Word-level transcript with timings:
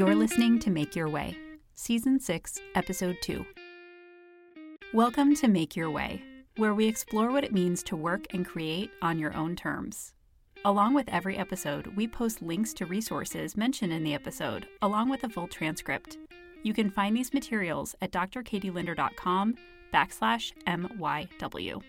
You're 0.00 0.14
listening 0.14 0.58
to 0.60 0.70
Make 0.70 0.96
Your 0.96 1.10
Way, 1.10 1.36
Season 1.74 2.18
6, 2.18 2.58
Episode 2.74 3.18
2. 3.20 3.44
Welcome 4.94 5.34
to 5.34 5.46
Make 5.46 5.76
Your 5.76 5.90
Way, 5.90 6.22
where 6.56 6.72
we 6.72 6.86
explore 6.86 7.30
what 7.30 7.44
it 7.44 7.52
means 7.52 7.82
to 7.82 7.96
work 7.96 8.24
and 8.32 8.46
create 8.46 8.90
on 9.02 9.18
your 9.18 9.36
own 9.36 9.56
terms. 9.56 10.14
Along 10.64 10.94
with 10.94 11.06
every 11.10 11.36
episode, 11.36 11.88
we 11.98 12.08
post 12.08 12.40
links 12.40 12.72
to 12.74 12.86
resources 12.86 13.58
mentioned 13.58 13.92
in 13.92 14.02
the 14.02 14.14
episode, 14.14 14.66
along 14.80 15.10
with 15.10 15.22
a 15.24 15.28
full 15.28 15.48
transcript. 15.48 16.16
You 16.62 16.72
can 16.72 16.88
find 16.88 17.14
these 17.14 17.34
materials 17.34 17.94
at 18.00 18.10
drkatielinder.com 18.10 19.54
backslash 19.92 20.52
MYW. 20.66 21.82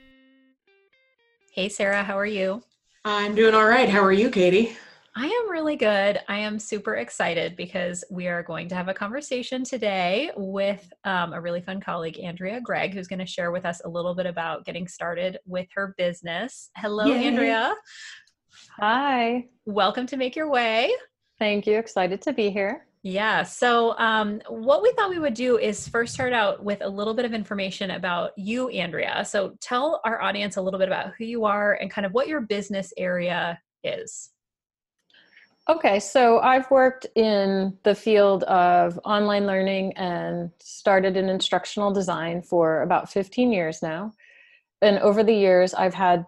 Hey, 1.53 1.69
Sarah, 1.69 2.03
how 2.03 2.17
are 2.17 2.25
you? 2.25 2.61
I'm 3.05 3.35
doing 3.35 3.55
all 3.55 3.67
right. 3.67 3.87
How 3.87 4.03
are 4.03 4.11
you, 4.11 4.29
Katie? 4.29 4.75
I 5.13 5.25
am 5.25 5.51
really 5.51 5.75
good. 5.75 6.21
I 6.29 6.37
am 6.37 6.57
super 6.57 6.95
excited 6.95 7.57
because 7.57 8.01
we 8.09 8.27
are 8.27 8.41
going 8.41 8.69
to 8.69 8.75
have 8.75 8.87
a 8.87 8.93
conversation 8.93 9.65
today 9.65 10.31
with 10.37 10.89
um, 11.03 11.33
a 11.33 11.41
really 11.41 11.59
fun 11.59 11.81
colleague, 11.81 12.17
Andrea 12.17 12.61
Gregg, 12.61 12.93
who's 12.93 13.09
going 13.09 13.19
to 13.19 13.25
share 13.25 13.51
with 13.51 13.65
us 13.65 13.81
a 13.83 13.89
little 13.89 14.15
bit 14.15 14.25
about 14.25 14.63
getting 14.63 14.87
started 14.87 15.37
with 15.45 15.67
her 15.75 15.93
business. 15.97 16.69
Hello, 16.77 17.07
Yay. 17.07 17.27
Andrea. 17.27 17.75
Hi. 18.79 19.47
Welcome 19.65 20.07
to 20.07 20.15
Make 20.15 20.37
Your 20.37 20.49
Way. 20.49 20.89
Thank 21.39 21.67
you. 21.67 21.77
Excited 21.77 22.21
to 22.21 22.31
be 22.31 22.49
here. 22.49 22.85
Yeah. 23.03 23.43
So, 23.43 23.97
um, 23.97 24.39
what 24.47 24.81
we 24.81 24.93
thought 24.93 25.09
we 25.09 25.19
would 25.19 25.33
do 25.33 25.57
is 25.57 25.89
first 25.89 26.13
start 26.13 26.31
out 26.31 26.63
with 26.63 26.79
a 26.81 26.89
little 26.89 27.15
bit 27.15 27.25
of 27.25 27.33
information 27.33 27.91
about 27.91 28.31
you, 28.37 28.69
Andrea. 28.69 29.25
So, 29.25 29.57
tell 29.59 29.99
our 30.05 30.21
audience 30.21 30.55
a 30.55 30.61
little 30.61 30.79
bit 30.79 30.87
about 30.87 31.11
who 31.17 31.25
you 31.25 31.43
are 31.43 31.73
and 31.73 31.91
kind 31.91 32.05
of 32.05 32.13
what 32.13 32.29
your 32.29 32.41
business 32.41 32.93
area 32.95 33.59
is. 33.83 34.29
Okay, 35.69 35.99
so 35.99 36.39
I've 36.39 36.69
worked 36.71 37.05
in 37.15 37.77
the 37.83 37.95
field 37.95 38.43
of 38.43 38.99
online 39.05 39.45
learning 39.45 39.93
and 39.93 40.51
started 40.59 41.15
in 41.15 41.29
instructional 41.29 41.93
design 41.93 42.41
for 42.41 42.81
about 42.81 43.11
15 43.11 43.53
years 43.53 43.81
now. 43.81 44.11
And 44.81 44.97
over 44.99 45.23
the 45.23 45.35
years, 45.35 45.73
I've 45.73 45.93
had 45.93 46.25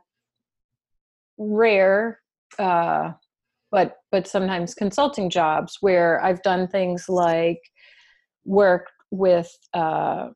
rare 1.37 2.19
uh, 2.59 3.13
but 3.73 3.97
but 4.11 4.27
sometimes 4.27 4.75
consulting 4.75 5.31
jobs 5.31 5.79
where 5.81 6.23
I've 6.23 6.43
done 6.43 6.67
things 6.67 7.09
like 7.09 7.59
work 8.45 8.87
with 9.09 9.51
uh, 9.73 10.29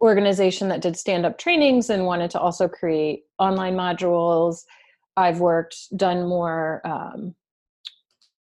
organization 0.00 0.68
that 0.68 0.80
did 0.80 0.96
stand 0.96 1.24
up 1.24 1.38
trainings 1.38 1.90
and 1.90 2.06
wanted 2.06 2.32
to 2.32 2.40
also 2.40 2.66
create 2.66 3.22
online 3.38 3.76
modules. 3.76 4.64
I've 5.16 5.38
worked 5.38 5.76
done 5.96 6.26
more 6.28 6.80
um, 6.84 7.36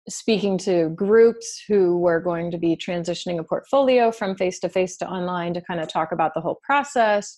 speaking 0.09 0.57
to 0.57 0.89
groups 0.89 1.61
who 1.67 1.97
were 1.97 2.19
going 2.19 2.51
to 2.51 2.57
be 2.57 2.75
transitioning 2.75 3.39
a 3.39 3.43
portfolio 3.43 4.11
from 4.11 4.35
face 4.35 4.59
to 4.59 4.69
face 4.69 4.97
to 4.97 5.07
online 5.07 5.53
to 5.53 5.61
kind 5.61 5.79
of 5.79 5.87
talk 5.87 6.11
about 6.11 6.33
the 6.33 6.41
whole 6.41 6.59
process. 6.63 7.37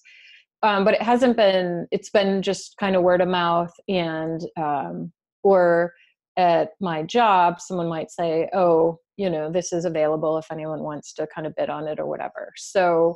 Um, 0.62 0.84
but 0.84 0.94
it 0.94 1.02
hasn't 1.02 1.38
been 1.38 1.88
it's 1.92 2.09
been 2.09 2.42
just 2.42 2.75
kind 2.80 2.95
of 2.95 3.03
word 3.03 3.22
of 3.22 3.30
mouth 3.30 3.72
and 3.88 4.42
um, 4.58 5.12
or 5.42 5.94
at 6.38 6.70
my 6.80 7.03
job, 7.03 7.59
someone 7.59 7.90
might 7.90 8.12
say, 8.12 8.50
oh, 8.53 9.00
you 9.17 9.30
know, 9.30 9.52
this 9.52 9.73
is 9.73 9.84
available 9.84 10.38
if 10.38 10.45
anyone 10.52 10.81
wants 10.81 11.14
to 11.14 11.28
kind 11.34 11.45
of 11.45 11.56
bid 11.56 11.70
on 11.70 11.88
it 11.88 12.00
or 12.00 12.08
whatever. 12.08 12.53
So 12.56 13.16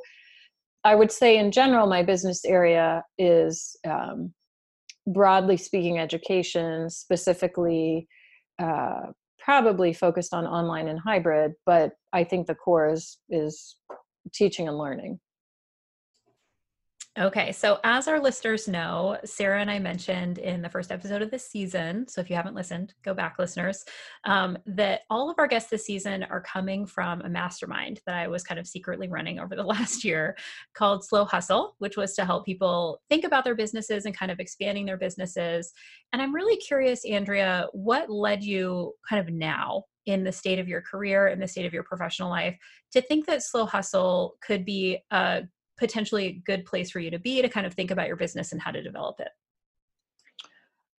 I 0.84 0.96
would 0.96 1.12
say, 1.12 1.38
in 1.38 1.52
general, 1.52 1.88
my 1.88 2.04
business 2.04 2.44
area 2.44 3.04
is 3.18 3.78
um, 3.88 4.34
broadly 5.08 5.56
speaking 5.56 6.00
education, 6.00 6.90
specifically 6.90 8.08
uh, 8.62 9.12
probably 9.44 9.94
focused 9.94 10.34
on 10.34 10.46
online 10.46 10.88
and 10.88 11.00
hybrid, 11.00 11.54
but 11.66 11.94
I 12.14 12.24
think 12.24 12.48
the 12.48 12.56
core 12.56 12.90
is, 12.90 13.18
is 13.30 13.76
teaching 14.34 14.68
and 14.68 14.78
learning. 14.78 15.20
Okay, 17.20 17.52
so 17.52 17.80
as 17.84 18.08
our 18.08 18.20
listeners 18.20 18.68
know, 18.68 19.20
Sarah 19.24 19.62
and 19.62 19.70
I 19.70 19.78
mentioned 19.78 20.40
in 20.40 20.64
the 20.64 20.70
first 20.70 20.92
episode 20.92 21.22
of 21.22 21.30
this 21.30 21.48
season, 21.48 22.08
so 22.08 22.22
if 22.22 22.28
you 22.28 22.36
haven't 22.36 22.56
listened, 22.56 22.96
go 23.04 23.14
back, 23.14 23.36
listeners, 23.38 23.86
um, 24.24 24.58
that 24.66 25.02
all 25.12 25.30
of 25.30 25.36
our 25.38 25.46
guests 25.46 25.70
this 25.70 25.86
season 25.86 26.24
are 26.24 26.42
coming 26.42 26.88
from 26.88 27.22
a 27.22 27.30
mastermind 27.30 28.02
that 28.08 28.16
I 28.16 28.28
was 28.28 28.44
kind 28.44 28.60
of 28.60 28.66
secretly 28.66 29.10
running 29.10 29.38
over 29.40 29.56
the 29.56 29.62
last 29.64 30.04
year 30.04 30.36
called 30.74 31.06
Slow 31.06 31.24
Hustle, 31.24 31.76
which 31.78 31.98
was 31.98 32.16
to 32.16 32.26
help 32.26 32.48
people 32.48 33.00
think 33.10 33.26
about 33.26 33.44
their 33.44 33.54
businesses 33.54 34.06
and 34.06 34.18
kind 34.18 34.32
of 34.32 34.40
expanding 34.40 34.88
their 34.88 34.98
businesses. 34.98 35.72
And 36.14 36.22
I'm 36.22 36.34
really 36.34 36.58
curious, 36.58 37.06
Andrea, 37.06 37.68
what 37.74 38.10
led 38.10 38.44
you 38.44 38.94
kind 39.08 39.22
of 39.22 39.32
now 39.32 39.84
in 40.06 40.24
the 40.24 40.32
state 40.32 40.60
of 40.60 40.68
your 40.68 40.82
career 40.82 41.28
in 41.28 41.40
the 41.40 41.48
state 41.48 41.66
of 41.66 41.74
your 41.74 41.84
professional 41.84 42.30
life 42.30 42.58
to 42.92 43.02
think 43.02 43.26
that 43.26 43.44
slow 43.44 43.66
hustle 43.66 44.36
could 44.46 44.66
be 44.66 44.98
a 45.12 45.44
potentially 45.78 46.26
a 46.28 46.42
good 46.46 46.66
place 46.66 46.92
for 46.92 47.00
you 47.00 47.12
to 47.12 47.20
be 47.20 47.42
to 47.42 47.50
kind 47.50 47.66
of 47.66 47.74
think 47.74 47.92
about 47.92 48.08
your 48.08 48.16
business 48.16 48.52
and 48.52 48.62
how 48.62 48.72
to 48.72 48.82
develop 48.82 49.20
it? 49.20 49.30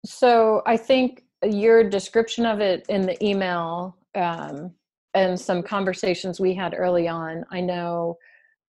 So 0.06 0.62
I 0.66 0.76
think 0.76 1.22
your 1.42 1.88
description 1.88 2.46
of 2.46 2.60
it 2.60 2.84
in 2.88 3.02
the 3.02 3.22
email 3.24 3.96
um, 4.14 4.72
and 5.14 5.38
some 5.38 5.62
conversations 5.62 6.40
we 6.40 6.54
had 6.54 6.74
early 6.76 7.08
on, 7.08 7.44
I 7.50 7.60
know 7.60 8.16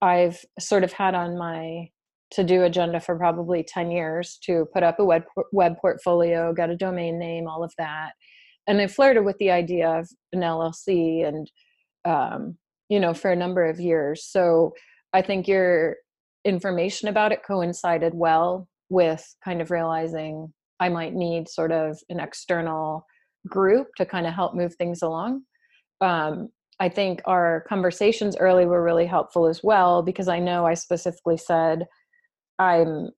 I've 0.01 0.39
sort 0.59 0.83
of 0.83 0.93
had 0.93 1.15
on 1.15 1.37
my 1.37 1.89
to 2.31 2.43
do 2.43 2.63
agenda 2.63 2.99
for 2.99 3.17
probably 3.17 3.63
10 3.63 3.91
years 3.91 4.37
to 4.43 4.65
put 4.73 4.83
up 4.83 4.99
a 4.99 5.05
web, 5.05 5.23
web 5.51 5.77
portfolio, 5.79 6.53
get 6.53 6.69
a 6.69 6.75
domain 6.75 7.19
name, 7.19 7.47
all 7.47 7.63
of 7.63 7.73
that. 7.77 8.11
And 8.67 8.81
I 8.81 8.87
flirted 8.87 9.25
with 9.25 9.37
the 9.37 9.51
idea 9.51 9.89
of 9.89 10.09
an 10.33 10.41
LLC 10.41 11.25
and, 11.25 11.49
um, 12.03 12.57
you 12.89 12.99
know, 12.99 13.13
for 13.13 13.31
a 13.31 13.35
number 13.35 13.63
of 13.65 13.79
years. 13.79 14.25
So 14.25 14.73
I 15.15 15.21
think 15.21 15.47
your 15.47 15.95
information 16.43 17.07
about 17.07 17.31
it 17.31 17.39
coincided 17.41 18.13
well 18.13 18.67
with 18.89 19.25
kind 19.45 19.61
of 19.61 19.71
realizing 19.71 20.53
I 20.81 20.89
might 20.89 21.13
need 21.13 21.47
sort 21.47 21.71
of 21.71 21.97
an 22.09 22.19
external 22.19 23.05
group 23.47 23.87
to 23.95 24.05
kind 24.05 24.27
of 24.27 24.33
help 24.33 24.53
move 24.53 24.75
things 24.75 25.01
along. 25.01 25.43
Um, 26.01 26.49
I 26.81 26.89
think 26.89 27.21
our 27.23 27.63
conversations 27.69 28.35
early 28.35 28.65
were 28.65 28.83
really 28.83 29.05
helpful 29.05 29.47
as 29.47 29.61
well 29.63 30.01
because 30.01 30.27
I 30.27 30.39
know 30.39 30.65
I 30.65 30.73
specifically 30.73 31.37
said 31.37 31.85
I'm 32.59 33.09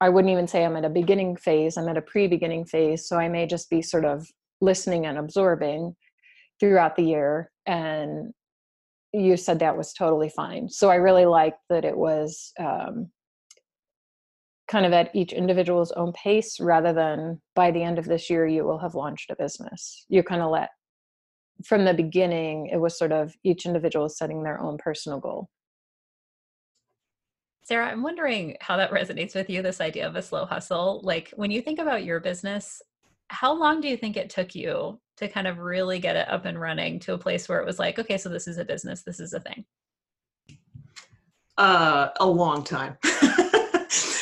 I 0.00 0.08
wouldn't 0.08 0.32
even 0.32 0.46
say 0.46 0.64
I'm 0.64 0.76
at 0.76 0.84
a 0.84 0.88
beginning 0.88 1.36
phase, 1.36 1.76
I'm 1.76 1.88
at 1.88 1.98
a 1.98 2.02
pre-beginning 2.02 2.66
phase, 2.66 3.08
so 3.08 3.18
I 3.18 3.28
may 3.28 3.46
just 3.46 3.68
be 3.68 3.82
sort 3.82 4.04
of 4.04 4.24
listening 4.60 5.04
and 5.04 5.18
absorbing 5.18 5.96
throughout 6.60 6.94
the 6.94 7.02
year 7.02 7.50
and 7.66 8.32
you 9.12 9.36
said 9.36 9.58
that 9.58 9.76
was 9.76 9.92
totally 9.92 10.28
fine. 10.28 10.68
So 10.68 10.90
I 10.90 10.96
really 10.96 11.26
liked 11.26 11.60
that 11.68 11.84
it 11.84 11.96
was 11.96 12.52
um, 12.58 13.10
kind 14.68 14.86
of 14.86 14.92
at 14.92 15.14
each 15.14 15.32
individual's 15.32 15.92
own 15.92 16.12
pace 16.12 16.60
rather 16.60 16.92
than 16.92 17.40
by 17.56 17.70
the 17.70 17.82
end 17.82 17.98
of 17.98 18.04
this 18.04 18.30
year 18.30 18.46
you 18.46 18.64
will 18.64 18.78
have 18.78 18.94
launched 18.94 19.30
a 19.30 19.36
business. 19.36 20.06
You 20.08 20.22
kind 20.22 20.42
of 20.42 20.50
let 20.50 20.70
from 21.64 21.84
the 21.84 21.92
beginning 21.92 22.68
it 22.72 22.78
was 22.78 22.96
sort 22.96 23.12
of 23.12 23.34
each 23.42 23.66
individual 23.66 24.08
setting 24.08 24.42
their 24.42 24.60
own 24.60 24.78
personal 24.78 25.18
goal. 25.18 25.50
Sarah, 27.64 27.88
I'm 27.88 28.02
wondering 28.02 28.56
how 28.60 28.76
that 28.78 28.90
resonates 28.90 29.34
with 29.34 29.50
you 29.50 29.60
this 29.60 29.80
idea 29.80 30.06
of 30.06 30.16
a 30.16 30.22
slow 30.22 30.44
hustle. 30.44 31.00
Like 31.04 31.32
when 31.36 31.50
you 31.50 31.60
think 31.60 31.78
about 31.78 32.04
your 32.04 32.18
business, 32.18 32.80
how 33.28 33.52
long 33.52 33.80
do 33.80 33.88
you 33.88 33.96
think 33.96 34.16
it 34.16 34.30
took 34.30 34.54
you 34.54 35.00
to 35.20 35.28
kind 35.28 35.46
of 35.46 35.58
really 35.58 35.98
get 35.98 36.16
it 36.16 36.28
up 36.30 36.46
and 36.46 36.58
running 36.58 36.98
to 37.00 37.12
a 37.12 37.18
place 37.18 37.48
where 37.48 37.60
it 37.60 37.66
was 37.66 37.78
like, 37.78 37.98
okay, 37.98 38.16
so 38.16 38.30
this 38.30 38.48
is 38.48 38.56
a 38.56 38.64
business, 38.64 39.02
this 39.02 39.20
is 39.20 39.34
a 39.34 39.40
thing? 39.40 39.64
Uh, 41.58 42.08
a 42.20 42.26
long 42.26 42.64
time. 42.64 42.96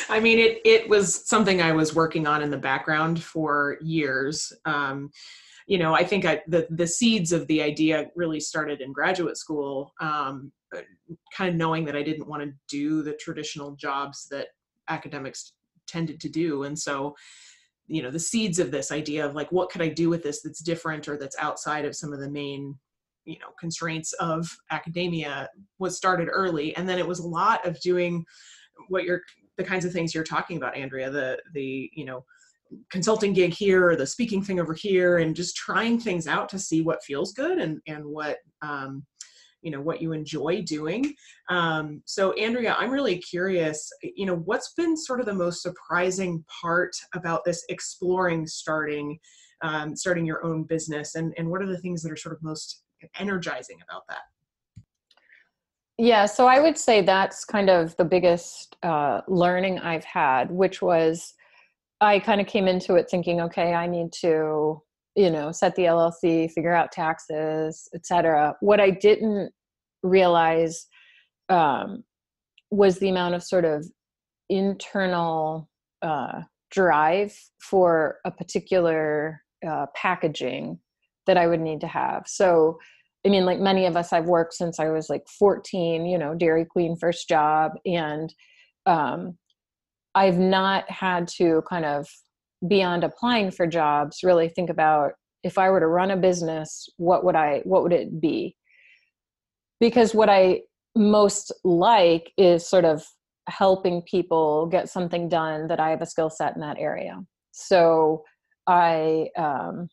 I 0.09 0.19
mean, 0.21 0.39
it 0.39 0.59
it 0.65 0.89
was 0.89 1.27
something 1.27 1.61
I 1.61 1.71
was 1.71 1.95
working 1.95 2.27
on 2.27 2.41
in 2.41 2.49
the 2.49 2.57
background 2.57 3.23
for 3.23 3.77
years. 3.81 4.51
Um, 4.65 5.09
you 5.67 5.77
know, 5.77 5.93
I 5.93 6.03
think 6.03 6.25
I, 6.25 6.41
the 6.47 6.67
the 6.71 6.87
seeds 6.87 7.31
of 7.31 7.47
the 7.47 7.61
idea 7.61 8.07
really 8.15 8.41
started 8.41 8.81
in 8.81 8.91
graduate 8.91 9.37
school. 9.37 9.93
Um, 10.01 10.51
kind 11.33 11.49
of 11.49 11.55
knowing 11.55 11.85
that 11.85 11.95
I 11.95 12.03
didn't 12.03 12.27
want 12.27 12.43
to 12.43 12.51
do 12.67 13.03
the 13.03 13.13
traditional 13.13 13.75
jobs 13.75 14.27
that 14.31 14.47
academics 14.89 15.53
tended 15.87 16.19
to 16.21 16.29
do, 16.29 16.63
and 16.63 16.77
so 16.77 17.15
you 17.89 18.01
know 18.01 18.11
the 18.11 18.19
seeds 18.19 18.59
of 18.59 18.71
this 18.71 18.91
idea 18.91 19.25
of 19.25 19.35
like 19.35 19.51
what 19.51 19.69
could 19.69 19.81
i 19.81 19.89
do 19.89 20.09
with 20.09 20.23
this 20.23 20.41
that's 20.41 20.61
different 20.61 21.07
or 21.07 21.17
that's 21.17 21.35
outside 21.39 21.83
of 21.83 21.95
some 21.95 22.13
of 22.13 22.19
the 22.19 22.29
main 22.29 22.77
you 23.25 23.37
know 23.39 23.47
constraints 23.59 24.13
of 24.13 24.49
academia? 24.71 25.49
Was 25.77 25.97
started 25.97 26.29
early 26.31 26.75
and 26.75 26.87
then 26.87 26.99
it 26.99 27.07
was 27.07 27.19
a 27.19 27.27
lot 27.27 27.65
of 27.65 27.79
doing 27.81 28.25
what 28.87 29.03
you're 29.03 29.21
the 29.57 29.63
kinds 29.63 29.85
of 29.85 29.91
things 29.91 30.15
you're 30.15 30.23
talking 30.23 30.57
about 30.57 30.77
andrea 30.77 31.09
the 31.09 31.37
the 31.53 31.89
you 31.93 32.05
know 32.05 32.23
consulting 32.91 33.33
gig 33.33 33.53
here 33.53 33.87
or 33.89 33.95
the 33.95 34.05
speaking 34.05 34.43
thing 34.43 34.59
over 34.59 34.73
here 34.73 35.17
and 35.17 35.35
just 35.35 35.55
trying 35.55 35.99
things 35.99 36.27
out 36.27 36.47
to 36.49 36.59
see 36.59 36.81
what 36.81 37.03
feels 37.03 37.33
good 37.33 37.59
and 37.59 37.79
and 37.87 38.05
what 38.05 38.37
um, 38.61 39.05
you 39.61 39.71
know 39.71 39.81
what 39.81 40.01
you 40.01 40.13
enjoy 40.13 40.61
doing. 40.61 41.13
Um, 41.49 42.01
so 42.05 42.33
andrea 42.33 42.75
i'm 42.77 42.91
really 42.91 43.17
curious 43.17 43.89
you 44.01 44.25
know 44.25 44.37
what's 44.37 44.73
been 44.73 44.95
sort 44.95 45.19
of 45.19 45.25
the 45.25 45.33
most 45.33 45.61
surprising 45.61 46.43
part 46.61 46.91
about 47.13 47.43
this 47.45 47.63
exploring 47.69 48.45
starting 48.47 49.19
um, 49.61 49.95
starting 49.95 50.25
your 50.25 50.45
own 50.45 50.63
business 50.63 51.15
and, 51.15 51.33
and 51.37 51.49
what 51.49 51.61
are 51.61 51.67
the 51.67 51.79
things 51.79 52.01
that 52.01 52.11
are 52.11 52.17
sort 52.17 52.33
of 52.33 52.41
most 52.41 52.83
energizing 53.17 53.77
about 53.87 54.03
that? 54.07 54.21
Yeah 55.97 56.25
so 56.25 56.47
i 56.47 56.59
would 56.59 56.77
say 56.77 57.01
that's 57.01 57.43
kind 57.43 57.69
of 57.69 57.95
the 57.97 58.05
biggest 58.05 58.77
uh, 58.83 59.21
learning 59.27 59.79
i've 59.79 60.05
had 60.05 60.49
which 60.49 60.81
was 60.81 61.33
i 61.99 62.19
kind 62.19 62.39
of 62.39 62.47
came 62.47 62.67
into 62.67 62.95
it 62.95 63.09
thinking 63.09 63.41
okay 63.41 63.73
i 63.73 63.85
need 63.85 64.13
to 64.13 64.81
you 65.15 65.29
know 65.29 65.51
set 65.51 65.75
the 65.75 65.83
llc 65.83 66.51
figure 66.51 66.73
out 66.73 66.91
taxes 66.91 67.87
etc 67.93 68.53
what 68.61 68.79
i 68.79 68.89
didn't 68.89 69.51
realize 70.03 70.87
um, 71.49 72.03
was 72.71 72.99
the 72.99 73.09
amount 73.09 73.35
of 73.35 73.43
sort 73.43 73.65
of 73.65 73.85
internal 74.49 75.69
uh, 76.01 76.41
drive 76.71 77.35
for 77.61 78.17
a 78.25 78.31
particular 78.31 79.41
uh, 79.67 79.87
packaging 79.95 80.79
that 81.27 81.37
I 81.37 81.47
would 81.47 81.59
need 81.59 81.81
to 81.81 81.87
have. 81.87 82.23
So, 82.25 82.79
I 83.25 83.29
mean, 83.29 83.45
like 83.45 83.59
many 83.59 83.85
of 83.85 83.97
us, 83.97 84.13
I've 84.13 84.25
worked 84.25 84.53
since 84.53 84.79
I 84.79 84.89
was 84.89 85.09
like 85.09 85.23
14, 85.27 86.05
you 86.05 86.17
know, 86.17 86.33
Dairy 86.35 86.65
Queen 86.65 86.95
first 86.95 87.27
job. 87.27 87.73
And 87.85 88.33
um, 88.85 89.37
I've 90.15 90.39
not 90.39 90.89
had 90.89 91.27
to 91.37 91.61
kind 91.69 91.85
of, 91.85 92.07
beyond 92.67 93.03
applying 93.03 93.51
for 93.51 93.65
jobs, 93.67 94.19
really 94.23 94.49
think 94.49 94.69
about 94.69 95.13
if 95.43 95.57
I 95.57 95.69
were 95.69 95.79
to 95.79 95.87
run 95.87 96.11
a 96.11 96.17
business, 96.17 96.89
what 96.97 97.23
would 97.23 97.35
I, 97.35 97.61
what 97.63 97.83
would 97.83 97.93
it 97.93 98.19
be? 98.19 98.55
Because 99.79 100.13
what 100.13 100.29
I 100.29 100.61
most 100.95 101.53
like 101.63 102.31
is 102.37 102.67
sort 102.67 102.83
of 102.85 103.05
helping 103.47 104.01
people 104.01 104.67
get 104.67 104.89
something 104.89 105.29
done 105.29 105.67
that 105.67 105.79
I 105.79 105.89
have 105.91 106.01
a 106.01 106.05
skill 106.05 106.29
set 106.29 106.55
in 106.55 106.61
that 106.61 106.77
area. 106.77 107.19
So 107.51 108.23
I, 108.67 109.29
um, 109.37 109.89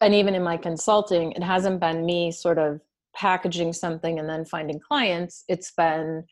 and 0.00 0.14
even 0.14 0.34
in 0.34 0.42
my 0.42 0.56
consulting, 0.56 1.32
it 1.32 1.42
hasn't 1.42 1.80
been 1.80 2.06
me 2.06 2.30
sort 2.30 2.58
of 2.58 2.80
packaging 3.16 3.72
something 3.72 4.18
and 4.18 4.28
then 4.28 4.44
finding 4.44 4.78
clients. 4.78 5.44
It's 5.48 5.72
been, 5.72 6.24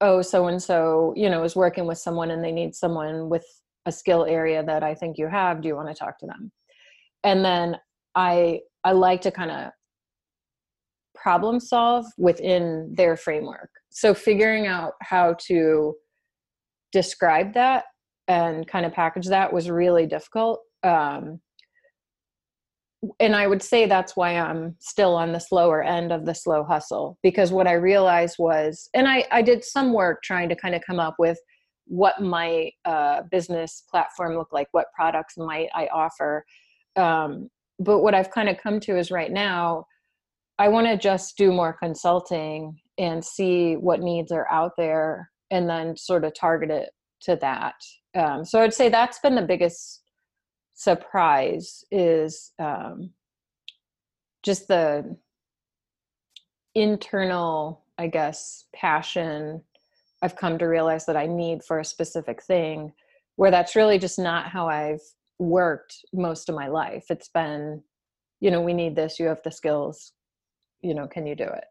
oh, 0.00 0.20
so 0.22 0.48
and 0.48 0.62
so, 0.62 1.14
you 1.16 1.30
know, 1.30 1.42
is 1.44 1.56
working 1.56 1.86
with 1.86 1.98
someone 1.98 2.30
and 2.30 2.44
they 2.44 2.52
need 2.52 2.74
someone 2.74 3.30
with 3.30 3.46
a 3.86 3.92
skill 3.92 4.24
area 4.24 4.62
that 4.64 4.82
I 4.82 4.94
think 4.94 5.18
you 5.18 5.28
have. 5.28 5.60
Do 5.60 5.68
you 5.68 5.76
want 5.76 5.88
to 5.88 5.94
talk 5.94 6.18
to 6.20 6.26
them? 6.26 6.52
And 7.24 7.44
then 7.44 7.76
I 8.14 8.60
I 8.84 8.92
like 8.92 9.20
to 9.22 9.30
kind 9.30 9.50
of 9.50 9.72
problem 11.14 11.60
solve 11.60 12.06
within 12.16 12.92
their 12.94 13.16
framework. 13.16 13.70
So 13.90 14.14
figuring 14.14 14.66
out 14.66 14.92
how 15.02 15.36
to 15.46 15.94
describe 16.92 17.54
that 17.54 17.84
and 18.28 18.66
kind 18.66 18.86
of 18.86 18.92
package 18.92 19.26
that 19.26 19.52
was 19.52 19.68
really 19.70 20.06
difficult. 20.06 20.60
Um, 20.82 21.40
and 23.18 23.34
I 23.34 23.46
would 23.46 23.62
say 23.62 23.86
that's 23.86 24.14
why 24.16 24.36
I'm 24.36 24.76
still 24.78 25.14
on 25.14 25.32
the 25.32 25.40
slower 25.40 25.82
end 25.82 26.12
of 26.12 26.26
the 26.26 26.34
slow 26.34 26.64
hustle 26.64 27.18
because 27.22 27.50
what 27.50 27.66
I 27.66 27.72
realized 27.72 28.36
was, 28.38 28.88
and 28.94 29.08
I, 29.08 29.24
I 29.30 29.42
did 29.42 29.64
some 29.64 29.92
work 29.92 30.22
trying 30.22 30.48
to 30.50 30.56
kind 30.56 30.74
of 30.74 30.82
come 30.86 31.00
up 31.00 31.16
with 31.18 31.38
what 31.90 32.22
my 32.22 32.70
uh, 32.84 33.22
business 33.32 33.82
platform 33.90 34.36
look 34.36 34.52
like, 34.52 34.68
what 34.70 34.92
products 34.94 35.36
might 35.36 35.68
I 35.74 35.88
offer. 35.92 36.44
Um, 36.94 37.50
but 37.80 37.98
what 37.98 38.14
I've 38.14 38.30
kind 38.30 38.48
of 38.48 38.58
come 38.58 38.78
to 38.80 38.96
is 38.96 39.10
right 39.10 39.32
now, 39.32 39.86
I 40.56 40.68
want 40.68 40.86
to 40.86 40.96
just 40.96 41.36
do 41.36 41.52
more 41.52 41.72
consulting 41.72 42.78
and 42.96 43.24
see 43.24 43.74
what 43.74 44.00
needs 44.00 44.30
are 44.30 44.48
out 44.52 44.72
there 44.78 45.30
and 45.50 45.68
then 45.68 45.96
sort 45.96 46.24
of 46.24 46.32
target 46.32 46.70
it 46.70 46.90
to 47.22 47.36
that. 47.40 47.74
Um, 48.14 48.44
so 48.44 48.62
I'd 48.62 48.72
say 48.72 48.88
that's 48.88 49.18
been 49.18 49.34
the 49.34 49.42
biggest 49.42 50.02
surprise 50.74 51.84
is 51.90 52.52
um, 52.60 53.10
just 54.44 54.68
the 54.68 55.16
internal, 56.76 57.82
I 57.98 58.06
guess, 58.06 58.66
passion 58.72 59.62
I've 60.22 60.36
come 60.36 60.58
to 60.58 60.66
realize 60.66 61.06
that 61.06 61.16
I 61.16 61.26
need 61.26 61.62
for 61.64 61.78
a 61.78 61.84
specific 61.84 62.42
thing, 62.42 62.92
where 63.36 63.50
that's 63.50 63.76
really 63.76 63.98
just 63.98 64.18
not 64.18 64.48
how 64.48 64.68
I've 64.68 65.02
worked 65.38 65.96
most 66.12 66.48
of 66.48 66.54
my 66.54 66.68
life. 66.68 67.04
It's 67.10 67.28
been, 67.28 67.82
you 68.40 68.50
know, 68.50 68.60
we 68.60 68.74
need 68.74 68.96
this, 68.96 69.18
you 69.18 69.26
have 69.26 69.42
the 69.42 69.50
skills, 69.50 70.12
you 70.82 70.94
know 70.94 71.06
can 71.06 71.26
you 71.26 71.34
do 71.34 71.44
it 71.44 71.64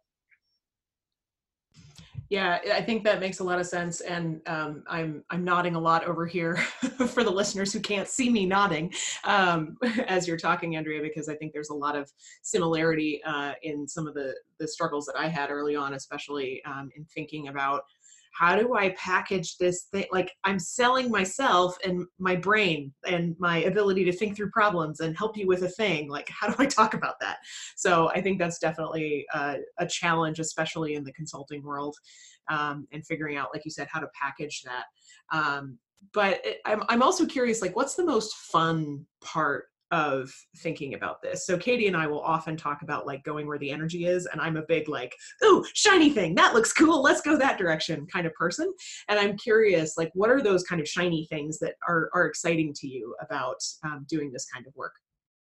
yeah 2.30 2.60
i 2.74 2.82
think 2.82 3.04
that 3.04 3.20
makes 3.20 3.40
a 3.40 3.44
lot 3.44 3.60
of 3.60 3.66
sense 3.66 4.02
and 4.02 4.42
um, 4.48 4.84
i'm 4.88 5.24
i'm 5.30 5.44
nodding 5.44 5.76
a 5.76 5.80
lot 5.80 6.06
over 6.06 6.26
here 6.26 6.56
for 7.08 7.24
the 7.24 7.30
listeners 7.30 7.74
who 7.74 7.80
can't 7.80 8.08
see 8.08 8.30
me 8.30 8.46
nodding 8.46 8.92
um, 9.24 9.78
as 10.08 10.28
you're 10.28 10.38
talking 10.38 10.76
andrea 10.76 11.02
because 11.02 11.28
i 11.28 11.36
think 11.36 11.54
there's 11.54 11.70
a 11.70 11.74
lot 11.76 11.96
of 11.96 12.12
similarity 12.42 13.22
uh, 13.26 13.54
in 13.64 13.88
some 13.88 14.08
of 14.08 14.14
the 14.14 14.34
the 14.60 14.68
struggles 14.68 15.06
that 15.06 15.16
i 15.18 15.28
had 15.28 15.50
early 15.50 15.76
on 15.76 15.94
especially 15.94 16.62
um, 16.66 16.90
in 16.96 17.06
thinking 17.06 17.48
about 17.48 17.84
how 18.32 18.56
do 18.56 18.76
I 18.76 18.90
package 18.98 19.58
this 19.58 19.84
thing? 19.92 20.06
Like 20.12 20.32
I'm 20.44 20.60
selling 20.60 21.10
myself 21.10 21.78
and 21.84 22.06
my 22.20 22.36
brain 22.36 22.94
and 23.06 23.36
my 23.40 23.58
ability 23.64 24.06
to 24.06 24.12
think 24.12 24.36
through 24.36 24.52
problems 24.52 25.00
and 25.00 25.18
help 25.18 25.38
you 25.38 25.48
with 25.48 25.64
a 25.64 25.70
thing. 25.70 26.10
Like, 26.10 26.30
how 26.40 26.50
do 26.50 26.56
I 26.58 26.66
talk 26.66 26.94
about 26.94 27.16
that? 27.22 27.38
So 27.76 28.10
I 28.10 28.22
think 28.22 28.40
that's 28.40 28.60
definitely 28.60 29.26
a, 29.34 29.58
challenge, 29.90 30.40
especially 30.40 30.94
in 30.94 31.04
the 31.04 31.12
consulting 31.14 31.64
world, 31.64 31.96
um, 32.50 32.88
and 32.92 33.06
figuring 33.06 33.38
out, 33.38 33.50
like 33.54 33.66
you 33.66 33.72
said, 33.72 33.88
how 33.92 34.00
to 34.00 34.08
package 34.20 34.62
that. 34.64 34.86
Um, 35.36 35.80
but 36.14 36.40
it, 36.46 36.60
I'm, 36.66 36.84
I'm 36.90 37.02
also 37.02 37.26
curious, 37.26 37.62
like, 37.62 37.76
what's 37.76 37.96
the 37.96 38.06
most 38.06 38.36
fun 38.36 39.06
part 39.22 39.66
of 39.92 40.32
thinking 40.58 40.94
about 40.94 41.22
this. 41.22 41.46
So 41.46 41.58
Katie 41.58 41.88
and 41.88 41.98
I 41.98 42.08
will 42.08 42.22
often 42.22 42.56
talk 42.56 42.82
about 42.82 43.08
like 43.08 43.24
going 43.24 43.48
where 43.48 43.58
the 43.58 43.72
energy 43.72 44.06
is 44.06 44.28
and 44.28 44.40
I'm 44.40 44.58
a 44.58 44.64
big 44.64 44.88
like, 44.88 45.16
"Oh, 45.42 45.66
shiny 45.74 46.10
thing. 46.10 46.36
That 46.36 46.54
looks 46.54 46.74
cool. 46.74 47.02
Let's 47.02 47.22
go 47.22 47.38
that 47.38 47.58
direction." 47.58 48.08
kind 48.12 48.26
of 48.26 48.34
person. 48.34 48.74
And 49.08 49.20
I'm 49.20 49.38
curious 49.38 49.98
like 49.98 50.12
what 50.14 50.30
are 50.30 50.42
those 50.42 50.64
kind 50.64 50.82
of 50.82 50.88
shiny 50.88 51.28
things 51.30 51.60
that 51.60 51.76
are 51.88 52.10
are 52.14 52.26
exciting 52.26 52.74
to 52.76 52.88
you 52.88 53.16
about 53.22 53.58
um, 53.84 54.06
doing 54.08 54.32
this 54.32 54.46
kind 54.54 54.66
of 54.68 54.76
work? 54.76 54.94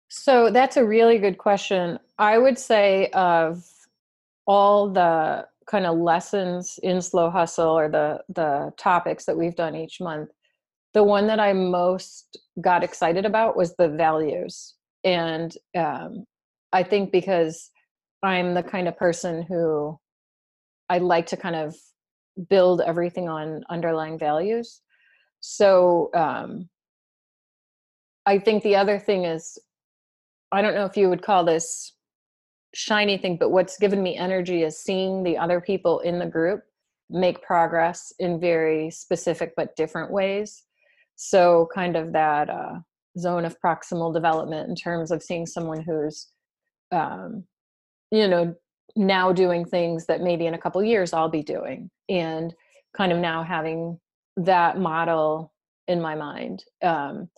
So 0.08 0.50
that's 0.50 0.76
a 0.76 0.84
really 0.84 1.18
good 1.18 1.38
question. 1.38 1.98
I 2.18 2.38
would 2.38 2.58
say 2.58 3.08
of 3.14 3.64
all 4.46 4.90
the 4.90 5.46
kind 5.66 5.86
of 5.86 5.96
lessons 5.98 6.78
in 6.82 7.00
slow 7.00 7.30
hustle 7.30 7.78
or 7.78 7.88
the 7.88 8.20
the 8.28 8.72
topics 8.76 9.24
that 9.24 9.36
we've 9.36 9.56
done 9.56 9.74
each 9.74 10.00
month 10.00 10.30
the 10.94 11.02
one 11.02 11.26
that 11.26 11.40
I 11.40 11.52
most 11.52 12.38
got 12.60 12.84
excited 12.84 13.24
about 13.24 13.56
was 13.56 13.74
the 13.76 13.88
values. 13.88 14.74
And 15.02 15.54
um, 15.76 16.24
I 16.72 16.82
think 16.82 17.12
because 17.12 17.70
I'm 18.22 18.54
the 18.54 18.62
kind 18.62 18.88
of 18.88 18.96
person 18.96 19.42
who 19.42 19.98
I 20.88 20.98
like 20.98 21.26
to 21.26 21.36
kind 21.36 21.56
of 21.56 21.74
build 22.48 22.80
everything 22.80 23.28
on 23.28 23.64
underlying 23.68 24.18
values. 24.18 24.80
So 25.40 26.10
um, 26.14 26.68
I 28.26 28.38
think 28.38 28.62
the 28.62 28.76
other 28.76 28.98
thing 28.98 29.24
is, 29.24 29.58
I 30.52 30.62
don't 30.62 30.74
know 30.74 30.86
if 30.86 30.96
you 30.96 31.08
would 31.08 31.22
call 31.22 31.44
this 31.44 31.92
shiny 32.74 33.18
thing, 33.18 33.36
but 33.38 33.50
what's 33.50 33.78
given 33.78 34.02
me 34.02 34.16
energy 34.16 34.62
is 34.62 34.82
seeing 34.82 35.22
the 35.22 35.36
other 35.36 35.60
people 35.60 36.00
in 36.00 36.18
the 36.18 36.26
group 36.26 36.62
make 37.10 37.42
progress 37.42 38.12
in 38.18 38.40
very 38.40 38.90
specific 38.90 39.52
but 39.56 39.76
different 39.76 40.10
ways 40.10 40.63
so 41.16 41.68
kind 41.74 41.96
of 41.96 42.12
that 42.12 42.50
uh, 42.50 42.74
zone 43.18 43.44
of 43.44 43.56
proximal 43.60 44.12
development 44.12 44.68
in 44.68 44.74
terms 44.74 45.10
of 45.10 45.22
seeing 45.22 45.46
someone 45.46 45.82
who's 45.82 46.28
um, 46.92 47.44
you 48.10 48.28
know 48.28 48.54
now 48.96 49.32
doing 49.32 49.64
things 49.64 50.06
that 50.06 50.20
maybe 50.20 50.46
in 50.46 50.54
a 50.54 50.58
couple 50.58 50.82
years 50.82 51.12
i'll 51.12 51.28
be 51.28 51.42
doing 51.42 51.90
and 52.08 52.54
kind 52.96 53.10
of 53.10 53.18
now 53.18 53.42
having 53.42 53.98
that 54.36 54.78
model 54.78 55.52
in 55.88 56.00
my 56.00 56.14
mind. 56.14 56.64
Um, 56.82 57.28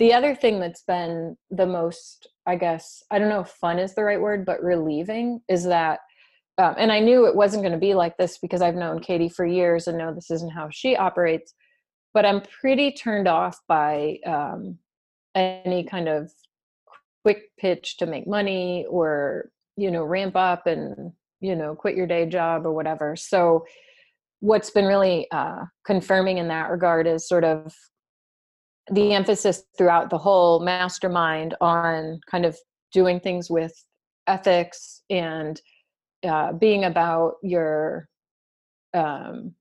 the 0.00 0.14
other 0.14 0.34
thing 0.34 0.58
that's 0.58 0.82
been 0.82 1.36
the 1.50 1.66
most 1.66 2.26
i 2.46 2.56
guess 2.56 3.04
i 3.10 3.18
don't 3.18 3.28
know 3.28 3.40
if 3.40 3.48
fun 3.48 3.78
is 3.78 3.94
the 3.94 4.02
right 4.02 4.20
word 4.20 4.46
but 4.46 4.62
relieving 4.62 5.40
is 5.48 5.64
that 5.64 6.00
um, 6.56 6.74
and 6.78 6.90
i 6.90 6.98
knew 6.98 7.26
it 7.26 7.36
wasn't 7.36 7.62
going 7.62 7.74
to 7.74 7.78
be 7.78 7.92
like 7.92 8.16
this 8.16 8.38
because 8.38 8.62
i've 8.62 8.74
known 8.74 8.98
katie 8.98 9.28
for 9.28 9.44
years 9.44 9.86
and 9.86 9.98
know 9.98 10.12
this 10.12 10.30
isn't 10.30 10.54
how 10.54 10.68
she 10.72 10.96
operates 10.96 11.54
but 12.14 12.26
I'm 12.26 12.42
pretty 12.42 12.92
turned 12.92 13.28
off 13.28 13.58
by 13.68 14.18
um, 14.26 14.78
any 15.34 15.84
kind 15.84 16.08
of 16.08 16.30
quick 17.22 17.50
pitch 17.58 17.96
to 17.98 18.06
make 18.06 18.26
money 18.26 18.86
or 18.88 19.50
you 19.76 19.90
know 19.90 20.04
ramp 20.04 20.36
up 20.36 20.66
and 20.66 21.12
you 21.40 21.54
know 21.54 21.74
quit 21.74 21.96
your 21.96 22.06
day 22.06 22.26
job 22.26 22.66
or 22.66 22.72
whatever. 22.72 23.16
So 23.16 23.64
what's 24.40 24.70
been 24.70 24.86
really 24.86 25.30
uh, 25.30 25.64
confirming 25.84 26.38
in 26.38 26.48
that 26.48 26.70
regard 26.70 27.06
is 27.06 27.28
sort 27.28 27.44
of 27.44 27.74
the 28.90 29.12
emphasis 29.14 29.62
throughout 29.76 30.10
the 30.10 30.18
whole 30.18 30.60
mastermind 30.60 31.54
on 31.60 32.20
kind 32.28 32.44
of 32.44 32.58
doing 32.92 33.20
things 33.20 33.48
with 33.48 33.72
ethics 34.26 35.02
and 35.10 35.60
uh, 36.26 36.52
being 36.52 36.84
about 36.84 37.34
your 37.42 38.08
um, 38.94 39.54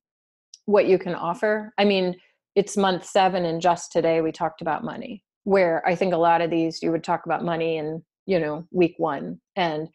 what 0.65 0.87
you 0.87 0.97
can 0.97 1.15
offer. 1.15 1.73
I 1.77 1.85
mean, 1.85 2.15
it's 2.55 2.77
month 2.77 3.05
seven 3.05 3.45
and 3.45 3.61
just 3.61 3.91
today 3.91 4.21
we 4.21 4.31
talked 4.31 4.61
about 4.61 4.83
money 4.83 5.23
where 5.43 5.85
i 5.87 5.95
think 5.95 6.13
a 6.13 6.17
lot 6.17 6.41
of 6.41 6.49
these 6.49 6.81
you 6.81 6.91
would 6.91 7.03
talk 7.03 7.25
about 7.25 7.43
money 7.43 7.77
in 7.77 8.03
you 8.25 8.39
know 8.39 8.65
week 8.71 8.95
one 8.97 9.39
and 9.55 9.87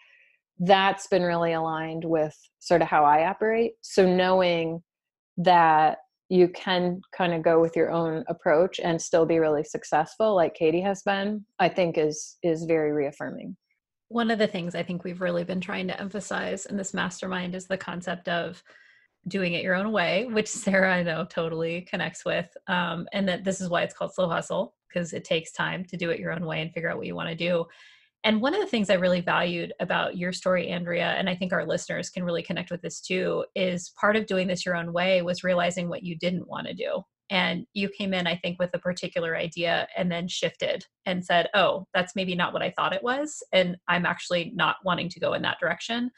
that's 0.61 1.07
been 1.09 1.23
really 1.23 1.53
aligned 1.53 2.05
with 2.05 2.37
sort 2.61 2.83
of 2.83 2.89
how 2.89 3.05
i 3.05 3.27
operate. 3.27 3.73
So 3.81 4.07
knowing 4.07 4.83
that 5.37 5.99
you 6.29 6.49
can 6.49 7.01
kind 7.17 7.35
of 7.35 7.43
go 7.43 7.61
with 7.61 7.77
your 7.77 7.91
own 7.91 8.25
approach 8.29 8.81
and 8.81 9.01
still 9.01 9.27
be 9.27 9.39
really 9.39 9.65
successful 9.65 10.35
like 10.35 10.55
katie 10.55 10.81
has 10.81 11.03
been 11.03 11.45
i 11.59 11.69
think 11.69 11.99
is 11.99 12.37
is 12.43 12.65
very 12.65 12.93
reaffirming. 12.93 13.57
One 14.09 14.31
of 14.31 14.39
the 14.39 14.47
things 14.47 14.75
i 14.75 14.83
think 14.83 15.05
we've 15.05 15.21
really 15.21 15.45
been 15.45 15.61
trying 15.61 15.89
to 15.89 16.01
emphasize 16.01 16.67
in 16.67 16.77
this 16.77 16.95
mastermind 16.95 17.55
is 17.55 17.67
the 17.67 17.79
concept 17.79 18.29
of 18.29 18.63
doing 19.29 19.55
it 19.55 19.63
your 19.63 19.75
own 19.75 19.93
way 19.93 20.27
which 20.31 20.49
sarah 20.49 20.95
i 20.95 21.03
know 21.03 21.25
totally 21.25 21.83
connects 21.83 22.25
with 22.25 22.49
um, 22.69 23.07
and 23.13 23.29
that 23.29 23.45
this 23.45 23.61
is 23.61 23.69
why 23.69 23.83
it's 23.83 23.95
called 23.95 24.13
slow 24.15 24.29
hustle 24.29 24.75
because 24.89 25.13
it 25.13 25.25
takes 25.25 25.53
time 25.53 25.85
to 25.85 25.97
do 25.97 26.11
it 26.11 26.21
your 26.21 26.33
own 26.33 26.45
way 26.45 26.61
and 26.61 26.73
figure 26.73 26.91
out 26.91 26.97
what 26.97 27.07
you 27.07 27.15
want 27.15 27.29
to 27.29 27.35
do 27.35 27.65
and 28.25 28.41
one 28.41 28.55
of 28.55 28.61
the 28.61 28.67
things 28.67 28.89
I 28.89 28.95
really 28.95 29.21
valued 29.21 29.75
about 29.81 30.17
your 30.17 30.33
story, 30.33 30.69
Andrea, 30.71 31.09
and 31.19 31.29
I 31.29 31.37
think 31.37 31.53
our 31.53 31.67
listeners 31.67 32.09
can 32.09 32.25
really 32.25 32.43
connect 32.43 32.71
with 32.71 32.81
this 32.81 33.03
too, 33.03 33.45
is 33.55 33.93
part 34.01 34.17
of 34.17 34.25
doing 34.25 34.49
this 34.49 34.65
your 34.65 34.77
own 34.77 34.95
way 34.95 35.21
was 35.21 35.45
realizing 35.45 35.91
what 35.91 36.03
you 36.03 36.17
didn't 36.17 36.49
want 36.49 36.67
to 36.67 36.73
do. 36.73 37.03
And 37.29 37.67
you 37.75 37.91
came 37.91 38.15
in, 38.15 38.27
I 38.27 38.37
think, 38.37 38.59
with 38.59 38.71
a 38.73 38.79
particular 38.79 39.37
idea 39.37 39.87
and 39.95 40.11
then 40.11 40.27
shifted 40.27 40.87
and 41.05 41.25
said, 41.25 41.49
oh, 41.53 41.87
that's 41.93 42.17
maybe 42.17 42.35
not 42.35 42.55
what 42.55 42.63
I 42.63 42.71
thought 42.71 42.95
it 42.95 43.03
was. 43.03 43.43
And 43.53 43.77
I'm 43.89 44.07
actually 44.07 44.53
not 44.55 44.77
wanting 44.85 45.11
to 45.11 45.21
go 45.21 45.35
in 45.35 45.43
that 45.43 45.61
direction. 45.61 46.11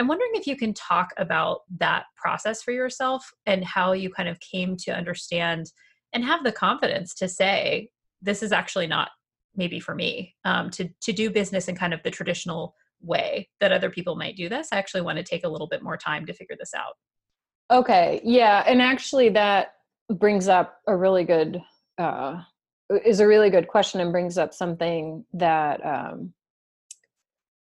I'm 0.00 0.08
wondering 0.08 0.30
if 0.32 0.46
you 0.46 0.56
can 0.56 0.72
talk 0.72 1.10
about 1.18 1.60
that 1.78 2.04
process 2.16 2.62
for 2.62 2.72
yourself 2.72 3.30
and 3.44 3.62
how 3.62 3.92
you 3.92 4.08
kind 4.08 4.30
of 4.30 4.40
came 4.40 4.74
to 4.78 4.92
understand 4.92 5.66
and 6.14 6.24
have 6.24 6.42
the 6.42 6.52
confidence 6.52 7.14
to 7.16 7.28
say, 7.28 7.90
this 8.22 8.42
is 8.42 8.50
actually 8.50 8.86
not 8.86 9.10
maybe 9.54 9.78
for 9.78 9.94
me 9.94 10.34
um, 10.46 10.70
to 10.70 10.88
to 11.02 11.12
do 11.12 11.28
business 11.28 11.68
in 11.68 11.76
kind 11.76 11.92
of 11.92 12.02
the 12.02 12.10
traditional 12.10 12.74
way 13.02 13.50
that 13.60 13.72
other 13.72 13.90
people 13.90 14.16
might 14.16 14.36
do 14.36 14.48
this. 14.48 14.68
I 14.72 14.78
actually 14.78 15.02
want 15.02 15.18
to 15.18 15.22
take 15.22 15.44
a 15.44 15.48
little 15.48 15.68
bit 15.68 15.82
more 15.82 15.98
time 15.98 16.24
to 16.26 16.32
figure 16.32 16.56
this 16.58 16.72
out. 16.74 16.94
Okay 17.70 18.22
yeah 18.24 18.64
and 18.66 18.80
actually 18.80 19.28
that 19.30 19.74
brings 20.08 20.48
up 20.48 20.78
a 20.86 20.96
really 20.96 21.24
good 21.24 21.62
uh, 21.98 22.40
is 23.04 23.20
a 23.20 23.26
really 23.26 23.50
good 23.50 23.68
question 23.68 24.00
and 24.00 24.12
brings 24.12 24.38
up 24.38 24.54
something 24.54 25.24
that 25.34 25.84
um, 25.84 26.32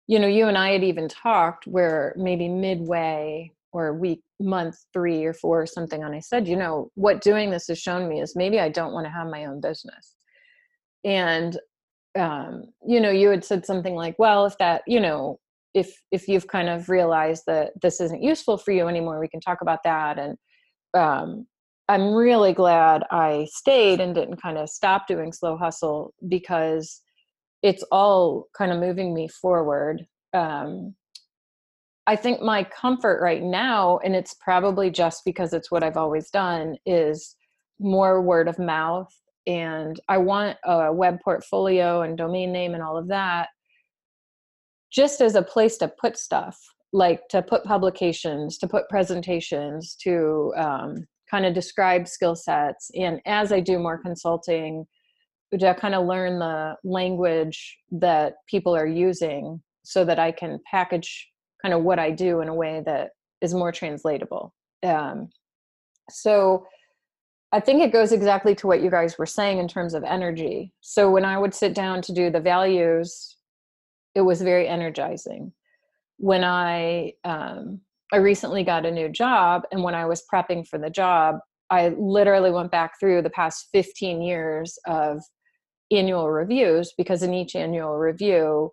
you 0.09 0.19
know 0.19 0.27
you 0.27 0.47
and 0.47 0.57
i 0.57 0.71
had 0.71 0.83
even 0.83 1.07
talked 1.07 1.65
where 1.67 2.13
maybe 2.17 2.49
midway 2.49 3.51
or 3.71 3.93
week 3.93 4.21
month 4.41 4.77
three 4.91 5.23
or 5.23 5.33
four 5.33 5.61
or 5.61 5.67
something 5.67 6.03
and 6.03 6.15
i 6.15 6.19
said 6.19 6.47
you 6.47 6.55
know 6.55 6.89
what 6.95 7.21
doing 7.21 7.49
this 7.49 7.67
has 7.67 7.79
shown 7.79 8.09
me 8.09 8.19
is 8.19 8.35
maybe 8.35 8.59
i 8.59 8.67
don't 8.67 8.93
want 8.93 9.05
to 9.05 9.11
have 9.11 9.27
my 9.27 9.45
own 9.45 9.61
business 9.61 10.15
and 11.05 11.57
um, 12.17 12.63
you 12.85 12.99
know, 12.99 13.11
you 13.11 13.29
had 13.29 13.45
said 13.45 13.65
something 13.65 13.95
like, 13.95 14.15
well, 14.17 14.45
if 14.45 14.57
that, 14.57 14.83
you 14.87 14.99
know, 14.99 15.39
if 15.73 16.01
if 16.11 16.27
you've 16.27 16.47
kind 16.47 16.69
of 16.69 16.89
realized 16.89 17.43
that 17.45 17.71
this 17.81 18.01
isn't 18.01 18.23
useful 18.23 18.57
for 18.57 18.71
you 18.71 18.87
anymore, 18.87 19.19
we 19.19 19.27
can 19.27 19.39
talk 19.39 19.61
about 19.61 19.83
that. 19.83 20.17
And 20.17 20.37
um, 20.95 21.45
I'm 21.87 22.13
really 22.13 22.53
glad 22.53 23.03
I 23.11 23.47
stayed 23.51 23.99
and 23.99 24.15
didn't 24.15 24.41
kind 24.41 24.57
of 24.57 24.69
stop 24.69 25.07
doing 25.07 25.31
slow 25.31 25.57
hustle 25.57 26.13
because 26.27 27.01
it's 27.61 27.83
all 27.91 28.47
kind 28.57 28.71
of 28.71 28.79
moving 28.79 29.13
me 29.13 29.27
forward. 29.27 30.05
Um, 30.33 30.95
I 32.07 32.15
think 32.15 32.41
my 32.41 32.63
comfort 32.63 33.21
right 33.21 33.43
now, 33.43 33.99
and 34.03 34.15
it's 34.15 34.33
probably 34.33 34.89
just 34.89 35.23
because 35.25 35.53
it's 35.53 35.69
what 35.69 35.83
I've 35.83 35.97
always 35.97 36.29
done, 36.29 36.75
is 36.85 37.35
more 37.79 38.21
word 38.21 38.47
of 38.47 38.57
mouth 38.59 39.13
and 39.47 39.99
I 40.07 40.17
want 40.17 40.57
a 40.65 40.91
web 40.91 41.19
portfolio 41.23 42.01
and 42.01 42.17
domain 42.17 42.51
name 42.51 42.73
and 42.73 42.83
all 42.83 42.97
of 42.97 43.07
that 43.07 43.49
just 44.91 45.21
as 45.21 45.35
a 45.35 45.41
place 45.41 45.77
to 45.77 45.87
put 45.87 46.17
stuff, 46.17 46.57
like 46.93 47.27
to 47.29 47.41
put 47.41 47.63
publications, 47.63 48.57
to 48.57 48.67
put 48.67 48.89
presentations, 48.89 49.95
to 50.03 50.53
um, 50.57 51.05
kind 51.29 51.45
of 51.45 51.53
describe 51.53 52.07
skill 52.07 52.35
sets. 52.35 52.89
And 52.95 53.21
as 53.25 53.51
I 53.51 53.59
do 53.59 53.77
more 53.77 53.99
consulting, 53.99 54.85
to 55.57 55.75
kind 55.75 55.95
of 55.95 56.05
learn 56.05 56.39
the 56.39 56.75
language 56.83 57.77
that 57.91 58.35
people 58.47 58.75
are 58.75 58.87
using 58.87 59.61
so 59.83 60.05
that 60.05 60.19
I 60.19 60.31
can 60.31 60.59
package 60.69 61.27
kind 61.61 61.73
of 61.73 61.83
what 61.83 61.99
I 61.99 62.11
do 62.11 62.41
in 62.41 62.47
a 62.47 62.53
way 62.53 62.83
that 62.85 63.11
is 63.41 63.53
more 63.53 63.71
translatable. 63.71 64.53
Um, 64.83 65.29
so 66.09 66.65
I 67.51 67.59
think 67.59 67.81
it 67.81 67.91
goes 67.91 68.11
exactly 68.11 68.53
to 68.55 68.67
what 68.67 68.81
you 68.81 68.91
guys 68.91 69.17
were 69.17 69.25
saying 69.25 69.57
in 69.57 69.67
terms 69.67 69.93
of 69.93 70.03
energy. 70.03 70.71
So 70.81 71.09
when 71.09 71.25
I 71.25 71.37
would 71.37 71.53
sit 71.53 71.73
down 71.73 72.01
to 72.03 72.13
do 72.13 72.29
the 72.29 72.39
values, 72.39 73.37
it 74.13 74.21
was 74.21 74.41
very 74.41 74.67
energizing. 74.67 75.51
When 76.17 76.43
I 76.43 77.13
um, 77.23 77.81
I 78.11 78.17
recently 78.17 78.63
got 78.63 78.85
a 78.85 78.91
new 78.91 79.09
job, 79.09 79.63
and 79.71 79.83
when 79.83 79.95
I 79.95 80.05
was 80.05 80.23
prepping 80.31 80.67
for 80.67 80.77
the 80.77 80.89
job, 80.89 81.37
I 81.69 81.89
literally 81.97 82.51
went 82.51 82.71
back 82.71 82.99
through 82.99 83.21
the 83.21 83.29
past 83.29 83.67
15 83.71 84.21
years 84.21 84.77
of 84.87 85.21
annual 85.91 86.29
reviews 86.29 86.93
because 86.97 87.23
in 87.23 87.33
each 87.33 87.55
annual 87.55 87.97
review, 87.97 88.71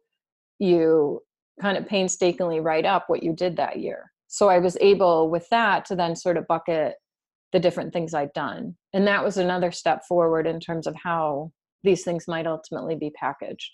you 0.58 1.20
kind 1.60 1.78
of 1.78 1.86
painstakingly 1.86 2.60
write 2.60 2.84
up 2.84 3.04
what 3.08 3.22
you 3.22 3.32
did 3.32 3.56
that 3.56 3.78
year. 3.78 4.12
So 4.28 4.48
I 4.48 4.58
was 4.58 4.76
able 4.80 5.30
with 5.30 5.48
that 5.50 5.84
to 5.86 5.96
then 5.96 6.16
sort 6.16 6.36
of 6.36 6.46
bucket 6.46 6.94
the 7.52 7.60
different 7.60 7.92
things 7.92 8.12
I'd 8.12 8.32
done. 8.32 8.76
And 8.92 9.06
that 9.06 9.24
was 9.24 9.36
another 9.36 9.72
step 9.72 10.04
forward 10.06 10.46
in 10.46 10.60
terms 10.60 10.86
of 10.86 10.94
how 10.96 11.52
these 11.84 12.02
things 12.02 12.26
might 12.26 12.46
ultimately 12.46 12.96
be 12.96 13.10
packaged. 13.10 13.70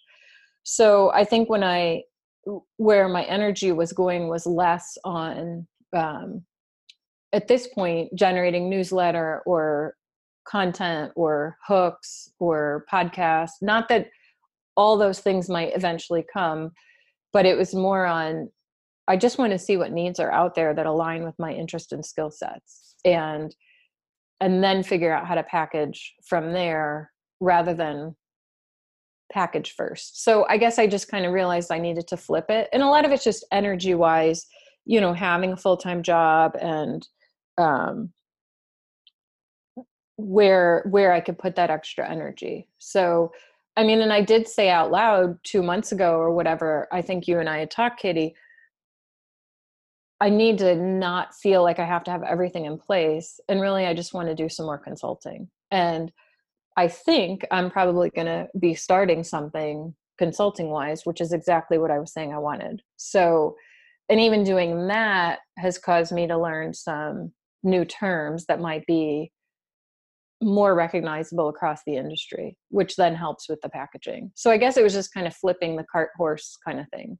So 0.63 1.11
I 1.13 1.25
think 1.25 1.49
when 1.49 1.65
I, 1.65 2.03
where 2.77 3.09
my 3.09 3.25
energy 3.25 3.73
was 3.73 3.93
going 3.93 4.29
was 4.29 4.47
less 4.47 4.97
on, 5.05 5.67
um, 5.97 6.45
at 7.33 7.49
this 7.49 7.67
point, 7.67 8.15
generating 8.15 8.69
newsletter 8.69 9.43
or 9.47 9.97
content 10.45 11.13
or 11.15 11.57
hooks 11.67 12.31
or 12.39 12.85
podcasts. 12.93 13.61
Not 13.61 13.89
that 13.89 14.09
all 14.77 14.97
those 14.97 15.21
things 15.21 15.49
might 15.49 15.77
eventually 15.77 16.25
come, 16.33 16.71
but 17.33 17.47
it 17.47 17.57
was 17.57 17.75
more 17.75 18.07
on 18.07 18.51
I 19.09 19.17
just 19.17 19.37
want 19.37 19.53
to 19.53 19.59
see 19.59 19.77
what 19.77 19.93
needs 19.93 20.21
are 20.21 20.31
out 20.31 20.55
there 20.55 20.73
that 20.73 20.87
align 20.87 21.25
with 21.25 21.35
my 21.39 21.53
interest 21.53 21.93
and 21.93 22.07
skill 22.07 22.31
sets. 22.31 22.95
And 23.05 23.55
and 24.41 24.63
then 24.63 24.83
figure 24.83 25.13
out 25.13 25.27
how 25.27 25.37
to 25.37 25.43
package 25.45 26.15
from 26.25 26.53
there 26.53 27.13
rather 27.41 27.75
than 27.75 28.17
package 29.33 29.75
first. 29.77 30.25
So 30.25 30.47
I 30.49 30.57
guess 30.57 30.79
I 30.79 30.87
just 30.89 31.09
kind 31.09 31.25
of 31.25 31.33
realized 31.33 31.71
I 31.71 31.79
needed 31.79 32.09
to 32.09 32.17
flip 32.17 32.47
it. 32.51 32.69
And 32.73 32.83
a 32.83 32.89
lot 32.89 33.05
of 33.05 33.13
it's 33.13 33.23
just 33.23 33.47
energy 33.53 33.95
wise, 33.95 34.47
you 34.85 35.01
know, 35.01 35.15
having 35.15 35.53
a 35.53 35.57
full 35.57 35.77
time 35.77 36.03
job 36.03 36.57
and 36.61 37.07
um, 37.57 38.13
where 40.23 40.85
where 40.89 41.13
I 41.13 41.21
could 41.21 41.39
put 41.39 41.57
that 41.57 41.71
extra 41.71 42.09
energy. 42.09 42.69
So 42.79 43.33
I 43.77 43.85
mean, 43.85 44.03
and 44.03 44.13
I 44.13 44.21
did 44.21 44.47
say 44.47 44.69
out 44.69 44.91
loud 44.91 45.39
two 45.45 45.63
months 45.63 45.93
ago 45.93 46.17
or 46.17 46.33
whatever, 46.33 46.89
I 46.93 47.01
think 47.01 47.27
you 47.27 47.39
and 47.39 47.49
I 47.49 47.59
had 47.59 47.71
talked, 47.71 48.01
Katie, 48.01 48.35
I 50.21 50.29
need 50.29 50.59
to 50.59 50.77
not 50.77 51.35
feel 51.35 51.63
like 51.63 51.79
I 51.79 51.87
have 51.87 52.05
to 52.05 52.11
have 52.11 52.23
everything 52.23 52.67
in 52.67 52.79
place. 52.79 53.41
And 53.49 53.61
really, 53.61 53.87
I 53.87 53.95
just 53.95 54.13
want 54.15 54.29
to 54.29 54.35
do 54.35 54.49
some 54.49 54.67
more 54.67 54.79
consulting. 54.79 55.49
And 55.71 56.13
I 56.77 56.89
think 56.89 57.47
I'm 57.51 57.71
probably 57.71 58.11
going 58.11 58.27
to 58.27 58.49
be 58.59 58.75
starting 58.75 59.25
something 59.25 59.95
consulting 60.19 60.69
wise, 60.69 61.05
which 61.05 61.21
is 61.21 61.33
exactly 61.33 61.79
what 61.79 61.91
I 61.91 61.99
was 61.99 62.13
saying 62.13 62.33
I 62.33 62.39
wanted. 62.39 62.83
So, 62.97 63.57
and 64.09 64.21
even 64.21 64.45
doing 64.45 64.87
that 64.89 65.41
has 65.59 65.79
caused 65.79 66.13
me 66.13 66.27
to 66.29 66.39
learn 66.39 66.75
some 66.75 67.33
new 67.63 67.85
terms 67.85 68.47
that 68.47 68.61
might 68.61 68.87
be 68.87 69.33
more 70.43 70.75
recognizable 70.75 71.49
across 71.49 71.81
the 71.87 71.97
industry, 71.97 72.57
which 72.69 72.97
then 72.97 73.15
helps 73.15 73.49
with 73.49 73.61
the 73.63 73.69
packaging. 73.69 74.31
So 74.35 74.51
I 74.51 74.57
guess 74.57 74.77
it 74.77 74.83
was 74.83 74.93
just 74.93 75.15
kind 75.15 75.27
of 75.27 75.35
flipping 75.35 75.77
the 75.77 75.87
cart 75.91 76.11
horse 76.17 76.57
kind 76.65 76.81
of 76.81 76.87
thing. 76.89 77.19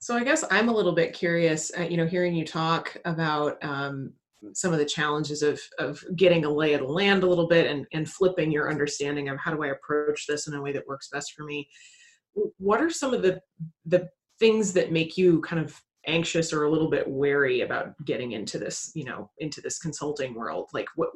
So 0.00 0.16
I 0.16 0.24
guess 0.24 0.44
I'm 0.50 0.68
a 0.68 0.74
little 0.74 0.92
bit 0.92 1.14
curious, 1.14 1.70
uh, 1.78 1.82
you 1.82 1.96
know, 1.96 2.06
hearing 2.06 2.34
you 2.34 2.44
talk 2.44 2.96
about 3.06 3.62
um, 3.64 4.12
some 4.52 4.72
of 4.72 4.78
the 4.78 4.84
challenges 4.84 5.42
of 5.42 5.60
of 5.78 6.04
getting 6.16 6.44
a 6.44 6.50
lay 6.50 6.74
of 6.74 6.82
the 6.82 6.86
land 6.86 7.22
a 7.22 7.26
little 7.26 7.48
bit 7.48 7.70
and 7.70 7.86
and 7.92 8.10
flipping 8.10 8.52
your 8.52 8.70
understanding 8.70 9.28
of 9.28 9.38
how 9.38 9.54
do 9.54 9.62
I 9.62 9.68
approach 9.68 10.26
this 10.26 10.46
in 10.46 10.54
a 10.54 10.60
way 10.60 10.72
that 10.72 10.86
works 10.86 11.08
best 11.10 11.32
for 11.32 11.44
me. 11.44 11.68
What 12.58 12.82
are 12.82 12.90
some 12.90 13.14
of 13.14 13.22
the 13.22 13.40
the 13.86 14.08
things 14.38 14.72
that 14.74 14.92
make 14.92 15.16
you 15.16 15.40
kind 15.40 15.64
of 15.64 15.80
anxious 16.06 16.52
or 16.52 16.64
a 16.64 16.70
little 16.70 16.90
bit 16.90 17.08
wary 17.08 17.62
about 17.62 17.94
getting 18.04 18.32
into 18.32 18.58
this, 18.58 18.92
you 18.94 19.04
know, 19.04 19.30
into 19.38 19.62
this 19.62 19.78
consulting 19.78 20.34
world? 20.34 20.68
Like 20.74 20.88
what 20.96 21.10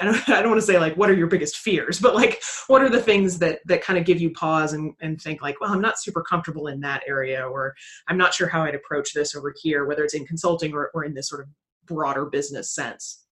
I 0.00 0.04
don't, 0.04 0.28
I 0.28 0.42
don't 0.42 0.50
want 0.50 0.60
to 0.60 0.66
say 0.66 0.78
like 0.78 0.96
what 0.96 1.10
are 1.10 1.14
your 1.14 1.26
biggest 1.26 1.58
fears 1.58 1.98
but 1.98 2.14
like 2.14 2.42
what 2.66 2.82
are 2.82 2.88
the 2.88 3.00
things 3.00 3.38
that 3.38 3.60
that 3.66 3.82
kind 3.82 3.98
of 3.98 4.04
give 4.04 4.20
you 4.20 4.30
pause 4.30 4.72
and, 4.72 4.94
and 5.00 5.20
think 5.20 5.42
like 5.42 5.60
well 5.60 5.72
i'm 5.72 5.80
not 5.80 5.98
super 5.98 6.22
comfortable 6.22 6.66
in 6.66 6.80
that 6.80 7.02
area 7.06 7.46
or 7.46 7.74
i'm 8.08 8.18
not 8.18 8.34
sure 8.34 8.48
how 8.48 8.62
i'd 8.62 8.74
approach 8.74 9.12
this 9.14 9.34
over 9.34 9.54
here 9.60 9.84
whether 9.86 10.04
it's 10.04 10.14
in 10.14 10.26
consulting 10.26 10.72
or, 10.74 10.90
or 10.94 11.04
in 11.04 11.14
this 11.14 11.28
sort 11.28 11.42
of 11.42 11.48
broader 11.86 12.26
business 12.26 12.70
sense 12.74 13.24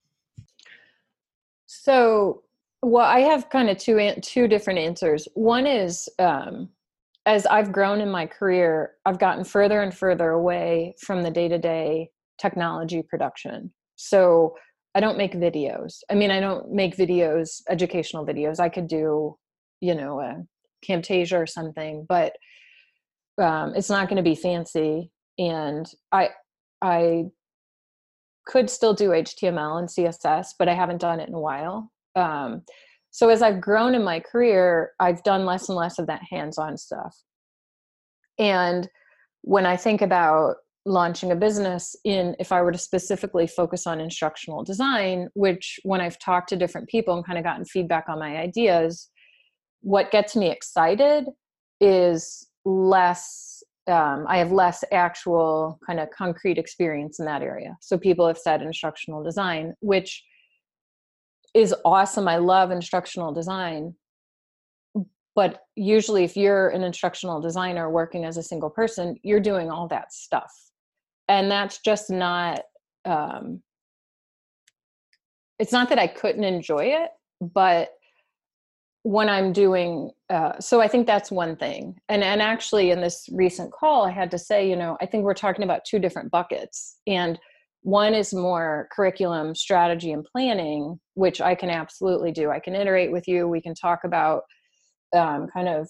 so 1.67 2.43
well 2.83 3.07
i 3.07 3.21
have 3.21 3.50
kind 3.50 3.69
of 3.69 3.76
two 3.76 4.12
two 4.23 4.47
different 4.47 4.79
answers 4.79 5.26
one 5.35 5.67
is 5.67 6.09
um, 6.19 6.69
as 7.26 7.45
I've 7.45 7.73
grown 7.73 8.00
in 8.00 8.09
my 8.09 8.25
career, 8.25 8.93
I've 9.05 9.19
gotten 9.19 9.43
further 9.43 9.83
and 9.83 9.93
further 9.93 10.31
away 10.31 10.95
from 11.00 11.25
the 11.25 11.31
day 11.31 11.49
to 11.49 11.59
day 11.59 12.11
technology 12.38 13.03
production. 13.03 13.73
So 13.97 14.55
I 14.97 15.00
don't 15.00 15.19
make 15.19 15.35
videos. 15.35 15.99
I 16.11 16.15
mean, 16.15 16.31
I 16.31 16.41
don't 16.41 16.73
make 16.73 16.97
videos, 16.97 17.61
educational 17.69 18.25
videos. 18.25 18.59
I 18.59 18.71
could 18.71 18.88
do, 18.88 19.37
you 19.83 19.95
know, 19.95 20.21
a 20.21 20.43
Camtasia 20.88 21.38
or 21.38 21.47
something, 21.47 22.07
but 22.09 22.33
um, 23.38 23.75
it's 23.76 23.91
not 23.91 24.09
going 24.09 24.17
to 24.17 24.23
be 24.23 24.35
fancy. 24.35 25.11
And 25.38 25.87
I, 26.12 26.31
I 26.81 27.25
could 28.47 28.71
still 28.71 28.95
do 28.95 29.11
HTML 29.11 29.79
and 29.79 29.88
CSS, 29.88 30.55
but 30.59 30.67
I 30.67 30.73
haven't 30.73 31.03
done 31.03 31.21
it 31.21 31.29
in 31.29 31.35
a 31.35 31.41
while. 31.41 31.93
Um, 32.15 32.62
so 33.11 33.29
as 33.29 33.43
I've 33.43 33.61
grown 33.61 33.95
in 33.95 34.03
my 34.03 34.21
career, 34.21 34.93
I've 34.99 35.23
done 35.25 35.45
less 35.45 35.69
and 35.69 35.76
less 35.76 35.99
of 35.99 36.07
that 36.07 36.23
hands-on 36.31 36.79
stuff. 36.79 37.15
And 38.38 38.88
when 39.43 39.67
I 39.67 39.76
think 39.76 40.00
about 40.00 40.57
launching 40.87 41.33
a 41.33 41.37
business 41.37 41.97
in 42.05 42.37
if 42.38 42.52
i 42.52 42.62
were 42.62 42.73
to 42.73 42.78
specifically 42.78 43.47
focus 43.47 43.87
on 43.87 44.00
instructional 44.00 44.62
design 44.62 45.28
which 45.35 45.81
when 45.83 46.00
i've 46.00 46.19
talked 46.19 46.49
to 46.49 46.57
different 46.57 46.88
people 46.88 47.14
and 47.14 47.26
kind 47.26 47.38
of 47.38 47.45
gotten 47.45 47.64
feedback 47.64 48.05
on 48.09 48.19
my 48.21 48.37
ideas 48.37 49.11
what 49.81 50.11
gets 50.12 50.37
me 50.37 50.49
excited 50.50 51.26
is 51.81 52.49
less 52.64 53.62
um, 53.88 54.25
i 54.28 54.38
have 54.38 54.52
less 54.52 54.85
actual 54.93 55.78
kind 55.87 55.99
of 56.00 56.09
concrete 56.11 56.57
experience 56.59 57.19
in 57.19 57.26
that 57.26 57.43
area. 57.43 57.76
So 57.81 57.99
people 57.99 58.26
have 58.26 58.38
said 58.38 58.62
instructional 58.62 59.23
design 59.23 59.75
which 59.81 60.25
is 61.55 61.75
awesome. 61.85 62.28
I 62.28 62.37
love 62.37 62.71
instructional 62.71 63.33
design. 63.33 63.95
But 65.35 65.62
usually 65.75 66.23
if 66.25 66.37
you're 66.37 66.69
an 66.69 66.83
instructional 66.83 67.40
designer 67.40 67.90
working 67.90 68.25
as 68.25 68.37
a 68.37 68.43
single 68.43 68.71
person 68.71 69.16
you're 69.23 69.40
doing 69.40 69.71
all 69.71 69.88
that 69.88 70.12
stuff 70.12 70.52
and 71.28 71.50
that's 71.50 71.78
just 71.78 72.11
not 72.11 72.62
um 73.04 73.62
it's 75.59 75.73
not 75.73 75.88
that 75.88 75.99
i 75.99 76.06
couldn't 76.06 76.45
enjoy 76.45 76.85
it 76.85 77.11
but 77.40 77.90
when 79.02 79.28
i'm 79.28 79.52
doing 79.52 80.11
uh, 80.30 80.59
so 80.59 80.80
i 80.80 80.88
think 80.88 81.06
that's 81.06 81.30
one 81.30 81.56
thing 81.56 81.97
and 82.09 82.25
and 82.25 82.42
actually 82.42 82.90
in 82.90 83.00
this 83.00 83.28
recent 83.33 83.73
call 83.73 84.04
i 84.04 84.11
had 84.11 84.30
to 84.30 84.38
say 84.38 84.68
you 84.68 84.76
know 84.76 84.97
i 85.00 85.06
think 85.06 85.25
we're 85.25 85.35
talking 85.35 85.64
about 85.64 85.85
two 85.85 85.99
different 85.99 86.30
buckets 86.30 86.99
and 87.06 87.38
one 87.83 88.14
is 88.14 88.35
more 88.35 88.88
curriculum 88.90 89.54
strategy 89.54 90.11
and 90.11 90.25
planning 90.25 90.99
which 91.14 91.40
i 91.40 91.54
can 91.54 91.71
absolutely 91.71 92.33
do 92.33 92.50
i 92.50 92.59
can 92.59 92.75
iterate 92.75 93.12
with 93.12 93.28
you 93.28 93.47
we 93.47 93.61
can 93.61 93.75
talk 93.75 94.00
about 94.04 94.42
um, 95.14 95.47
kind 95.54 95.68
of 95.68 95.88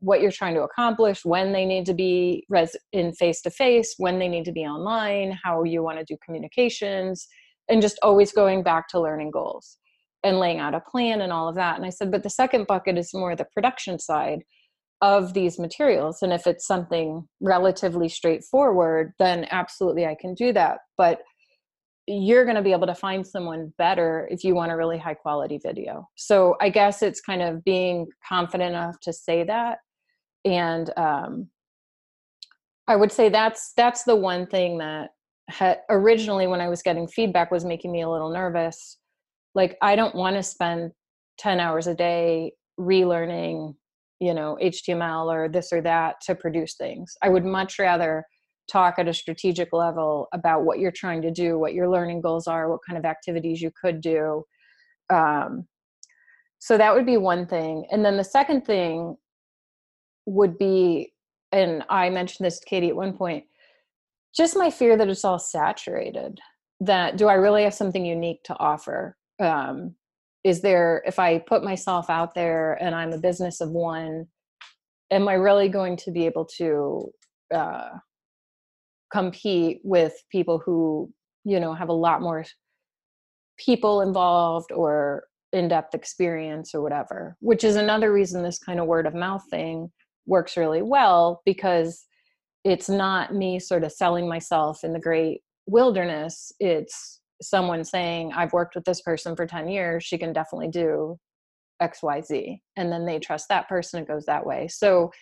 what 0.00 0.20
you're 0.20 0.30
trying 0.30 0.54
to 0.54 0.62
accomplish, 0.62 1.24
when 1.24 1.52
they 1.52 1.64
need 1.64 1.86
to 1.86 1.94
be 1.94 2.44
res- 2.48 2.76
in 2.92 3.12
face 3.12 3.40
to 3.42 3.50
face, 3.50 3.94
when 3.98 4.18
they 4.18 4.28
need 4.28 4.44
to 4.44 4.52
be 4.52 4.64
online, 4.64 5.38
how 5.42 5.64
you 5.64 5.82
want 5.82 5.98
to 5.98 6.04
do 6.04 6.16
communications, 6.24 7.26
and 7.68 7.82
just 7.82 7.98
always 8.02 8.32
going 8.32 8.62
back 8.62 8.88
to 8.88 9.00
learning 9.00 9.30
goals 9.30 9.78
and 10.24 10.38
laying 10.38 10.58
out 10.58 10.74
a 10.74 10.80
plan 10.80 11.20
and 11.20 11.32
all 11.32 11.48
of 11.48 11.54
that. 11.56 11.76
And 11.76 11.84
I 11.84 11.90
said, 11.90 12.10
but 12.10 12.22
the 12.22 12.30
second 12.30 12.66
bucket 12.66 12.98
is 12.98 13.14
more 13.14 13.36
the 13.36 13.46
production 13.54 13.98
side 13.98 14.40
of 15.00 15.32
these 15.32 15.58
materials. 15.58 16.22
And 16.22 16.32
if 16.32 16.46
it's 16.46 16.66
something 16.66 17.28
relatively 17.40 18.08
straightforward, 18.08 19.12
then 19.18 19.46
absolutely 19.50 20.06
I 20.06 20.16
can 20.20 20.34
do 20.34 20.52
that. 20.54 20.78
But 20.96 21.20
you're 22.08 22.44
going 22.44 22.56
to 22.56 22.62
be 22.62 22.72
able 22.72 22.86
to 22.86 22.94
find 22.94 23.24
someone 23.26 23.72
better 23.76 24.26
if 24.30 24.42
you 24.42 24.54
want 24.54 24.72
a 24.72 24.76
really 24.76 24.98
high 24.98 25.14
quality 25.14 25.60
video. 25.62 26.08
So 26.16 26.56
I 26.60 26.70
guess 26.70 27.02
it's 27.02 27.20
kind 27.20 27.42
of 27.42 27.62
being 27.62 28.06
confident 28.26 28.70
enough 28.70 28.98
to 29.02 29.12
say 29.12 29.44
that 29.44 29.78
and 30.44 30.90
um, 30.96 31.48
i 32.86 32.96
would 32.96 33.12
say 33.12 33.28
that's 33.28 33.72
that's 33.76 34.04
the 34.04 34.16
one 34.16 34.46
thing 34.46 34.78
that 34.78 35.10
had 35.48 35.78
originally 35.90 36.46
when 36.46 36.60
i 36.60 36.68
was 36.68 36.82
getting 36.82 37.08
feedback 37.08 37.50
was 37.50 37.64
making 37.64 37.90
me 37.92 38.02
a 38.02 38.08
little 38.08 38.30
nervous 38.30 38.98
like 39.54 39.76
i 39.82 39.96
don't 39.96 40.14
want 40.14 40.36
to 40.36 40.42
spend 40.42 40.92
10 41.38 41.60
hours 41.60 41.86
a 41.86 41.94
day 41.94 42.52
relearning 42.78 43.74
you 44.20 44.34
know 44.34 44.58
html 44.60 45.32
or 45.32 45.48
this 45.48 45.72
or 45.72 45.80
that 45.80 46.16
to 46.20 46.34
produce 46.34 46.74
things. 46.74 47.16
I 47.22 47.28
would 47.28 47.44
much 47.44 47.78
rather 47.78 48.24
talk 48.70 48.98
at 48.98 49.08
a 49.08 49.14
strategic 49.14 49.72
level 49.72 50.28
about 50.32 50.64
what 50.64 50.78
you're 50.78 50.92
trying 50.92 51.22
to 51.22 51.30
do 51.30 51.58
what 51.58 51.74
your 51.74 51.88
learning 51.88 52.20
goals 52.20 52.46
are 52.46 52.70
what 52.70 52.80
kind 52.86 52.98
of 52.98 53.04
activities 53.04 53.62
you 53.62 53.70
could 53.80 54.00
do 54.00 54.44
um, 55.10 55.66
so 56.58 56.76
that 56.76 56.94
would 56.94 57.06
be 57.06 57.16
one 57.16 57.46
thing 57.46 57.86
and 57.90 58.04
then 58.04 58.16
the 58.16 58.24
second 58.24 58.64
thing 58.64 59.16
would 60.28 60.58
be 60.58 61.12
and 61.52 61.82
i 61.88 62.10
mentioned 62.10 62.46
this 62.46 62.60
to 62.60 62.66
katie 62.66 62.88
at 62.88 62.96
one 62.96 63.16
point 63.16 63.44
just 64.36 64.56
my 64.56 64.70
fear 64.70 64.96
that 64.96 65.08
it's 65.08 65.24
all 65.24 65.38
saturated 65.38 66.38
that 66.80 67.16
do 67.16 67.26
i 67.28 67.34
really 67.34 67.64
have 67.64 67.74
something 67.74 68.04
unique 68.04 68.42
to 68.44 68.56
offer? 68.58 69.16
Um, 69.40 69.94
is 70.44 70.60
there 70.60 71.02
if 71.06 71.18
i 71.18 71.38
put 71.38 71.64
myself 71.64 72.10
out 72.10 72.34
there 72.34 72.74
and 72.80 72.94
i'm 72.94 73.12
a 73.12 73.18
business 73.18 73.60
of 73.60 73.70
one 73.70 74.26
am 75.10 75.28
i 75.28 75.34
really 75.34 75.68
going 75.68 75.96
to 75.96 76.10
be 76.10 76.26
able 76.26 76.44
to 76.58 77.10
uh, 77.54 77.90
compete 79.12 79.80
with 79.82 80.12
people 80.30 80.60
who 80.64 81.10
you 81.44 81.58
know 81.58 81.72
have 81.74 81.88
a 81.88 81.92
lot 81.92 82.20
more 82.20 82.44
people 83.58 84.02
involved 84.02 84.70
or 84.72 85.24
in-depth 85.52 85.94
experience 85.94 86.74
or 86.74 86.82
whatever? 86.82 87.36
Which 87.40 87.64
is 87.64 87.76
another 87.76 88.12
reason 88.12 88.42
this 88.42 88.58
kind 88.58 88.80
of 88.80 88.86
word 88.86 89.06
of 89.06 89.14
mouth 89.14 89.42
thing 89.50 89.90
works 90.28 90.56
really 90.56 90.82
well 90.82 91.42
because 91.44 92.04
it's 92.64 92.88
not 92.88 93.34
me 93.34 93.58
sort 93.58 93.82
of 93.82 93.92
selling 93.92 94.28
myself 94.28 94.84
in 94.84 94.92
the 94.92 95.00
great 95.00 95.40
wilderness. 95.66 96.52
It's 96.60 97.18
someone 97.40 97.84
saying 97.84 98.32
i've 98.34 98.52
worked 98.52 98.74
with 98.74 98.84
this 98.84 99.00
person 99.00 99.36
for 99.36 99.46
10 99.46 99.68
years 99.68 100.02
she 100.02 100.18
can 100.18 100.32
definitely 100.32 100.68
do 100.68 101.16
xyz 101.80 102.58
and 102.76 102.90
then 102.90 103.06
they 103.06 103.18
trust 103.18 103.48
that 103.48 103.68
person 103.68 104.02
it 104.02 104.08
goes 104.08 104.26
that 104.26 104.44
way. 104.44 104.66
So 104.68 105.12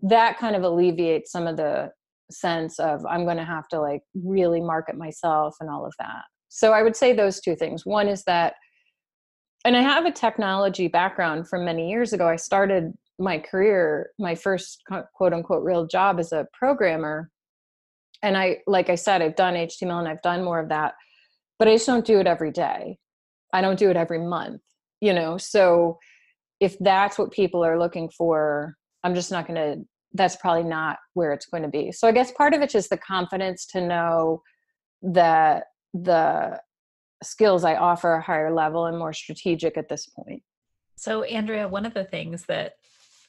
that 0.00 0.38
kind 0.38 0.56
of 0.56 0.62
alleviates 0.62 1.30
some 1.30 1.46
of 1.46 1.56
the 1.56 1.90
sense 2.30 2.78
of 2.78 3.04
i'm 3.06 3.24
going 3.24 3.36
to 3.36 3.44
have 3.44 3.68
to 3.68 3.80
like 3.80 4.00
really 4.14 4.60
market 4.60 4.96
myself 4.96 5.56
and 5.60 5.68
all 5.68 5.84
of 5.84 5.92
that. 5.98 6.22
So 6.48 6.72
i 6.72 6.82
would 6.82 6.96
say 6.96 7.12
those 7.12 7.40
two 7.40 7.54
things. 7.54 7.84
One 7.84 8.08
is 8.08 8.24
that 8.24 8.54
and 9.64 9.76
i 9.76 9.82
have 9.82 10.06
a 10.06 10.10
technology 10.10 10.88
background 10.88 11.48
from 11.48 11.66
many 11.66 11.90
years 11.90 12.14
ago. 12.14 12.26
I 12.26 12.36
started 12.36 12.94
my 13.22 13.38
career, 13.38 14.10
my 14.18 14.34
first 14.34 14.82
quote 15.14 15.32
unquote 15.32 15.62
real 15.62 15.86
job 15.86 16.18
as 16.18 16.32
a 16.32 16.46
programmer. 16.52 17.30
And 18.22 18.36
I, 18.36 18.58
like 18.66 18.90
I 18.90 18.96
said, 18.96 19.22
I've 19.22 19.36
done 19.36 19.54
HTML 19.54 20.00
and 20.00 20.08
I've 20.08 20.22
done 20.22 20.44
more 20.44 20.58
of 20.58 20.68
that, 20.68 20.94
but 21.58 21.68
I 21.68 21.74
just 21.74 21.86
don't 21.86 22.04
do 22.04 22.18
it 22.20 22.26
every 22.26 22.50
day. 22.50 22.98
I 23.52 23.60
don't 23.60 23.78
do 23.78 23.90
it 23.90 23.96
every 23.96 24.18
month, 24.18 24.60
you 25.00 25.12
know? 25.12 25.38
So 25.38 25.98
if 26.60 26.76
that's 26.80 27.18
what 27.18 27.32
people 27.32 27.64
are 27.64 27.78
looking 27.78 28.08
for, 28.08 28.76
I'm 29.04 29.14
just 29.14 29.30
not 29.30 29.46
going 29.46 29.56
to, 29.56 29.84
that's 30.14 30.36
probably 30.36 30.64
not 30.64 30.98
where 31.14 31.32
it's 31.32 31.46
going 31.46 31.62
to 31.62 31.68
be. 31.68 31.92
So 31.92 32.06
I 32.06 32.12
guess 32.12 32.32
part 32.32 32.54
of 32.54 32.62
it's 32.62 32.72
just 32.72 32.90
the 32.90 32.98
confidence 32.98 33.66
to 33.66 33.80
know 33.80 34.42
that 35.02 35.64
the 35.94 36.60
skills 37.22 37.64
I 37.64 37.76
offer 37.76 38.10
are 38.10 38.20
higher 38.20 38.52
level 38.52 38.86
and 38.86 38.98
more 38.98 39.12
strategic 39.12 39.76
at 39.76 39.88
this 39.88 40.06
point. 40.06 40.42
So, 40.96 41.22
Andrea, 41.24 41.66
one 41.66 41.86
of 41.86 41.94
the 41.94 42.04
things 42.04 42.44
that 42.46 42.74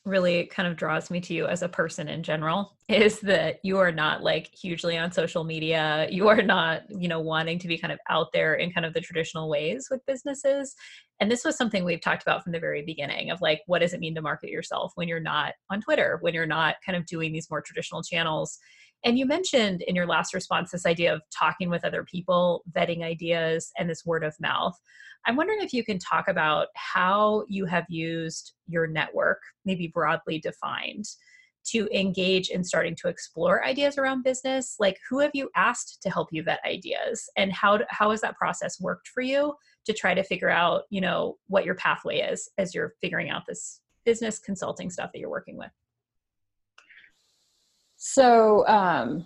really 0.06 0.46
kind 0.48 0.68
of 0.68 0.76
draws 0.76 1.10
me 1.10 1.22
to 1.22 1.34
you 1.34 1.46
as 1.46 1.62
a 1.62 1.70
person 1.70 2.10
in 2.10 2.24
general 2.24 2.76
is 2.90 3.20
that 3.22 3.60
you 3.64 3.78
are 3.78 3.92
not 3.92 4.22
like 4.22 4.50
hugely 4.54 4.98
on 4.98 5.12
social 5.12 5.44
media. 5.44 6.08
You 6.12 6.28
are 6.28 6.42
not 6.42 6.84
you 6.90 7.08
know 7.08 7.20
wanting 7.20 7.60
to 7.60 7.68
be 7.68 7.78
kind 7.78 7.94
of 7.94 8.00
out 8.10 8.28
there 8.34 8.56
in 8.56 8.72
kind 8.72 8.86
of 8.86 8.94
the 8.94 9.02
traditional 9.02 9.50
ways 9.50 9.88
with 9.90 10.06
businesses. 10.06 10.76
And 11.20 11.32
this 11.32 11.46
was 11.46 11.56
something 11.56 11.86
we've 11.86 12.02
talked 12.02 12.24
about 12.24 12.44
from 12.44 12.52
the 12.52 12.60
very 12.60 12.82
beginning 12.82 13.32
of 13.32 13.40
like 13.42 13.62
what 13.68 13.80
does 13.80 13.94
it 13.94 14.00
mean 14.02 14.16
to 14.16 14.22
market 14.22 14.50
yourself 14.50 14.92
when 14.96 15.08
you're 15.08 15.20
not 15.20 15.54
on 15.70 15.80
twitter 15.80 16.18
when 16.22 16.34
you're 16.34 16.46
not 16.46 16.76
kind 16.86 16.98
of 16.98 17.06
doing 17.06 17.32
these 17.32 17.50
more 17.50 17.62
traditional 17.62 18.04
channels 18.04 18.60
and 19.04 19.18
you 19.20 19.26
mentioned 19.26 19.82
in 19.84 19.96
your 19.96 20.08
last 20.08 20.34
response 20.34 20.72
this 20.72 20.86
idea 20.86 21.14
of 21.14 21.22
talking 21.38 21.70
with 21.70 21.86
other 21.86 22.04
people 22.04 22.64
vetting 22.72 23.04
ideas 23.04 23.72
and 23.78 23.90
this 23.90 24.06
word 24.06 24.24
of 24.24 24.36
mouth 24.40 24.78
I'm 25.26 25.36
wondering 25.36 25.62
if 25.62 25.74
you 25.74 25.84
can 25.84 26.00
talk 26.00 26.28
about 26.28 26.68
how 26.76 27.46
you 27.48 27.66
have 27.66 27.86
used 27.88 28.54
your 28.68 28.88
network, 28.88 29.40
maybe 29.64 29.88
broadly 29.88 30.40
defined, 30.40 31.06
to 31.66 31.88
engage 31.98 32.50
in 32.50 32.62
starting 32.62 32.94
to 32.98 33.08
explore 33.08 33.66
ideas 33.66 33.98
around 33.98 34.24
business. 34.24 34.76
Like, 34.80 35.00
who 35.10 35.20
have 35.20 35.32
you 35.34 35.50
asked 35.56 36.02
to 36.02 36.10
help 36.10 36.28
you 36.32 36.44
vet 36.44 36.60
ideas, 36.66 37.30
and 37.38 37.54
how 37.54 37.80
how 37.90 38.12
has 38.12 38.20
that 38.22 38.36
process 38.36 38.82
worked 38.82 39.08
for 39.08 39.22
you 39.22 39.54
to 39.86 39.94
try 39.94 40.14
to 40.14 40.24
figure 40.24 40.50
out, 40.50 40.84
you 40.90 41.00
know, 41.00 41.38
what 41.48 41.66
your 41.66 41.76
pathway 41.76 42.20
is 42.20 42.50
as 42.58 42.76
you're 42.76 42.96
figuring 43.00 43.30
out 43.30 43.44
this 43.48 43.80
business 44.06 44.40
consulting 44.40 44.90
stuff 44.90 45.12
that 45.14 45.20
you're 45.20 45.30
working 45.30 45.58
with? 45.58 45.72
So, 48.06 48.68
um, 48.68 49.26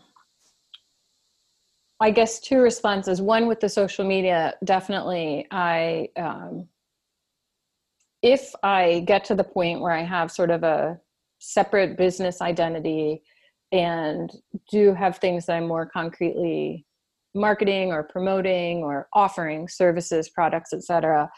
I 1.99 2.11
guess 2.11 2.39
two 2.39 2.59
responses. 2.59 3.23
One 3.23 3.47
with 3.47 3.59
the 3.59 3.69
social 3.69 4.05
media, 4.05 4.53
definitely. 4.63 5.47
I 5.49 6.09
um, 6.15 6.67
if 8.21 8.53
I 8.61 9.03
get 9.07 9.25
to 9.25 9.35
the 9.35 9.43
point 9.43 9.81
where 9.81 9.93
I 9.93 10.03
have 10.03 10.31
sort 10.31 10.51
of 10.51 10.61
a 10.61 10.99
separate 11.39 11.97
business 11.97 12.39
identity 12.39 13.23
and 13.71 14.31
do 14.69 14.93
have 14.93 15.17
things 15.17 15.47
that 15.47 15.55
I'm 15.55 15.67
more 15.67 15.87
concretely 15.87 16.85
marketing 17.33 17.91
or 17.91 18.03
promoting 18.03 18.83
or 18.83 19.07
offering 19.13 19.67
services, 19.67 20.29
products, 20.29 20.71
etc., 20.71 21.31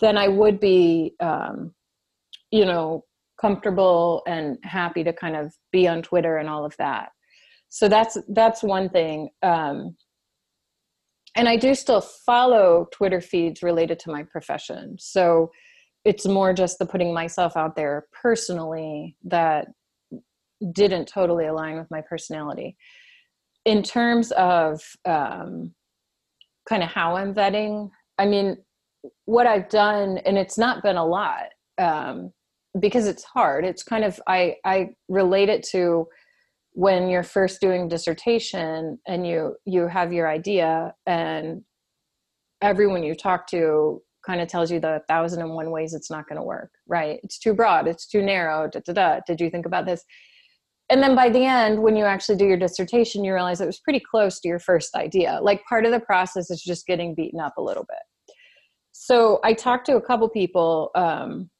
then 0.00 0.18
I 0.18 0.26
would 0.26 0.58
be, 0.58 1.14
um, 1.20 1.74
you 2.50 2.64
know, 2.64 3.04
comfortable 3.42 4.22
and 4.26 4.56
happy 4.62 5.02
to 5.04 5.12
kind 5.12 5.36
of 5.36 5.52
be 5.72 5.88
on 5.88 6.00
Twitter 6.00 6.38
and 6.38 6.48
all 6.48 6.64
of 6.64 6.74
that. 6.78 7.10
So 7.68 7.88
that's 7.88 8.16
that's 8.28 8.62
one 8.62 8.88
thing. 8.88 9.30
Um, 9.42 9.96
and 11.34 11.48
I 11.48 11.56
do 11.56 11.74
still 11.74 12.00
follow 12.00 12.88
Twitter 12.92 13.20
feeds 13.20 13.62
related 13.62 13.98
to 14.00 14.10
my 14.10 14.22
profession. 14.22 14.96
So 14.98 15.50
it's 16.04 16.26
more 16.26 16.52
just 16.52 16.78
the 16.78 16.86
putting 16.86 17.12
myself 17.12 17.56
out 17.56 17.74
there 17.74 18.06
personally 18.22 19.16
that 19.24 19.68
didn't 20.72 21.06
totally 21.06 21.46
align 21.46 21.76
with 21.78 21.90
my 21.90 22.02
personality. 22.02 22.76
In 23.64 23.82
terms 23.82 24.30
of 24.32 24.82
um, 25.04 25.72
kind 26.68 26.82
of 26.82 26.90
how 26.90 27.16
I'm 27.16 27.34
vetting, 27.34 27.90
I 28.18 28.26
mean, 28.26 28.58
what 29.24 29.46
I've 29.46 29.68
done, 29.68 30.18
and 30.18 30.36
it's 30.36 30.58
not 30.58 30.82
been 30.82 30.96
a 30.96 31.06
lot 31.06 31.46
um, 31.78 32.32
because 32.80 33.06
it's 33.06 33.24
hard. 33.24 33.64
It's 33.64 33.82
kind 33.82 34.04
of 34.04 34.20
I 34.26 34.56
I 34.64 34.90
relate 35.08 35.48
it 35.48 35.62
to 35.72 36.06
when 36.74 37.08
you're 37.08 37.22
first 37.22 37.60
doing 37.60 37.88
dissertation 37.88 38.98
and 39.06 39.26
you 39.26 39.56
you 39.66 39.86
have 39.86 40.12
your 40.12 40.28
idea 40.28 40.94
and 41.06 41.62
everyone 42.62 43.02
you 43.02 43.14
talk 43.14 43.46
to 43.46 44.00
kind 44.24 44.40
of 44.40 44.48
tells 44.48 44.70
you 44.70 44.80
the 44.80 45.02
thousand 45.08 45.42
and 45.42 45.54
one 45.54 45.70
ways 45.70 45.92
it's 45.92 46.10
not 46.10 46.26
going 46.28 46.38
to 46.38 46.42
work 46.42 46.70
right 46.86 47.20
it's 47.22 47.38
too 47.38 47.52
broad 47.52 47.86
it's 47.86 48.06
too 48.06 48.22
narrow 48.22 48.68
da, 48.68 48.80
da, 48.86 48.92
da. 48.92 49.20
did 49.26 49.40
you 49.40 49.50
think 49.50 49.66
about 49.66 49.84
this 49.84 50.02
and 50.88 51.02
then 51.02 51.14
by 51.14 51.28
the 51.28 51.44
end 51.44 51.82
when 51.82 51.96
you 51.96 52.04
actually 52.04 52.36
do 52.36 52.46
your 52.46 52.56
dissertation 52.56 53.24
you 53.24 53.34
realize 53.34 53.60
it 53.60 53.66
was 53.66 53.80
pretty 53.80 54.00
close 54.00 54.40
to 54.40 54.48
your 54.48 54.60
first 54.60 54.94
idea 54.94 55.40
like 55.42 55.62
part 55.68 55.84
of 55.84 55.92
the 55.92 56.00
process 56.00 56.50
is 56.50 56.62
just 56.62 56.86
getting 56.86 57.14
beaten 57.14 57.40
up 57.40 57.54
a 57.58 57.62
little 57.62 57.84
bit 57.84 58.34
so 58.92 59.40
i 59.44 59.52
talked 59.52 59.84
to 59.84 59.96
a 59.96 60.02
couple 60.02 60.28
people 60.28 60.90
um, 60.94 61.50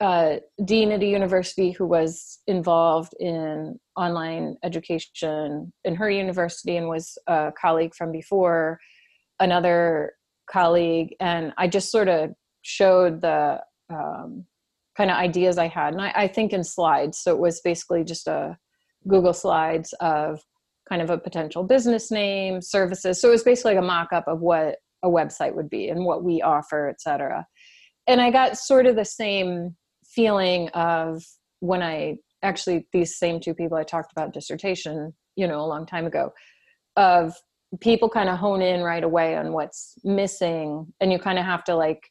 uh, 0.00 0.36
dean 0.64 0.92
at 0.92 1.02
a 1.02 1.06
university 1.06 1.72
who 1.72 1.86
was 1.86 2.38
involved 2.46 3.14
in 3.18 3.78
online 3.96 4.56
education 4.62 5.72
in 5.84 5.94
her 5.96 6.08
university 6.08 6.76
and 6.76 6.88
was 6.88 7.18
a 7.26 7.52
colleague 7.60 7.94
from 7.94 8.12
before 8.12 8.78
another 9.40 10.12
colleague. 10.50 11.14
And 11.20 11.52
i 11.58 11.66
just 11.66 11.90
sort 11.90 12.08
of 12.08 12.30
showed 12.62 13.22
the 13.22 13.60
um, 13.90 14.44
kind 14.96 15.10
of 15.10 15.16
ideas 15.16 15.58
i 15.58 15.66
had. 15.66 15.94
And 15.94 16.02
I, 16.02 16.12
I 16.14 16.28
think 16.28 16.52
in 16.52 16.62
slides. 16.62 17.18
So 17.18 17.32
it 17.32 17.40
was 17.40 17.60
basically 17.60 18.04
just 18.04 18.28
a 18.28 18.56
google 19.08 19.32
slides 19.32 19.92
of 20.00 20.40
kind 20.88 21.02
of 21.02 21.10
a 21.10 21.18
potential 21.18 21.64
business 21.64 22.10
name 22.10 22.62
services. 22.62 23.20
So 23.20 23.28
it 23.28 23.32
was 23.32 23.42
basically 23.42 23.74
like 23.74 23.82
a 23.82 23.86
mock-up 23.86 24.28
of 24.28 24.40
what 24.40 24.76
a 25.02 25.08
website 25.08 25.54
would 25.54 25.70
be 25.70 25.88
and 25.88 26.04
what 26.04 26.24
we 26.24 26.42
offer 26.42 26.88
etc 26.88 27.46
and 28.08 28.20
i 28.20 28.32
got 28.32 28.58
sort 28.58 28.84
of 28.84 28.96
the 28.96 29.04
same 29.04 29.76
feeling 30.14 30.68
of 30.70 31.24
when 31.60 31.82
I 31.82 32.16
actually 32.42 32.86
these 32.92 33.16
same 33.16 33.40
two 33.40 33.54
people 33.54 33.76
I 33.76 33.84
talked 33.84 34.12
about 34.12 34.32
dissertation, 34.32 35.12
you 35.36 35.46
know, 35.46 35.60
a 35.60 35.66
long 35.66 35.86
time 35.86 36.06
ago, 36.06 36.32
of 36.96 37.34
people 37.80 38.08
kind 38.08 38.28
of 38.28 38.38
hone 38.38 38.62
in 38.62 38.82
right 38.82 39.04
away 39.04 39.36
on 39.36 39.52
what's 39.52 39.94
missing, 40.04 40.92
and 41.00 41.12
you 41.12 41.18
kind 41.18 41.38
of 41.38 41.44
have 41.44 41.64
to 41.64 41.76
like, 41.76 42.10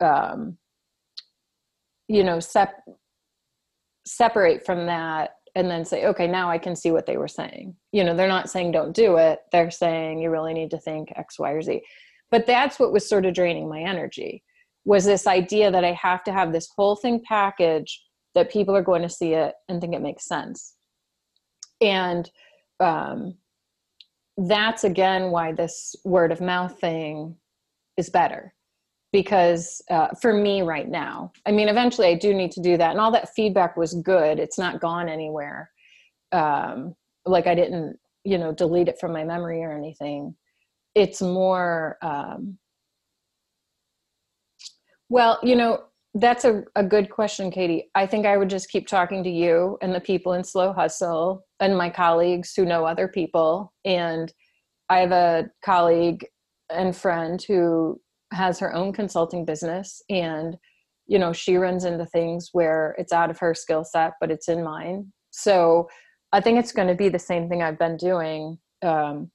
um, 0.00 0.56
you 2.08 2.24
know, 2.24 2.40
sep- 2.40 2.82
separate 4.06 4.64
from 4.64 4.86
that 4.86 5.32
and 5.54 5.70
then 5.70 5.84
say, 5.84 6.06
okay, 6.06 6.26
now 6.26 6.50
I 6.50 6.58
can 6.58 6.76
see 6.76 6.90
what 6.90 7.06
they 7.06 7.16
were 7.16 7.28
saying. 7.28 7.74
You 7.92 8.04
know, 8.04 8.14
they're 8.14 8.28
not 8.28 8.50
saying 8.50 8.72
don't 8.72 8.94
do 8.94 9.16
it; 9.16 9.40
they're 9.52 9.70
saying 9.70 10.20
you 10.20 10.30
really 10.30 10.54
need 10.54 10.70
to 10.72 10.78
think 10.78 11.12
X, 11.16 11.38
Y, 11.38 11.50
or 11.50 11.62
Z. 11.62 11.82
But 12.30 12.46
that's 12.46 12.78
what 12.78 12.92
was 12.92 13.08
sort 13.08 13.26
of 13.26 13.34
draining 13.34 13.68
my 13.68 13.80
energy 13.80 14.42
was 14.88 15.04
this 15.04 15.26
idea 15.26 15.70
that 15.70 15.84
I 15.84 15.92
have 15.92 16.24
to 16.24 16.32
have 16.32 16.50
this 16.50 16.70
whole 16.74 16.96
thing 16.96 17.20
packaged 17.22 18.00
that 18.34 18.50
people 18.50 18.74
are 18.74 18.82
going 18.82 19.02
to 19.02 19.08
see 19.10 19.34
it 19.34 19.52
and 19.68 19.82
think 19.82 19.94
it 19.94 20.00
makes 20.00 20.24
sense. 20.24 20.76
And 21.82 22.28
um, 22.80 23.34
that's 24.38 24.84
again 24.84 25.30
why 25.30 25.52
this 25.52 25.94
word 26.06 26.32
of 26.32 26.40
mouth 26.40 26.80
thing 26.80 27.36
is 27.98 28.08
better. 28.08 28.54
Because 29.12 29.82
uh, 29.90 30.08
for 30.22 30.32
me 30.32 30.62
right 30.62 30.88
now 30.88 31.32
i 31.46 31.50
mean 31.50 31.68
eventually 31.68 32.08
i 32.08 32.14
do 32.14 32.34
need 32.34 32.50
to 32.52 32.60
do 32.60 32.76
that 32.76 32.90
and 32.90 33.00
all 33.00 33.10
that 33.12 33.34
feedback 33.34 33.74
was 33.74 33.94
good 33.94 34.38
it's 34.38 34.58
not 34.58 34.80
gone 34.80 35.08
anywhere. 35.08 35.70
Um, 36.32 36.94
like 37.26 37.46
i 37.46 37.54
didn't 37.54 37.98
you 38.24 38.38
know 38.38 38.52
delete 38.52 38.88
it 38.88 38.98
from 38.98 39.12
my 39.12 39.24
memory 39.24 39.62
or 39.62 39.72
anything. 39.76 40.34
It's 40.94 41.20
more 41.20 41.98
um, 42.00 42.58
well, 45.08 45.38
you 45.42 45.56
know, 45.56 45.84
that's 46.14 46.44
a, 46.44 46.64
a 46.74 46.82
good 46.82 47.10
question, 47.10 47.50
Katie. 47.50 47.90
I 47.94 48.06
think 48.06 48.26
I 48.26 48.36
would 48.36 48.50
just 48.50 48.70
keep 48.70 48.86
talking 48.86 49.22
to 49.24 49.30
you 49.30 49.78
and 49.82 49.94
the 49.94 50.00
people 50.00 50.32
in 50.32 50.42
Slow 50.42 50.72
Hustle 50.72 51.46
and 51.60 51.76
my 51.76 51.90
colleagues 51.90 52.54
who 52.56 52.64
know 52.64 52.84
other 52.84 53.08
people. 53.08 53.72
And 53.84 54.32
I 54.88 55.00
have 55.00 55.12
a 55.12 55.50
colleague 55.64 56.26
and 56.70 56.96
friend 56.96 57.42
who 57.46 58.00
has 58.32 58.58
her 58.58 58.74
own 58.74 58.92
consulting 58.92 59.44
business 59.44 60.02
and 60.10 60.56
you 61.06 61.18
know 61.18 61.32
she 61.32 61.56
runs 61.56 61.84
into 61.84 62.04
things 62.06 62.50
where 62.52 62.94
it's 62.98 63.12
out 63.12 63.30
of 63.30 63.38
her 63.38 63.54
skill 63.54 63.84
set 63.84 64.12
but 64.20 64.30
it's 64.30 64.48
in 64.48 64.62
mine 64.62 65.10
so 65.30 65.88
i 66.32 66.40
think 66.40 66.58
it's 66.58 66.72
going 66.72 66.88
to 66.88 66.94
be 66.94 67.08
the 67.08 67.18
same 67.18 67.48
thing 67.48 67.62
i've 67.62 67.78
been 67.78 67.96
doing 67.96 68.58
um, 68.82 69.30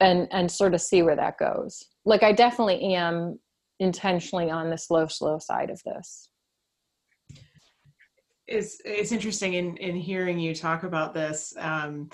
and 0.00 0.28
and 0.30 0.50
sort 0.50 0.74
of 0.74 0.80
see 0.80 1.02
where 1.02 1.16
that 1.16 1.36
goes 1.38 1.82
like 2.04 2.22
i 2.22 2.32
definitely 2.32 2.94
am 2.94 3.38
intentionally 3.80 4.50
on 4.50 4.70
the 4.70 4.78
slow 4.78 5.06
slow 5.06 5.38
side 5.38 5.70
of 5.70 5.82
this. 5.84 6.30
It's 8.46 8.80
it's 8.84 9.12
interesting 9.12 9.54
in 9.54 9.76
in 9.76 9.96
hearing 9.96 10.38
you 10.38 10.54
talk 10.54 10.82
about 10.82 11.12
this 11.12 11.52
um 11.58 12.08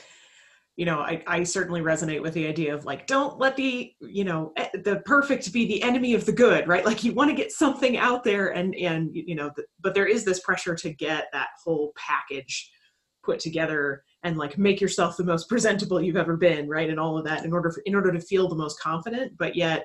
you 0.77 0.85
know 0.85 0.99
I, 0.99 1.23
I 1.29 1.45
certainly 1.45 1.81
resonate 1.81 2.23
with 2.23 2.35
the 2.35 2.49
idea 2.49 2.75
of 2.75 2.85
like 2.85 3.07
don't 3.07 3.39
let 3.39 3.57
the 3.57 3.93
you 4.01 4.25
know 4.25 4.53
the 4.57 5.01
perfect 5.07 5.53
be 5.53 5.67
the 5.67 5.83
enemy 5.83 6.15
of 6.15 6.27
the 6.27 6.33
good 6.33 6.67
right? 6.67 6.85
Like 6.85 7.05
you 7.05 7.13
want 7.13 7.31
to 7.31 7.37
get 7.37 7.53
something 7.53 7.97
out 7.97 8.25
there 8.25 8.49
and 8.49 8.75
and 8.75 9.11
you 9.15 9.37
know 9.37 9.51
but 9.81 9.95
there 9.95 10.07
is 10.07 10.25
this 10.25 10.41
pressure 10.41 10.75
to 10.75 10.93
get 10.93 11.27
that 11.33 11.49
whole 11.63 11.93
package 11.97 12.71
put 13.23 13.39
together 13.39 14.03
and 14.25 14.37
like 14.37 14.59
make 14.59 14.81
yourself 14.81 15.17
the 15.17 15.25
most 15.25 15.49
presentable 15.49 16.03
you've 16.03 16.17
ever 16.17 16.37
been 16.37 16.69
right? 16.69 16.91
And 16.91 16.99
all 16.99 17.17
of 17.17 17.25
that 17.27 17.45
in 17.45 17.53
order 17.53 17.71
for, 17.71 17.81
in 17.87 17.95
order 17.95 18.11
to 18.11 18.21
feel 18.21 18.49
the 18.49 18.57
most 18.57 18.81
confident 18.81 19.39
but 19.39 19.55
yet 19.55 19.85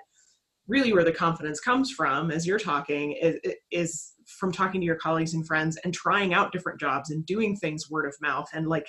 really 0.69 0.93
where 0.93 1.03
the 1.03 1.11
confidence 1.11 1.59
comes 1.59 1.91
from 1.91 2.31
as 2.31 2.47
you're 2.47 2.59
talking 2.59 3.11
is, 3.13 3.35
is 3.71 4.13
from 4.25 4.51
talking 4.51 4.79
to 4.79 4.85
your 4.85 4.95
colleagues 4.95 5.33
and 5.33 5.45
friends 5.45 5.77
and 5.83 5.93
trying 5.93 6.33
out 6.33 6.53
different 6.53 6.79
jobs 6.79 7.09
and 7.09 7.25
doing 7.25 7.55
things 7.55 7.89
word 7.89 8.05
of 8.05 8.15
mouth 8.21 8.47
and 8.53 8.67
like 8.67 8.87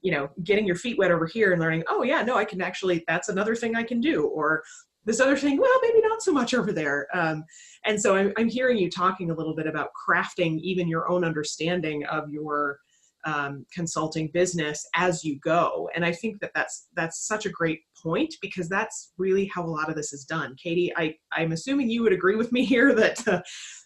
you 0.00 0.10
know 0.10 0.28
getting 0.42 0.66
your 0.66 0.76
feet 0.76 0.98
wet 0.98 1.10
over 1.10 1.26
here 1.26 1.52
and 1.52 1.60
learning 1.60 1.84
oh 1.88 2.02
yeah 2.02 2.22
no 2.22 2.36
i 2.36 2.44
can 2.44 2.62
actually 2.62 3.04
that's 3.06 3.28
another 3.28 3.54
thing 3.54 3.76
i 3.76 3.82
can 3.82 4.00
do 4.00 4.26
or 4.26 4.62
this 5.04 5.20
other 5.20 5.36
thing 5.36 5.56
well 5.58 5.80
maybe 5.82 6.00
not 6.18 6.22
so 6.22 6.32
much 6.32 6.54
over 6.54 6.72
there. 6.72 7.06
Um, 7.14 7.44
and 7.84 8.00
so 8.00 8.16
I'm, 8.16 8.32
I'm 8.36 8.48
hearing 8.48 8.76
you 8.76 8.90
talking 8.90 9.30
a 9.30 9.34
little 9.34 9.54
bit 9.54 9.66
about 9.66 9.90
crafting 10.08 10.58
even 10.60 10.88
your 10.88 11.08
own 11.08 11.24
understanding 11.24 12.04
of 12.06 12.28
your 12.30 12.78
um, 13.24 13.66
consulting 13.72 14.30
business 14.32 14.86
as 14.94 15.24
you 15.24 15.38
go. 15.40 15.88
And 15.94 16.04
i 16.04 16.12
think 16.12 16.40
that 16.40 16.52
that's 16.54 16.88
that's 16.94 17.26
such 17.26 17.46
a 17.46 17.50
great 17.50 17.80
point 18.02 18.34
because 18.40 18.68
that's 18.68 19.12
really 19.18 19.46
how 19.46 19.64
a 19.64 19.66
lot 19.66 19.88
of 19.88 19.96
this 19.96 20.12
is 20.12 20.24
done. 20.24 20.54
Katie 20.62 20.92
i 20.96 21.14
i'm 21.32 21.52
assuming 21.52 21.90
you 21.90 22.02
would 22.02 22.12
agree 22.12 22.36
with 22.36 22.52
me 22.52 22.64
here 22.74 22.94
that 22.94 23.26
uh, 23.28 23.40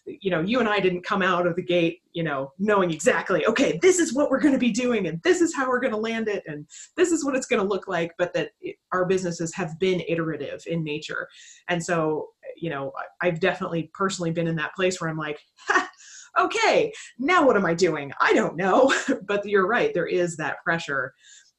you 0.05 0.31
know 0.31 0.41
you 0.41 0.59
and 0.59 0.69
i 0.69 0.79
didn't 0.79 1.03
come 1.03 1.21
out 1.21 1.47
of 1.47 1.55
the 1.55 1.61
gate 1.61 1.99
you 2.13 2.23
know 2.23 2.51
knowing 2.59 2.91
exactly 2.91 3.45
okay 3.45 3.79
this 3.81 3.99
is 3.99 4.13
what 4.13 4.29
we're 4.29 4.39
going 4.39 4.53
to 4.53 4.59
be 4.59 4.71
doing 4.71 5.07
and 5.07 5.21
this 5.23 5.41
is 5.41 5.55
how 5.55 5.67
we're 5.67 5.79
going 5.79 5.93
to 5.93 5.97
land 5.97 6.27
it 6.27 6.43
and 6.47 6.65
this 6.95 7.11
is 7.11 7.23
what 7.23 7.35
it's 7.35 7.47
going 7.47 7.61
to 7.61 7.67
look 7.67 7.87
like 7.87 8.11
but 8.17 8.33
that 8.33 8.51
it, 8.61 8.75
our 8.91 9.05
businesses 9.05 9.53
have 9.55 9.77
been 9.79 10.01
iterative 10.07 10.63
in 10.67 10.83
nature. 10.83 11.27
And 11.67 11.83
so 11.83 12.29
you 12.57 12.69
know 12.69 12.91
i've 13.21 13.39
definitely 13.39 13.89
personally 13.93 14.31
been 14.31 14.47
in 14.47 14.55
that 14.55 14.75
place 14.75 14.99
where 14.99 15.09
i'm 15.09 15.17
like 15.17 15.39
okay, 16.39 16.91
now 17.19 17.45
what 17.45 17.55
am 17.55 17.65
I 17.65 17.73
doing? 17.73 18.11
I 18.19 18.33
don't 18.33 18.55
know. 18.55 18.93
but 19.27 19.45
you're 19.45 19.67
right, 19.67 19.93
there 19.93 20.07
is 20.07 20.37
that 20.37 20.63
pressure 20.63 21.13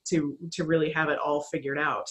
to 0.08 0.36
to 0.52 0.64
really 0.64 0.90
have 0.90 1.08
it 1.08 1.18
all 1.18 1.42
figured 1.52 1.78
out. 1.78 2.06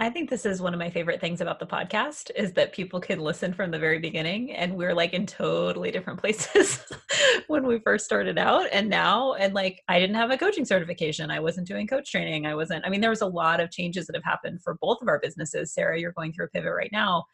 I 0.00 0.10
think 0.10 0.30
this 0.30 0.46
is 0.46 0.62
one 0.62 0.72
of 0.72 0.78
my 0.78 0.90
favorite 0.90 1.20
things 1.20 1.40
about 1.40 1.58
the 1.58 1.66
podcast 1.66 2.30
is 2.36 2.52
that 2.52 2.72
people 2.72 3.00
can 3.00 3.18
listen 3.18 3.52
from 3.52 3.72
the 3.72 3.80
very 3.80 3.98
beginning 3.98 4.52
and 4.52 4.76
we're 4.76 4.94
like 4.94 5.12
in 5.12 5.26
totally 5.26 5.90
different 5.90 6.20
places 6.20 6.84
when 7.48 7.66
we 7.66 7.80
first 7.80 8.04
started 8.04 8.38
out 8.38 8.68
and 8.70 8.88
now 8.88 9.32
and 9.34 9.54
like 9.54 9.82
I 9.88 9.98
didn't 9.98 10.14
have 10.14 10.30
a 10.30 10.38
coaching 10.38 10.64
certification. 10.64 11.32
I 11.32 11.40
wasn't 11.40 11.66
doing 11.66 11.88
coach 11.88 12.12
training. 12.12 12.46
I 12.46 12.54
wasn't 12.54 12.86
I 12.86 12.90
mean 12.90 13.00
there 13.00 13.10
was 13.10 13.22
a 13.22 13.26
lot 13.26 13.58
of 13.58 13.72
changes 13.72 14.06
that 14.06 14.14
have 14.14 14.24
happened 14.24 14.62
for 14.62 14.78
both 14.80 15.02
of 15.02 15.08
our 15.08 15.18
businesses. 15.18 15.74
Sarah, 15.74 15.98
you're 15.98 16.12
going 16.12 16.32
through 16.32 16.46
a 16.46 16.50
pivot 16.50 16.72
right 16.72 16.92
now 16.92 17.24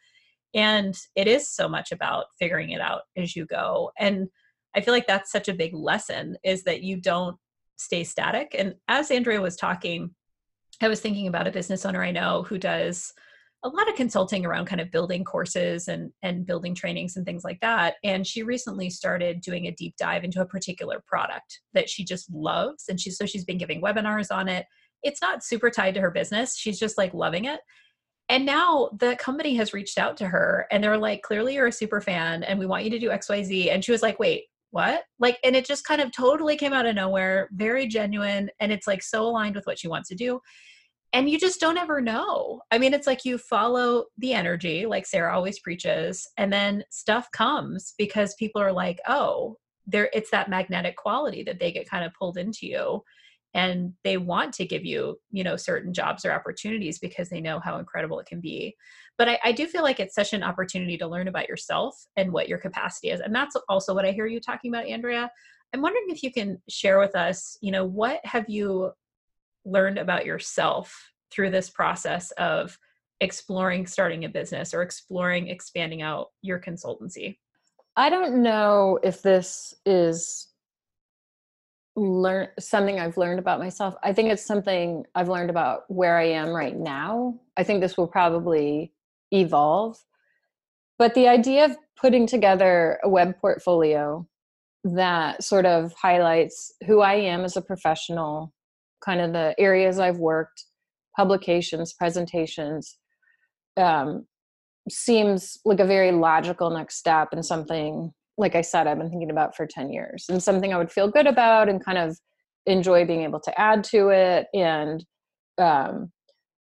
and 0.55 0.97
it 1.15 1.27
is 1.27 1.49
so 1.49 1.67
much 1.67 1.91
about 1.91 2.27
figuring 2.39 2.71
it 2.71 2.81
out 2.81 3.01
as 3.17 3.35
you 3.35 3.45
go. 3.45 3.91
And 3.99 4.29
I 4.73 4.81
feel 4.81 4.93
like 4.93 5.05
that's 5.05 5.31
such 5.31 5.49
a 5.49 5.53
big 5.53 5.73
lesson 5.73 6.37
is 6.43 6.63
that 6.63 6.81
you 6.81 6.99
don't 6.99 7.35
stay 7.75 8.05
static. 8.05 8.55
And 8.57 8.75
as 8.87 9.11
Andrea 9.11 9.41
was 9.41 9.57
talking, 9.57 10.15
I 10.81 10.87
was 10.87 11.01
thinking 11.01 11.27
about 11.27 11.47
a 11.47 11.51
business 11.51 11.85
owner 11.85 12.01
I 12.01 12.11
know 12.11 12.43
who 12.43 12.57
does 12.57 13.13
a 13.63 13.69
lot 13.69 13.89
of 13.89 13.95
consulting 13.95 14.45
around 14.45 14.67
kind 14.67 14.79
of 14.79 14.91
building 14.91 15.23
courses 15.23 15.87
and 15.87 16.11
and 16.21 16.45
building 16.45 16.75
trainings 16.75 17.17
and 17.17 17.25
things 17.25 17.43
like 17.43 17.59
that. 17.61 17.95
And 18.03 18.25
she 18.25 18.43
recently 18.43 18.89
started 18.89 19.41
doing 19.41 19.65
a 19.65 19.71
deep 19.71 19.95
dive 19.97 20.23
into 20.23 20.41
a 20.41 20.45
particular 20.45 21.03
product 21.07 21.61
that 21.73 21.89
she 21.89 22.05
just 22.05 22.31
loves. 22.31 22.85
And 22.87 22.99
she's 22.99 23.17
so 23.17 23.25
she's 23.25 23.45
been 23.45 23.57
giving 23.57 23.81
webinars 23.81 24.27
on 24.33 24.47
it. 24.47 24.65
It's 25.03 25.21
not 25.21 25.43
super 25.43 25.69
tied 25.69 25.95
to 25.95 26.01
her 26.01 26.11
business. 26.11 26.57
She's 26.57 26.79
just 26.79 26.97
like 26.97 27.13
loving 27.13 27.45
it 27.45 27.59
and 28.29 28.45
now 28.45 28.89
the 28.97 29.15
company 29.17 29.55
has 29.55 29.73
reached 29.73 29.97
out 29.97 30.17
to 30.17 30.27
her 30.27 30.67
and 30.71 30.83
they're 30.83 30.97
like 30.97 31.21
clearly 31.21 31.55
you're 31.55 31.67
a 31.67 31.71
super 31.71 32.01
fan 32.01 32.43
and 32.43 32.57
we 32.57 32.65
want 32.65 32.83
you 32.83 32.89
to 32.89 32.99
do 32.99 33.09
xyz 33.09 33.71
and 33.71 33.83
she 33.83 33.91
was 33.91 34.01
like 34.01 34.19
wait 34.19 34.45
what? 34.75 35.03
Like 35.19 35.39
and 35.45 35.55
it 35.55 35.65
just 35.65 35.85
kind 35.85 36.01
of 36.01 36.11
totally 36.11 36.57
came 36.57 36.73
out 36.73 36.85
of 36.85 36.95
nowhere 36.95 37.47
very 37.53 37.87
genuine 37.87 38.49
and 38.59 38.73
it's 38.73 38.87
like 38.87 39.01
so 39.01 39.23
aligned 39.23 39.55
with 39.55 39.65
what 39.65 39.79
she 39.79 39.87
wants 39.87 40.09
to 40.09 40.15
do. 40.15 40.41
And 41.13 41.29
you 41.29 41.39
just 41.39 41.61
don't 41.61 41.77
ever 41.77 42.01
know. 42.01 42.59
I 42.71 42.77
mean, 42.77 42.93
it's 42.93 43.07
like 43.07 43.23
you 43.23 43.37
follow 43.37 44.07
the 44.17 44.33
energy, 44.33 44.85
like 44.85 45.05
Sarah 45.05 45.33
always 45.33 45.59
preaches, 45.59 46.27
and 46.35 46.51
then 46.51 46.83
stuff 46.89 47.31
comes 47.31 47.93
because 47.97 48.35
people 48.35 48.61
are 48.61 48.73
like, 48.73 48.99
oh, 49.07 49.55
there 49.87 50.09
it's 50.11 50.31
that 50.31 50.49
magnetic 50.49 50.97
quality 50.97 51.41
that 51.43 51.57
they 51.57 51.71
get 51.71 51.89
kind 51.89 52.03
of 52.03 52.13
pulled 52.13 52.37
into 52.37 52.67
you 52.67 53.01
and 53.55 53.93
they 54.03 54.17
want 54.17 54.53
to 54.53 54.65
give 54.65 54.85
you 54.85 55.19
you 55.31 55.43
know 55.43 55.55
certain 55.55 55.93
jobs 55.93 56.25
or 56.25 56.31
opportunities 56.31 56.99
because 56.99 57.29
they 57.29 57.41
know 57.41 57.59
how 57.59 57.79
incredible 57.79 58.19
it 58.19 58.27
can 58.27 58.39
be 58.39 58.75
but 59.17 59.29
I, 59.29 59.39
I, 59.45 59.51
do 59.53 59.65
feel 59.65 59.81
like 59.81 60.01
it's 60.01 60.13
such 60.13 60.33
an 60.33 60.43
opportunity 60.43 60.97
to 60.97 61.07
learn 61.07 61.27
about 61.27 61.47
yourself 61.47 61.95
and 62.17 62.31
what 62.31 62.47
your 62.47 62.59
capacity 62.59 63.09
is 63.09 63.21
and 63.21 63.33
that's 63.33 63.55
also 63.67 63.95
what 63.95 64.05
i 64.05 64.11
hear 64.11 64.27
you 64.27 64.39
talking 64.39 64.71
about 64.71 64.87
andrea 64.87 65.31
i'm 65.73 65.81
wondering 65.81 66.05
if 66.09 66.21
you 66.21 66.31
can 66.31 66.61
share 66.69 66.99
with 66.99 67.15
us 67.15 67.57
you 67.61 67.71
know 67.71 67.85
what 67.85 68.23
have 68.23 68.45
you 68.47 68.91
learned 69.65 69.97
about 69.97 70.25
yourself 70.25 71.11
through 71.31 71.49
this 71.49 71.69
process 71.69 72.31
of 72.31 72.77
exploring 73.21 73.87
starting 73.87 74.25
a 74.25 74.29
business 74.29 74.73
or 74.73 74.81
exploring 74.81 75.47
expanding 75.47 76.01
out 76.01 76.27
your 76.41 76.59
consultancy? 76.59 77.37
I 77.95 78.09
don't 78.09 78.43
know 78.43 78.99
if 79.03 79.21
this 79.21 79.73
is 79.85 80.47
learn 81.95 82.47
something 82.59 82.99
I've 82.99 83.17
learned 83.17 83.39
about 83.39 83.59
myself. 83.59 83.95
I 84.03 84.13
think 84.13 84.29
it's 84.29 84.45
something 84.45 85.05
I've 85.15 85.29
learned 85.29 85.49
about 85.49 85.83
where 85.87 86.17
I 86.17 86.25
am 86.25 86.49
right 86.49 86.75
now. 86.75 87.39
I 87.57 87.63
think 87.63 87.81
this 87.81 87.97
will 87.97 88.07
probably 88.07 88.91
evolve. 89.31 89.97
But 90.97 91.13
the 91.13 91.27
idea 91.27 91.65
of 91.65 91.77
putting 91.95 92.27
together 92.27 92.99
a 93.03 93.09
web 93.09 93.39
portfolio 93.39 94.27
that 94.83 95.43
sort 95.43 95.65
of 95.65 95.93
highlights 95.93 96.73
who 96.85 97.01
I 97.01 97.15
am 97.15 97.43
as 97.43 97.57
a 97.57 97.61
professional, 97.61 98.53
kind 99.03 99.21
of 99.21 99.33
the 99.33 99.55
areas 99.57 99.97
I've 99.97 100.17
worked, 100.19 100.65
publications, 101.15 101.93
presentations, 101.93 102.97
um, 103.77 104.25
seems 104.89 105.57
like 105.65 105.79
a 105.79 105.85
very 105.85 106.11
logical 106.11 106.69
next 106.69 106.97
step 106.97 107.29
and 107.31 107.43
something, 107.43 108.13
like 108.37 108.55
I 108.55 108.61
said, 108.61 108.87
I've 108.87 108.97
been 108.97 109.09
thinking 109.09 109.31
about 109.31 109.55
for 109.55 109.65
10 109.65 109.91
years 109.91 110.25
and 110.29 110.43
something 110.43 110.73
I 110.73 110.77
would 110.77 110.91
feel 110.91 111.09
good 111.09 111.27
about 111.27 111.69
and 111.69 111.83
kind 111.83 111.97
of 111.97 112.17
enjoy 112.65 113.05
being 113.05 113.21
able 113.23 113.39
to 113.41 113.59
add 113.59 113.83
to 113.85 114.09
it. 114.09 114.47
And, 114.53 115.05
um, 115.57 116.11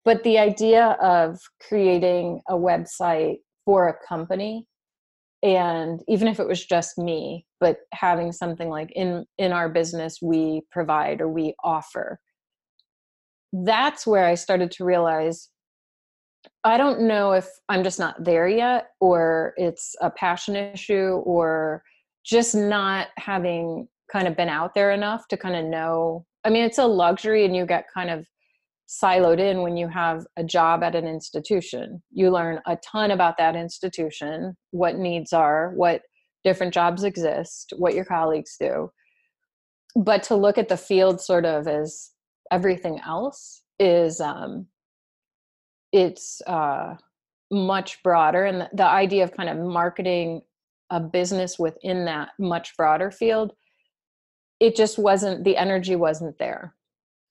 but 0.04 0.22
the 0.22 0.38
idea 0.38 0.96
of 1.02 1.40
creating 1.66 2.42
a 2.48 2.54
website 2.54 3.38
for 3.64 3.88
a 3.88 4.06
company 4.06 4.66
and 5.42 6.00
even 6.08 6.26
if 6.26 6.40
it 6.40 6.46
was 6.46 6.64
just 6.64 6.98
me 6.98 7.46
but 7.60 7.78
having 7.92 8.32
something 8.32 8.68
like 8.68 8.90
in 8.94 9.24
in 9.38 9.52
our 9.52 9.68
business 9.68 10.18
we 10.22 10.62
provide 10.70 11.20
or 11.20 11.28
we 11.28 11.54
offer 11.62 12.18
that's 13.52 14.06
where 14.06 14.24
I 14.24 14.34
started 14.34 14.70
to 14.72 14.84
realize 14.84 15.48
I 16.64 16.76
don't 16.76 17.02
know 17.02 17.32
if 17.32 17.48
I'm 17.68 17.84
just 17.84 17.98
not 17.98 18.22
there 18.24 18.48
yet, 18.48 18.88
or 19.00 19.54
it's 19.56 19.94
a 20.00 20.10
passion 20.10 20.56
issue, 20.56 21.22
or 21.24 21.82
just 22.24 22.54
not 22.54 23.08
having 23.16 23.88
kind 24.10 24.28
of 24.28 24.36
been 24.36 24.48
out 24.48 24.74
there 24.74 24.92
enough 24.92 25.28
to 25.28 25.36
kind 25.36 25.56
of 25.56 25.64
know. 25.64 26.24
I 26.44 26.50
mean, 26.50 26.64
it's 26.64 26.78
a 26.78 26.86
luxury, 26.86 27.44
and 27.44 27.56
you 27.56 27.66
get 27.66 27.86
kind 27.92 28.10
of 28.10 28.26
siloed 28.88 29.38
in 29.38 29.62
when 29.62 29.76
you 29.76 29.88
have 29.88 30.26
a 30.36 30.44
job 30.44 30.82
at 30.82 30.94
an 30.94 31.06
institution. 31.06 32.02
You 32.10 32.30
learn 32.30 32.60
a 32.66 32.76
ton 32.76 33.10
about 33.10 33.38
that 33.38 33.56
institution, 33.56 34.56
what 34.70 34.96
needs 34.96 35.32
are, 35.32 35.72
what 35.74 36.02
different 36.44 36.74
jobs 36.74 37.04
exist, 37.04 37.72
what 37.76 37.94
your 37.94 38.04
colleagues 38.04 38.56
do. 38.60 38.90
But 39.96 40.22
to 40.24 40.36
look 40.36 40.58
at 40.58 40.68
the 40.68 40.76
field 40.76 41.20
sort 41.20 41.46
of 41.46 41.66
as 41.66 42.10
everything 42.50 43.00
else 43.06 43.62
is 43.78 44.20
um, 44.20 44.66
it's 45.94 46.42
uh, 46.46 46.96
much 47.50 48.02
broader 48.02 48.44
and 48.44 48.62
the, 48.62 48.68
the 48.74 48.84
idea 48.84 49.22
of 49.22 49.34
kind 49.36 49.48
of 49.48 49.56
marketing 49.56 50.42
a 50.90 51.00
business 51.00 51.58
within 51.58 52.04
that 52.04 52.30
much 52.38 52.76
broader 52.76 53.10
field 53.10 53.52
it 54.60 54.76
just 54.76 54.98
wasn't 54.98 55.44
the 55.44 55.56
energy 55.56 55.96
wasn't 55.96 56.38
there. 56.38 56.74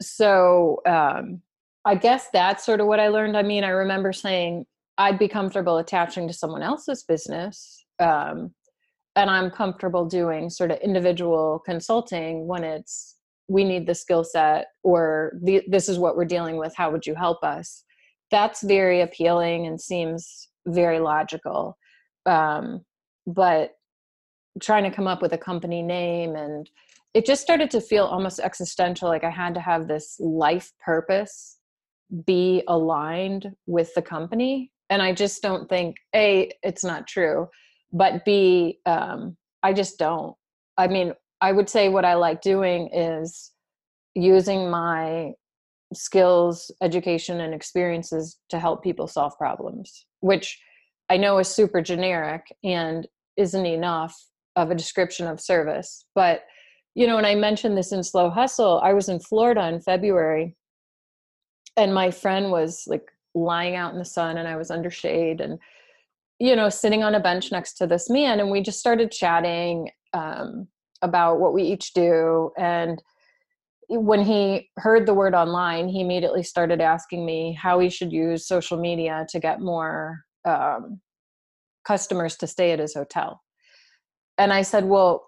So 0.01 0.81
um, 0.85 1.41
i 1.85 1.95
guess 1.95 2.27
that's 2.31 2.65
sort 2.65 2.79
of 2.79 2.87
what 2.87 2.99
i 2.99 3.09
learned. 3.09 3.35
I 3.35 3.43
mean 3.43 3.63
i 3.65 3.69
remember 3.69 4.13
saying 4.13 4.65
i'd 4.97 5.19
be 5.19 5.27
comfortable 5.27 5.77
attaching 5.77 6.27
to 6.27 6.33
someone 6.33 6.63
else's 6.63 7.03
business 7.03 7.83
um, 7.99 8.53
and 9.15 9.29
i'm 9.29 9.51
comfortable 9.51 10.05
doing 10.05 10.49
sort 10.49 10.71
of 10.71 10.79
individual 10.79 11.61
consulting 11.65 12.47
when 12.47 12.63
it's 12.63 13.13
we 13.47 13.63
need 13.63 13.85
the 13.87 13.95
skill 13.95 14.23
set 14.23 14.67
or 14.83 15.33
the, 15.41 15.61
this 15.67 15.89
is 15.89 15.99
what 15.99 16.15
we're 16.15 16.25
dealing 16.25 16.57
with. 16.57 16.73
How 16.75 16.89
would 16.91 17.05
you 17.05 17.15
help 17.15 17.43
us 17.43 17.83
that's 18.33 18.63
very 18.63 19.01
appealing 19.01 19.67
and 19.67 19.79
seems 19.79 20.49
very 20.67 20.99
logical. 20.99 21.77
Um, 22.25 22.83
but 23.27 23.75
trying 24.59 24.83
to 24.83 24.95
come 24.95 25.07
up 25.07 25.21
with 25.21 25.33
a 25.33 25.37
company 25.37 25.81
name 25.81 26.35
and 26.35 26.69
it 27.13 27.25
just 27.27 27.43
started 27.43 27.69
to 27.71 27.79
feel 27.79 28.05
almost 28.05 28.39
existential 28.39 29.07
like 29.09 29.23
i 29.23 29.29
had 29.29 29.53
to 29.55 29.59
have 29.59 29.87
this 29.87 30.15
life 30.19 30.71
purpose 30.83 31.57
be 32.27 32.63
aligned 32.67 33.51
with 33.65 33.93
the 33.95 34.01
company. 34.01 34.71
And 34.89 35.01
i 35.01 35.13
just 35.13 35.41
don't 35.41 35.67
think 35.69 35.95
a 36.15 36.51
it's 36.61 36.83
not 36.83 37.07
true 37.07 37.47
but 37.91 38.25
b 38.25 38.79
um, 38.85 39.37
i 39.63 39.73
just 39.73 39.97
don't. 39.97 40.35
I 40.77 40.87
mean 40.87 41.13
I 41.41 41.51
would 41.51 41.69
say 41.69 41.89
what 41.89 42.05
I 42.05 42.13
like 42.13 42.41
doing 42.41 42.89
is 42.93 43.51
using 44.15 44.69
my 44.69 45.33
skills, 45.95 46.71
education, 46.81 47.41
and 47.41 47.53
experiences 47.53 48.37
to 48.49 48.59
help 48.59 48.83
people 48.83 49.07
solve 49.07 49.37
problems, 49.37 50.05
which 50.19 50.59
I 51.09 51.17
know 51.17 51.37
is 51.39 51.47
super 51.47 51.81
generic 51.81 52.45
and 52.63 53.07
isn't 53.37 53.65
enough 53.65 54.15
of 54.55 54.71
a 54.71 54.75
description 54.75 55.27
of 55.27 55.41
service. 55.41 56.05
But, 56.15 56.43
you 56.95 57.07
know, 57.07 57.15
when 57.15 57.25
I 57.25 57.35
mentioned 57.35 57.77
this 57.77 57.91
in 57.91 58.03
Slow 58.03 58.29
Hustle, 58.29 58.79
I 58.83 58.93
was 58.93 59.09
in 59.09 59.19
Florida 59.19 59.67
in 59.67 59.81
February 59.81 60.55
and 61.75 61.93
my 61.93 62.11
friend 62.11 62.51
was 62.51 62.83
like 62.87 63.09
lying 63.33 63.75
out 63.75 63.93
in 63.93 63.99
the 63.99 64.05
sun 64.05 64.37
and 64.37 64.47
I 64.47 64.55
was 64.55 64.69
under 64.69 64.91
shade 64.91 65.41
and, 65.41 65.57
you 66.39 66.55
know, 66.55 66.69
sitting 66.69 67.03
on 67.03 67.15
a 67.15 67.19
bench 67.19 67.51
next 67.51 67.73
to 67.75 67.87
this 67.87 68.09
man. 68.09 68.39
And 68.39 68.51
we 68.51 68.61
just 68.61 68.79
started 68.79 69.11
chatting. 69.11 69.89
Um, 70.13 70.67
about 71.03 71.39
what 71.39 71.53
we 71.53 71.63
each 71.63 71.93
do 71.93 72.51
and 72.57 73.03
when 73.89 74.23
he 74.23 74.69
heard 74.77 75.05
the 75.05 75.13
word 75.13 75.33
online 75.33 75.87
he 75.87 76.01
immediately 76.01 76.43
started 76.43 76.81
asking 76.81 77.25
me 77.25 77.57
how 77.59 77.79
he 77.79 77.89
should 77.89 78.11
use 78.11 78.47
social 78.47 78.77
media 78.77 79.25
to 79.29 79.39
get 79.39 79.59
more 79.61 80.21
um, 80.45 80.99
customers 81.85 82.35
to 82.37 82.47
stay 82.47 82.71
at 82.71 82.79
his 82.79 82.93
hotel. 82.93 83.41
And 84.37 84.51
i 84.51 84.61
said 84.61 84.85
well 84.85 85.27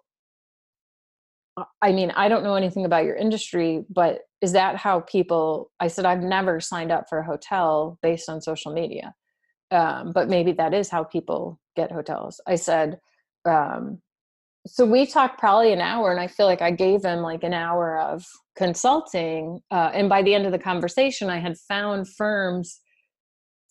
i 1.82 1.92
mean 1.92 2.12
i 2.16 2.28
don't 2.28 2.44
know 2.44 2.56
anything 2.56 2.86
about 2.86 3.06
your 3.06 3.16
industry 3.16 3.86
but 3.90 4.22
is 4.42 4.52
that 4.52 4.76
how 4.76 5.02
people 5.02 5.72
i 5.80 5.88
said 5.88 6.06
i've 6.06 6.22
never 6.22 6.60
signed 6.60 6.92
up 6.92 7.06
for 7.08 7.20
a 7.20 7.26
hotel 7.26 7.98
based 8.02 8.28
on 8.28 8.42
social 8.42 8.74
media 8.74 9.14
um, 9.72 10.12
but 10.14 10.30
maybe 10.30 10.52
that 10.54 10.74
is 10.74 10.90
how 10.90 11.04
people 11.04 11.60
get 11.76 11.92
hotels. 11.92 12.40
I 12.48 12.56
said 12.56 13.00
um, 13.46 14.02
so 14.66 14.86
we 14.86 15.06
talked 15.06 15.40
probably 15.40 15.72
an 15.74 15.82
hour 15.82 16.12
and 16.12 16.20
i 16.20 16.28
feel 16.28 16.46
like 16.46 16.62
i 16.62 16.72
gave 16.72 17.04
him 17.04 17.20
like 17.20 17.44
an 17.44 17.54
hour 17.54 18.00
of 18.00 18.26
consulting 18.58 19.60
uh, 19.72 19.92
and 19.94 20.10
by 20.10 20.22
the 20.22 20.34
end 20.34 20.46
of 20.46 20.52
the 20.52 20.60
conversation 20.60 21.30
i 21.30 21.40
had 21.40 21.58
found 21.58 22.08
firms 22.08 22.80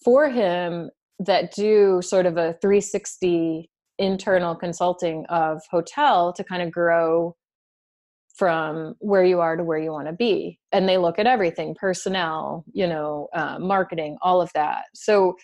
for 0.05 0.29
him 0.29 0.91
that 1.19 1.55
do 1.55 2.01
sort 2.03 2.27
of 2.27 2.37
a 2.37 2.55
360 2.61 3.71
internal 3.99 4.55
consulting 4.55 5.25
of 5.29 5.63
hotel 5.71 6.33
to 6.33 6.45
kind 6.45 6.63
of 6.63 6.71
grow 6.71 7.35
from 8.35 8.95
where 8.99 9.25
you 9.25 9.41
are 9.41 9.57
to 9.57 9.63
where 9.63 9.79
you 9.79 9.93
want 9.93 10.09
to 10.09 10.13
be. 10.13 10.59
And 10.73 10.89
they 10.89 10.99
look 10.99 11.21
at 11.21 11.27
everything 11.27 11.77
personnel 11.79 12.65
you 12.73 12.87
know 12.87 13.29
uh, 13.33 13.59
marketing 13.59 14.19
all 14.23 14.41
of 14.41 14.51
that. 14.55 14.85
So 14.95 15.37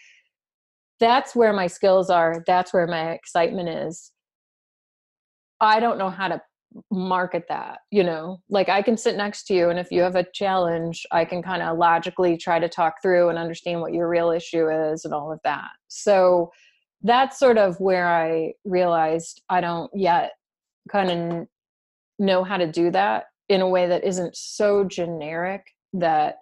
that's 0.99 1.35
where 1.35 1.53
my 1.53 1.67
skills 1.67 2.11
are 2.11 2.43
that's 2.47 2.75
where 2.75 2.87
my 2.87 3.13
excitement 3.13 3.69
is 3.69 4.13
I 5.61 5.81
don't 5.81 5.99
know 5.99 6.11
how 6.11 6.29
to 6.29 6.41
market 6.91 7.47
that 7.49 7.79
you 7.91 8.05
know? 8.05 8.41
Like 8.49 8.69
i 8.69 8.81
can 8.83 8.97
sit 8.97 9.17
next 9.17 9.45
to 9.45 9.55
you 9.55 9.71
and 9.71 9.79
if 9.79 9.91
you 9.91 10.03
have 10.03 10.17
a 10.17 10.27
challenge 10.33 11.05
i 11.11 11.25
can 11.25 11.43
kind 11.43 11.63
of 11.63 11.79
logically 11.79 12.37
try 12.37 12.59
to 12.59 12.69
talk 12.69 13.03
through 13.03 13.29
and 13.29 13.39
understand 13.39 13.81
what 13.81 13.93
your 13.93 14.09
real 14.09 14.31
issue 14.31 14.69
is 14.69 15.05
and 15.05 15.13
all 15.13 15.33
of 15.33 15.41
that. 15.45 15.71
So 15.89 16.53
that's 17.03 17.39
sort 17.39 17.59
of 17.59 17.79
where 17.81 18.09
i 18.09 18.53
realized 18.65 19.43
i 19.49 19.61
don't 19.61 19.91
yet 19.95 20.33
kind 20.91 21.11
of 21.11 21.47
know 22.19 22.45
how 22.45 22.57
to 22.57 22.71
do 22.71 22.91
that 22.91 23.25
in 23.49 23.63
a 23.63 23.69
way 23.69 23.89
that 23.89 24.05
isn't 24.05 24.37
so 24.37 24.85
generic 24.85 25.63
that 25.95 26.37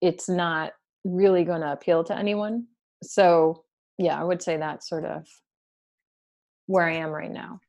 it's 0.00 0.28
not 0.28 0.72
really 1.04 1.42
going 1.42 1.62
to 1.62 1.72
appeal 1.72 2.04
to 2.04 2.16
anyone. 2.16 2.66
So 3.02 3.64
yeah 3.98 4.20
i 4.20 4.24
would 4.24 4.42
say 4.42 4.56
that's 4.56 4.88
sort 4.88 5.04
of 5.04 5.26
where 6.66 6.84
i 6.84 6.94
am 6.94 7.10
right 7.10 7.32
now 7.32 7.60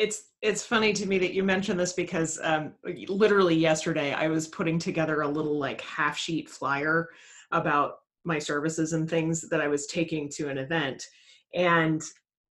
it's 0.00 0.30
it's 0.40 0.64
funny 0.64 0.94
to 0.94 1.06
me 1.06 1.18
that 1.18 1.34
you 1.34 1.42
mentioned 1.42 1.78
this 1.78 1.92
because 1.92 2.40
um, 2.42 2.72
literally 3.08 3.54
yesterday 3.54 4.14
I 4.14 4.28
was 4.28 4.48
putting 4.48 4.78
together 4.78 5.20
a 5.20 5.28
little 5.28 5.58
like 5.58 5.82
half 5.82 6.16
sheet 6.16 6.48
flyer 6.48 7.10
about 7.52 7.96
my 8.24 8.38
services 8.38 8.94
and 8.94 9.08
things 9.08 9.46
that 9.50 9.60
I 9.60 9.68
was 9.68 9.86
taking 9.86 10.30
to 10.30 10.48
an 10.48 10.56
event, 10.56 11.06
and 11.54 12.02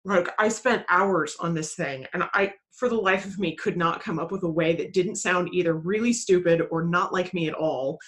like 0.04 0.28
I 0.40 0.48
spent 0.48 0.84
hours 0.88 1.36
on 1.38 1.54
this 1.54 1.74
thing, 1.74 2.04
and 2.12 2.24
I 2.34 2.52
for 2.72 2.88
the 2.88 2.96
life 2.96 3.24
of 3.24 3.38
me 3.38 3.54
could 3.54 3.76
not 3.76 4.02
come 4.02 4.18
up 4.18 4.32
with 4.32 4.42
a 4.42 4.50
way 4.50 4.74
that 4.74 4.92
didn't 4.92 5.16
sound 5.16 5.48
either 5.52 5.74
really 5.74 6.12
stupid 6.12 6.62
or 6.72 6.84
not 6.84 7.12
like 7.12 7.32
me 7.32 7.46
at 7.46 7.54
all 7.54 7.98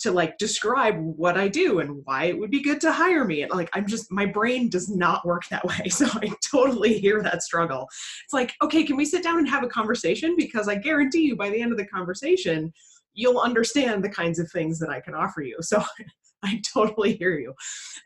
to 0.00 0.12
like 0.12 0.38
describe 0.38 0.96
what 0.98 1.36
I 1.36 1.48
do 1.48 1.80
and 1.80 2.04
why 2.04 2.24
it 2.24 2.38
would 2.38 2.50
be 2.50 2.62
good 2.62 2.80
to 2.82 2.92
hire 2.92 3.24
me. 3.24 3.42
And 3.42 3.50
like, 3.50 3.70
I'm 3.72 3.86
just, 3.86 4.12
my 4.12 4.26
brain 4.26 4.68
does 4.68 4.88
not 4.88 5.26
work 5.26 5.42
that 5.50 5.64
way. 5.64 5.76
So 5.98 6.06
I 6.06 6.30
totally 6.48 6.98
hear 6.98 7.22
that 7.22 7.42
struggle. 7.42 7.88
It's 8.24 8.32
like, 8.32 8.54
okay, 8.62 8.84
can 8.84 8.96
we 8.96 9.04
sit 9.04 9.24
down 9.24 9.38
and 9.38 9.48
have 9.48 9.64
a 9.64 9.68
conversation? 9.68 10.36
Because 10.36 10.68
I 10.68 10.76
guarantee 10.76 11.22
you 11.22 11.34
by 11.34 11.50
the 11.50 11.60
end 11.60 11.72
of 11.72 11.78
the 11.78 11.86
conversation, 11.86 12.72
you'll 13.14 13.40
understand 13.40 14.04
the 14.04 14.08
kinds 14.08 14.38
of 14.38 14.48
things 14.52 14.78
that 14.78 14.90
I 14.90 15.00
can 15.00 15.14
offer 15.14 15.42
you. 15.42 15.56
So 15.60 15.82
I 16.44 16.62
totally 16.72 17.16
hear 17.16 17.36
you. 17.36 17.52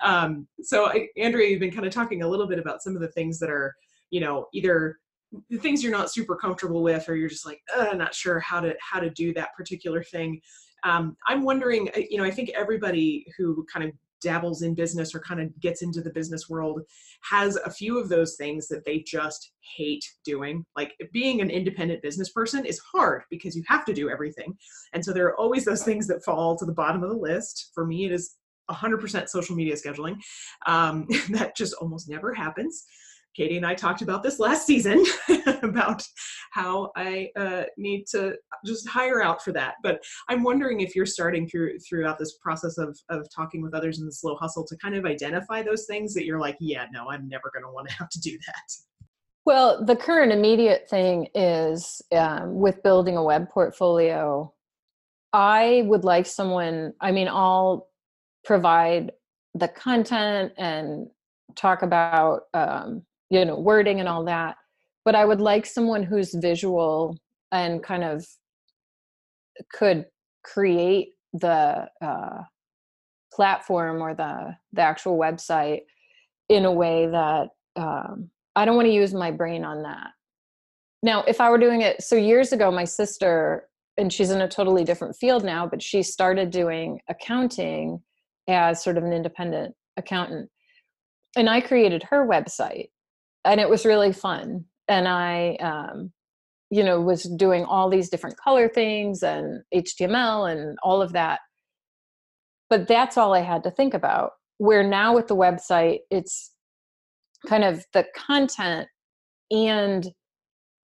Um, 0.00 0.48
so 0.62 0.86
I, 0.86 1.08
Andrea, 1.18 1.50
you've 1.50 1.60
been 1.60 1.72
kind 1.72 1.86
of 1.86 1.92
talking 1.92 2.22
a 2.22 2.28
little 2.28 2.46
bit 2.46 2.58
about 2.58 2.82
some 2.82 2.94
of 2.94 3.02
the 3.02 3.08
things 3.08 3.38
that 3.40 3.50
are, 3.50 3.74
you 4.10 4.20
know, 4.20 4.46
either 4.54 4.96
the 5.50 5.58
things 5.58 5.82
you're 5.82 5.92
not 5.92 6.10
super 6.10 6.36
comfortable 6.36 6.82
with, 6.82 7.08
or 7.08 7.16
you're 7.16 7.28
just 7.28 7.44
like, 7.44 7.60
not 7.94 8.14
sure 8.14 8.40
how 8.40 8.60
to, 8.60 8.74
how 8.80 9.00
to 9.00 9.10
do 9.10 9.34
that 9.34 9.50
particular 9.54 10.02
thing 10.02 10.40
um, 10.84 11.16
i'm 11.28 11.42
wondering 11.42 11.88
uh, 11.96 12.00
you 12.10 12.18
know 12.18 12.24
i 12.24 12.30
think 12.30 12.50
everybody 12.50 13.26
who 13.36 13.64
kind 13.72 13.84
of 13.86 13.92
dabbles 14.22 14.62
in 14.62 14.74
business 14.74 15.14
or 15.14 15.20
kind 15.20 15.40
of 15.40 15.60
gets 15.60 15.82
into 15.82 16.00
the 16.00 16.10
business 16.10 16.48
world 16.48 16.80
has 17.28 17.56
a 17.56 17.70
few 17.70 17.98
of 17.98 18.08
those 18.08 18.36
things 18.36 18.68
that 18.68 18.84
they 18.84 19.00
just 19.00 19.52
hate 19.76 20.04
doing. 20.24 20.64
Like 20.76 20.94
being 21.12 21.40
an 21.40 21.50
independent 21.50 22.02
business 22.02 22.30
person 22.30 22.64
is 22.64 22.78
hard 22.78 23.22
because 23.30 23.54
you 23.54 23.62
have 23.66 23.84
to 23.86 23.92
do 23.92 24.08
everything. 24.08 24.56
And 24.94 25.04
so 25.04 25.12
there 25.12 25.26
are 25.26 25.36
always 25.38 25.64
those 25.64 25.82
things 25.82 26.06
that 26.06 26.24
fall 26.24 26.56
to 26.56 26.64
the 26.64 26.72
bottom 26.72 27.02
of 27.02 27.10
the 27.10 27.16
list. 27.16 27.70
For 27.74 27.84
me, 27.84 28.06
it 28.06 28.12
is 28.12 28.36
100% 28.70 29.28
social 29.28 29.56
media 29.56 29.74
scheduling. 29.74 30.16
Um, 30.66 31.06
that 31.30 31.56
just 31.56 31.74
almost 31.74 32.08
never 32.08 32.32
happens. 32.32 32.84
Katie 33.34 33.56
and 33.56 33.66
I 33.66 33.74
talked 33.74 34.02
about 34.02 34.22
this 34.22 34.38
last 34.38 34.66
season 34.66 35.04
about 35.62 36.02
how 36.52 36.90
I 36.96 37.30
uh, 37.36 37.64
need 37.76 38.06
to 38.08 38.36
just 38.64 38.88
hire 38.88 39.22
out 39.22 39.42
for 39.42 39.52
that. 39.52 39.74
But 39.82 40.02
I'm 40.28 40.42
wondering 40.42 40.80
if 40.80 40.94
you're 40.94 41.06
starting 41.06 41.48
through 41.48 41.78
throughout 41.78 42.18
this 42.18 42.38
process 42.42 42.78
of 42.78 42.98
of 43.08 43.26
talking 43.34 43.62
with 43.62 43.74
others 43.74 43.98
in 44.00 44.06
the 44.06 44.12
slow 44.12 44.36
hustle 44.36 44.66
to 44.66 44.76
kind 44.76 44.94
of 44.94 45.06
identify 45.06 45.62
those 45.62 45.86
things 45.86 46.14
that 46.14 46.24
you're 46.24 46.40
like, 46.40 46.56
yeah, 46.60 46.86
no, 46.92 47.10
I'm 47.10 47.28
never 47.28 47.50
going 47.52 47.64
to 47.64 47.72
want 47.72 47.88
to 47.88 47.94
have 47.94 48.10
to 48.10 48.20
do 48.20 48.38
that. 48.46 48.72
Well, 49.44 49.84
the 49.84 49.96
current 49.96 50.32
immediate 50.32 50.88
thing 50.88 51.28
is 51.34 52.00
um, 52.12 52.60
with 52.60 52.82
building 52.82 53.16
a 53.16 53.24
web 53.24 53.48
portfolio. 53.48 54.52
I 55.32 55.82
would 55.86 56.04
like 56.04 56.26
someone. 56.26 56.92
I 57.00 57.10
mean, 57.10 57.28
I'll 57.28 57.88
provide 58.44 59.12
the 59.54 59.68
content 59.68 60.52
and 60.58 61.08
talk 61.56 61.82
about 61.82 62.42
um, 62.54 63.02
you 63.32 63.46
know 63.46 63.58
wording 63.58 63.98
and 63.98 64.08
all 64.08 64.24
that 64.24 64.56
but 65.04 65.14
i 65.14 65.24
would 65.24 65.40
like 65.40 65.64
someone 65.64 66.02
who's 66.02 66.34
visual 66.34 67.16
and 67.50 67.82
kind 67.82 68.04
of 68.04 68.24
could 69.72 70.04
create 70.44 71.14
the 71.32 71.86
uh, 72.00 72.42
platform 73.32 74.02
or 74.02 74.14
the 74.14 74.54
the 74.74 74.82
actual 74.82 75.18
website 75.18 75.80
in 76.50 76.66
a 76.66 76.72
way 76.72 77.06
that 77.06 77.48
um, 77.76 78.30
i 78.54 78.64
don't 78.64 78.76
want 78.76 78.86
to 78.86 78.94
use 78.94 79.14
my 79.14 79.30
brain 79.30 79.64
on 79.64 79.82
that. 79.82 80.08
Now 81.02 81.22
if 81.22 81.40
i 81.40 81.48
were 81.48 81.58
doing 81.58 81.80
it 81.80 82.02
so 82.02 82.16
years 82.16 82.52
ago 82.52 82.70
my 82.70 82.84
sister 82.84 83.66
and 83.96 84.12
she's 84.12 84.30
in 84.30 84.42
a 84.42 84.48
totally 84.48 84.84
different 84.84 85.16
field 85.16 85.42
now 85.42 85.66
but 85.66 85.82
she 85.82 86.02
started 86.02 86.50
doing 86.50 87.00
accounting 87.08 88.02
as 88.46 88.84
sort 88.84 88.98
of 88.98 89.04
an 89.04 89.12
independent 89.12 89.74
accountant 89.96 90.50
and 91.36 91.48
i 91.48 91.60
created 91.60 92.02
her 92.02 92.26
website 92.26 92.88
and 93.44 93.60
it 93.60 93.68
was 93.68 93.84
really 93.84 94.12
fun 94.12 94.64
and 94.88 95.08
i 95.08 95.56
um, 95.56 96.12
you 96.70 96.82
know 96.82 97.00
was 97.00 97.24
doing 97.36 97.64
all 97.64 97.88
these 97.88 98.08
different 98.08 98.36
color 98.36 98.68
things 98.68 99.22
and 99.22 99.62
html 99.74 100.50
and 100.50 100.78
all 100.82 101.02
of 101.02 101.12
that. 101.12 101.40
But 102.70 102.88
that's 102.88 103.18
all 103.18 103.34
i 103.34 103.40
had 103.40 103.64
to 103.64 103.70
think 103.70 103.94
about 103.94 104.32
where 104.58 104.82
now 104.82 105.14
with 105.14 105.28
the 105.28 105.36
website 105.36 106.00
it's 106.10 106.52
kind 107.46 107.64
of 107.64 107.84
the 107.92 108.06
content 108.16 108.88
and 109.50 110.08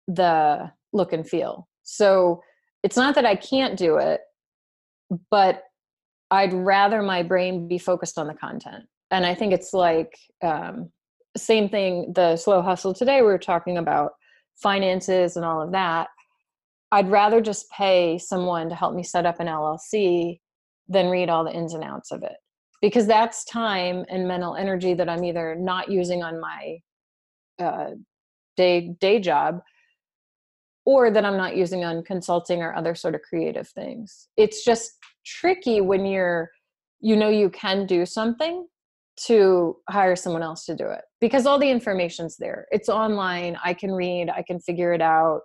the 0.07 0.71
look 0.93 1.13
and 1.13 1.27
feel. 1.27 1.67
So 1.83 2.43
it's 2.83 2.97
not 2.97 3.15
that 3.15 3.25
i 3.25 3.35
can't 3.35 3.77
do 3.79 3.97
it 3.97 4.21
but 5.31 5.65
i'd 6.31 6.53
rather 6.53 7.03
my 7.03 7.23
brain 7.23 7.69
be 7.69 7.79
focused 7.79 8.19
on 8.19 8.27
the 8.27 8.35
content 8.35 8.85
and 9.11 9.25
i 9.27 9.35
think 9.35 9.53
it's 9.53 9.73
like 9.73 10.17
um, 10.43 10.91
same 11.37 11.69
thing 11.69 12.13
the 12.15 12.37
slow 12.37 12.63
hustle 12.63 12.95
today 12.95 13.21
we 13.23 13.27
were 13.27 13.39
talking 13.39 13.79
about 13.79 14.13
finances 14.57 15.37
and 15.37 15.45
all 15.45 15.63
of 15.63 15.73
that 15.73 16.09
i'd 16.93 17.11
rather 17.11 17.41
just 17.41 17.71
pay 17.71 18.19
someone 18.19 18.69
to 18.69 18.75
help 18.75 18.95
me 18.95 19.03
set 19.03 19.25
up 19.25 19.41
an 19.41 19.47
llc 19.47 20.39
than 20.93 21.09
read 21.09 21.29
all 21.29 21.45
the 21.45 21.53
ins 21.53 21.75
and 21.75 21.85
outs 21.85 22.11
of 22.13 22.23
it. 22.23 22.37
Because 22.81 23.07
that's 23.07 23.45
time 23.45 24.05
and 24.09 24.27
mental 24.27 24.57
energy 24.57 24.95
that 24.95 25.09
i'm 25.09 25.25
either 25.25 25.55
not 25.55 25.91
using 25.91 26.23
on 26.23 26.41
my 26.41 26.79
uh, 27.59 27.91
day 28.57 28.95
day 29.01 29.21
job 29.21 29.61
or 30.85 31.11
that 31.11 31.25
i'm 31.25 31.37
not 31.37 31.57
using 31.57 31.85
on 31.85 32.03
consulting 32.03 32.61
or 32.61 32.75
other 32.75 32.95
sort 32.95 33.15
of 33.15 33.23
creative 33.23 33.69
things. 33.69 34.29
It's 34.37 34.65
just 34.65 34.93
tricky 35.25 35.81
when 35.81 36.05
you're 36.05 36.51
you 37.01 37.17
know 37.17 37.29
you 37.29 37.51
can 37.51 37.87
do 37.87 38.05
something 38.05 38.67
to 39.27 39.77
hire 39.91 40.17
someone 40.17 40.43
else 40.43 40.65
to 40.65 40.75
do 40.75 40.89
it 40.89 41.03
because 41.21 41.47
all 41.47 41.59
the 41.59 41.71
information's 41.71 42.37
there. 42.39 42.67
It's 42.71 42.89
online. 42.89 43.57
I 43.63 43.75
can 43.75 43.93
read, 43.93 44.31
I 44.31 44.43
can 44.43 44.61
figure 44.61 44.93
it 44.93 45.03
out 45.03 45.41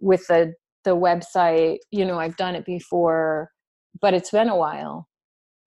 with 0.00 0.26
the 0.28 0.54
the 0.84 0.96
website. 0.96 1.78
You 1.90 2.04
know, 2.04 2.18
I've 2.18 2.36
done 2.36 2.56
it 2.56 2.64
before, 2.64 3.50
but 4.00 4.14
it's 4.14 4.30
been 4.30 4.48
a 4.48 4.56
while. 4.56 5.08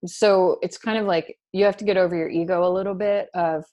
So 0.06 0.58
it's 0.62 0.78
kind 0.78 0.98
of 0.98 1.06
like 1.06 1.38
you 1.54 1.66
have 1.66 1.78
to 1.78 1.86
get 1.86 1.98
over 1.98 2.16
your 2.16 2.30
ego 2.30 2.68
a 2.68 2.72
little 2.72 2.96
bit 2.96 3.30
of 3.34 3.64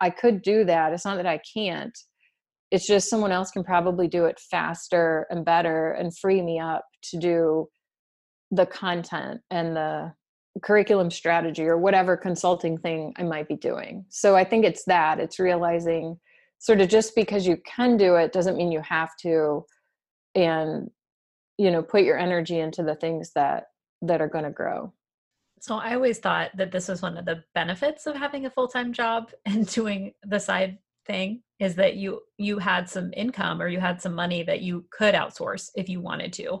I 0.00 0.10
could 0.10 0.42
do 0.42 0.64
that. 0.64 0.92
It's 0.92 1.04
not 1.04 1.16
that 1.16 1.26
I 1.26 1.40
can't. 1.54 1.96
It's 2.70 2.86
just 2.86 3.10
someone 3.10 3.32
else 3.32 3.50
can 3.50 3.64
probably 3.64 4.08
do 4.08 4.26
it 4.26 4.38
faster 4.50 5.26
and 5.30 5.44
better 5.44 5.92
and 5.92 6.16
free 6.16 6.42
me 6.42 6.60
up 6.60 6.84
to 7.10 7.18
do 7.18 7.66
the 8.50 8.66
content 8.66 9.40
and 9.50 9.76
the 9.76 10.12
curriculum 10.62 11.10
strategy 11.10 11.64
or 11.64 11.78
whatever 11.78 12.16
consulting 12.16 12.78
thing 12.78 13.14
I 13.16 13.22
might 13.22 13.48
be 13.48 13.56
doing. 13.56 14.04
So 14.08 14.36
I 14.36 14.44
think 14.44 14.64
it's 14.64 14.84
that 14.84 15.20
it's 15.20 15.38
realizing 15.38 16.18
sort 16.58 16.80
of 16.80 16.88
just 16.88 17.14
because 17.14 17.46
you 17.46 17.56
can 17.64 17.96
do 17.96 18.16
it 18.16 18.32
doesn't 18.32 18.56
mean 18.56 18.72
you 18.72 18.80
have 18.80 19.16
to 19.22 19.64
and 20.34 20.90
you 21.56 21.70
know 21.70 21.82
put 21.82 22.02
your 22.02 22.18
energy 22.18 22.58
into 22.58 22.82
the 22.82 22.94
things 22.96 23.32
that 23.34 23.66
that 24.02 24.20
are 24.20 24.28
going 24.28 24.44
to 24.44 24.50
grow. 24.50 24.92
So 25.60 25.76
I 25.76 25.94
always 25.94 26.18
thought 26.18 26.50
that 26.56 26.70
this 26.70 26.88
was 26.88 27.02
one 27.02 27.16
of 27.16 27.24
the 27.24 27.42
benefits 27.54 28.06
of 28.06 28.14
having 28.14 28.46
a 28.46 28.50
full-time 28.50 28.92
job 28.92 29.32
and 29.46 29.66
doing 29.66 30.14
the 30.22 30.38
side 30.38 30.78
thing 31.06 31.42
is 31.58 31.74
that 31.74 31.96
you 31.96 32.20
you 32.36 32.58
had 32.58 32.88
some 32.88 33.12
income 33.16 33.60
or 33.60 33.68
you 33.68 33.80
had 33.80 34.00
some 34.00 34.14
money 34.14 34.42
that 34.44 34.60
you 34.60 34.84
could 34.90 35.14
outsource 35.14 35.70
if 35.74 35.88
you 35.88 36.00
wanted 36.00 36.32
to 36.34 36.60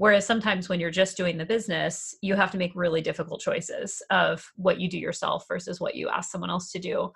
Whereas 0.00 0.24
sometimes 0.24 0.66
when 0.66 0.80
you're 0.80 0.90
just 0.90 1.18
doing 1.18 1.36
the 1.36 1.44
business, 1.44 2.14
you 2.22 2.34
have 2.34 2.50
to 2.52 2.56
make 2.56 2.72
really 2.74 3.02
difficult 3.02 3.42
choices 3.42 4.00
of 4.08 4.50
what 4.56 4.80
you 4.80 4.88
do 4.88 4.98
yourself 4.98 5.44
versus 5.46 5.78
what 5.78 5.94
you 5.94 6.08
ask 6.08 6.30
someone 6.30 6.48
else 6.48 6.72
to 6.72 6.78
do. 6.78 7.12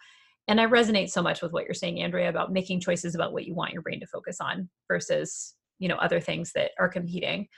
And 0.48 0.60
I 0.60 0.66
resonate 0.66 1.08
so 1.08 1.22
much 1.22 1.40
with 1.40 1.50
what 1.50 1.64
you're 1.64 1.72
saying, 1.72 2.02
Andrea, 2.02 2.28
about 2.28 2.52
making 2.52 2.80
choices 2.80 3.14
about 3.14 3.32
what 3.32 3.46
you 3.46 3.54
want 3.54 3.72
your 3.72 3.80
brain 3.80 4.00
to 4.00 4.06
focus 4.06 4.36
on 4.38 4.68
versus, 4.86 5.54
you 5.78 5.88
know, 5.88 5.94
other 5.94 6.20
things 6.20 6.52
that 6.56 6.72
are 6.78 6.90
competing. 6.90 7.48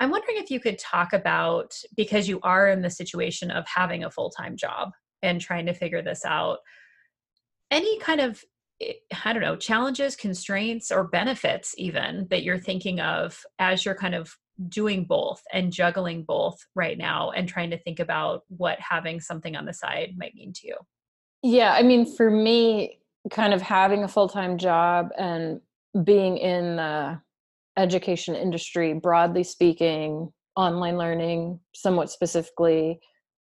I'm 0.00 0.10
wondering 0.10 0.36
if 0.36 0.50
you 0.50 0.60
could 0.60 0.78
talk 0.78 1.14
about 1.14 1.72
because 1.96 2.28
you 2.28 2.38
are 2.42 2.68
in 2.68 2.82
the 2.82 2.90
situation 2.90 3.50
of 3.50 3.64
having 3.66 4.04
a 4.04 4.10
full-time 4.10 4.54
job 4.54 4.90
and 5.22 5.40
trying 5.40 5.64
to 5.64 5.72
figure 5.72 6.02
this 6.02 6.26
out 6.26 6.58
any 7.70 7.98
kind 8.00 8.20
of 8.20 8.44
I 9.24 9.32
don't 9.32 9.42
know, 9.42 9.56
challenges, 9.56 10.14
constraints, 10.14 10.92
or 10.92 11.08
benefits, 11.08 11.74
even 11.78 12.28
that 12.30 12.44
you're 12.44 12.58
thinking 12.58 13.00
of 13.00 13.42
as 13.58 13.84
you're 13.84 13.96
kind 13.96 14.14
of 14.14 14.36
doing 14.68 15.04
both 15.04 15.42
and 15.52 15.72
juggling 15.72 16.24
both 16.24 16.58
right 16.74 16.98
now 16.98 17.30
and 17.30 17.48
trying 17.48 17.70
to 17.70 17.78
think 17.78 18.00
about 18.00 18.42
what 18.48 18.78
having 18.80 19.20
something 19.20 19.56
on 19.56 19.66
the 19.66 19.72
side 19.72 20.14
might 20.16 20.34
mean 20.34 20.52
to 20.52 20.66
you? 20.66 20.76
Yeah, 21.42 21.72
I 21.72 21.82
mean, 21.82 22.04
for 22.16 22.30
me, 22.30 22.98
kind 23.30 23.54
of 23.54 23.62
having 23.62 24.02
a 24.02 24.08
full 24.08 24.28
time 24.28 24.58
job 24.58 25.10
and 25.16 25.60
being 26.04 26.38
in 26.38 26.76
the 26.76 27.20
education 27.76 28.34
industry, 28.34 28.94
broadly 28.94 29.44
speaking, 29.44 30.32
online 30.56 30.96
learning, 30.96 31.60
somewhat 31.74 32.10
specifically, 32.10 33.00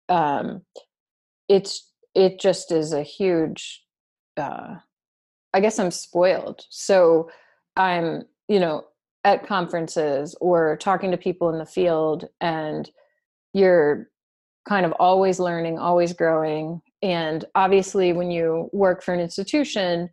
um, 0.09 0.63
it's 1.49 1.91
it 2.15 2.39
just 2.41 2.71
is 2.73 2.93
a 2.93 3.03
huge. 3.03 3.83
Uh, 4.37 4.77
I 5.55 5.61
guess 5.61 5.79
I'm 5.79 5.91
spoiled. 5.91 6.67
So 6.69 7.31
I'm, 7.77 8.25
you 8.49 8.61
know, 8.61 8.85
at 9.27 9.45
conferences 9.45 10.37
or 10.41 10.77
talking 10.77 11.11
to 11.11 11.17
people 11.17 11.51
in 11.51 11.59
the 11.59 11.67
field, 11.67 12.27
and 12.41 12.89
you're 13.53 14.09
kind 14.69 14.87
of 14.87 14.93
always 14.93 15.41
learning, 15.41 15.81
always 15.81 16.13
growing. 16.13 16.81
And 17.03 17.45
obviously, 17.57 18.13
when 18.13 18.31
you 18.31 18.71
work 18.73 19.03
for 19.03 19.13
an 19.13 19.19
institution, 19.19 20.09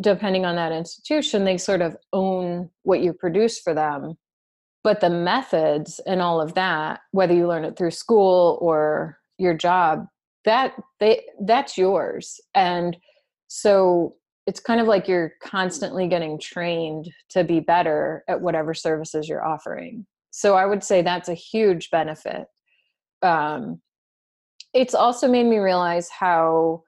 depending 0.00 0.44
on 0.44 0.54
that 0.54 0.70
institution, 0.70 1.44
they 1.44 1.58
sort 1.58 1.82
of 1.82 1.96
own 2.12 2.70
what 2.84 3.00
you 3.00 3.12
produce 3.12 3.58
for 3.58 3.74
them. 3.74 4.14
But 4.84 5.00
the 5.00 5.10
methods 5.10 6.00
and 6.06 6.22
all 6.22 6.40
of 6.40 6.54
that, 6.54 7.00
whether 7.10 7.34
you 7.34 7.48
learn 7.48 7.64
it 7.64 7.76
through 7.76 7.90
school 7.90 8.58
or 8.62 9.18
your 9.38 9.54
job, 9.54 10.06
that 10.44 10.74
they 11.00 11.24
that's 11.44 11.76
yours. 11.76 12.40
And 12.54 12.96
so 13.48 14.14
it's 14.50 14.58
kind 14.58 14.80
of 14.80 14.88
like 14.88 15.06
you're 15.06 15.34
constantly 15.40 16.08
getting 16.08 16.36
trained 16.36 17.08
to 17.28 17.44
be 17.44 17.60
better 17.60 18.24
at 18.26 18.40
whatever 18.40 18.74
services 18.74 19.28
you're 19.28 19.46
offering. 19.46 20.04
So 20.32 20.56
I 20.56 20.66
would 20.66 20.82
say 20.82 21.02
that's 21.02 21.28
a 21.28 21.34
huge 21.34 21.88
benefit. 21.90 22.48
Um, 23.22 23.80
it's 24.74 24.92
also 24.92 25.28
made 25.28 25.46
me 25.46 25.58
realize 25.58 26.10
how 26.10 26.82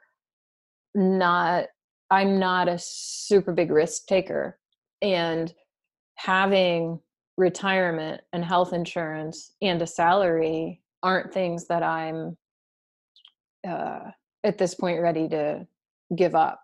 not 0.96 1.66
I'm 2.10 2.40
not 2.40 2.66
a 2.66 2.80
super 2.80 3.52
big 3.52 3.70
risk 3.70 4.08
taker. 4.08 4.58
And 5.00 5.54
having 6.16 6.98
retirement 7.36 8.22
and 8.32 8.44
health 8.44 8.72
insurance 8.72 9.52
and 9.62 9.80
a 9.80 9.86
salary 9.86 10.82
aren't 11.04 11.32
things 11.32 11.68
that 11.68 11.84
I'm 11.84 12.36
uh, 13.64 14.10
at 14.42 14.58
this 14.58 14.74
point 14.74 15.00
ready 15.00 15.28
to 15.28 15.64
give 16.16 16.34
up. 16.34 16.58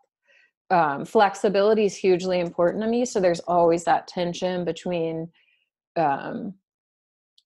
Um, 0.70 1.04
flexibility 1.04 1.86
is 1.86 1.96
hugely 1.96 2.40
important 2.40 2.82
to 2.82 2.88
me. 2.88 3.04
So 3.04 3.20
there's 3.20 3.40
always 3.40 3.84
that 3.84 4.06
tension 4.06 4.64
between 4.64 5.30
um, 5.96 6.54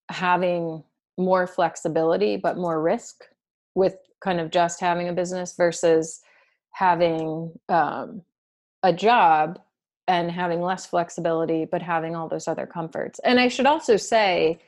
having 0.09 0.83
more 1.17 1.47
flexibility 1.47 2.37
but 2.37 2.57
more 2.57 2.81
risk 2.81 3.23
with 3.75 3.95
kind 4.23 4.39
of 4.39 4.51
just 4.51 4.79
having 4.79 5.09
a 5.09 5.13
business 5.13 5.55
versus 5.55 6.21
having 6.71 7.51
um, 7.69 8.21
a 8.81 8.91
job 8.91 9.59
and 10.07 10.29
having 10.29 10.61
less 10.61 10.85
flexibility, 10.85 11.65
but 11.65 11.81
having 11.81 12.15
all 12.15 12.27
those 12.27 12.47
other 12.47 12.65
comforts. 12.65 13.19
And 13.23 13.39
I 13.39 13.47
should 13.47 13.65
also 13.65 13.95
say, 13.95 14.59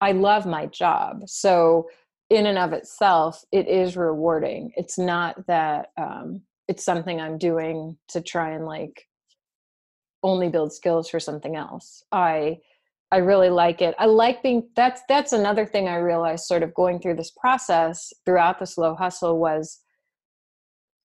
I 0.00 0.12
love 0.12 0.46
my 0.46 0.66
job. 0.66 1.22
So, 1.26 1.88
in 2.30 2.46
and 2.46 2.58
of 2.58 2.72
itself, 2.72 3.44
it 3.52 3.68
is 3.68 3.96
rewarding. 3.96 4.72
It's 4.76 4.98
not 4.98 5.46
that 5.46 5.90
um, 5.96 6.40
it's 6.68 6.84
something 6.84 7.20
I'm 7.20 7.38
doing 7.38 7.96
to 8.08 8.20
try 8.20 8.52
and 8.52 8.64
like 8.64 9.06
only 10.22 10.48
build 10.48 10.72
skills 10.72 11.08
for 11.08 11.20
something 11.20 11.56
else. 11.56 12.02
I 12.10 12.58
I 13.12 13.18
really 13.18 13.50
like 13.50 13.80
it. 13.80 13.94
I 13.98 14.06
like 14.06 14.42
being 14.42 14.68
that's 14.74 15.02
that's 15.08 15.32
another 15.32 15.66
thing 15.66 15.88
I 15.88 15.96
realized 15.96 16.46
sort 16.46 16.62
of 16.62 16.74
going 16.74 17.00
through 17.00 17.16
this 17.16 17.30
process 17.30 18.12
throughout 18.24 18.58
the 18.58 18.66
slow 18.66 18.94
hustle 18.94 19.38
was 19.38 19.80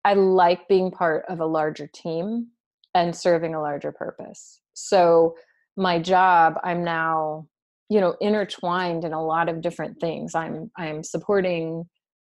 I 0.05 0.13
like 0.13 0.67
being 0.67 0.91
part 0.91 1.25
of 1.29 1.39
a 1.39 1.45
larger 1.45 1.87
team 1.87 2.47
and 2.95 3.15
serving 3.15 3.53
a 3.53 3.61
larger 3.61 3.91
purpose. 3.91 4.61
So 4.73 5.35
my 5.77 5.99
job, 5.99 6.55
I'm 6.63 6.83
now, 6.83 7.47
you 7.89 8.01
know, 8.01 8.15
intertwined 8.21 9.03
in 9.03 9.13
a 9.13 9.23
lot 9.23 9.49
of 9.49 9.61
different 9.61 9.99
things. 9.99 10.33
I'm 10.35 10.71
I'm 10.77 11.03
supporting 11.03 11.85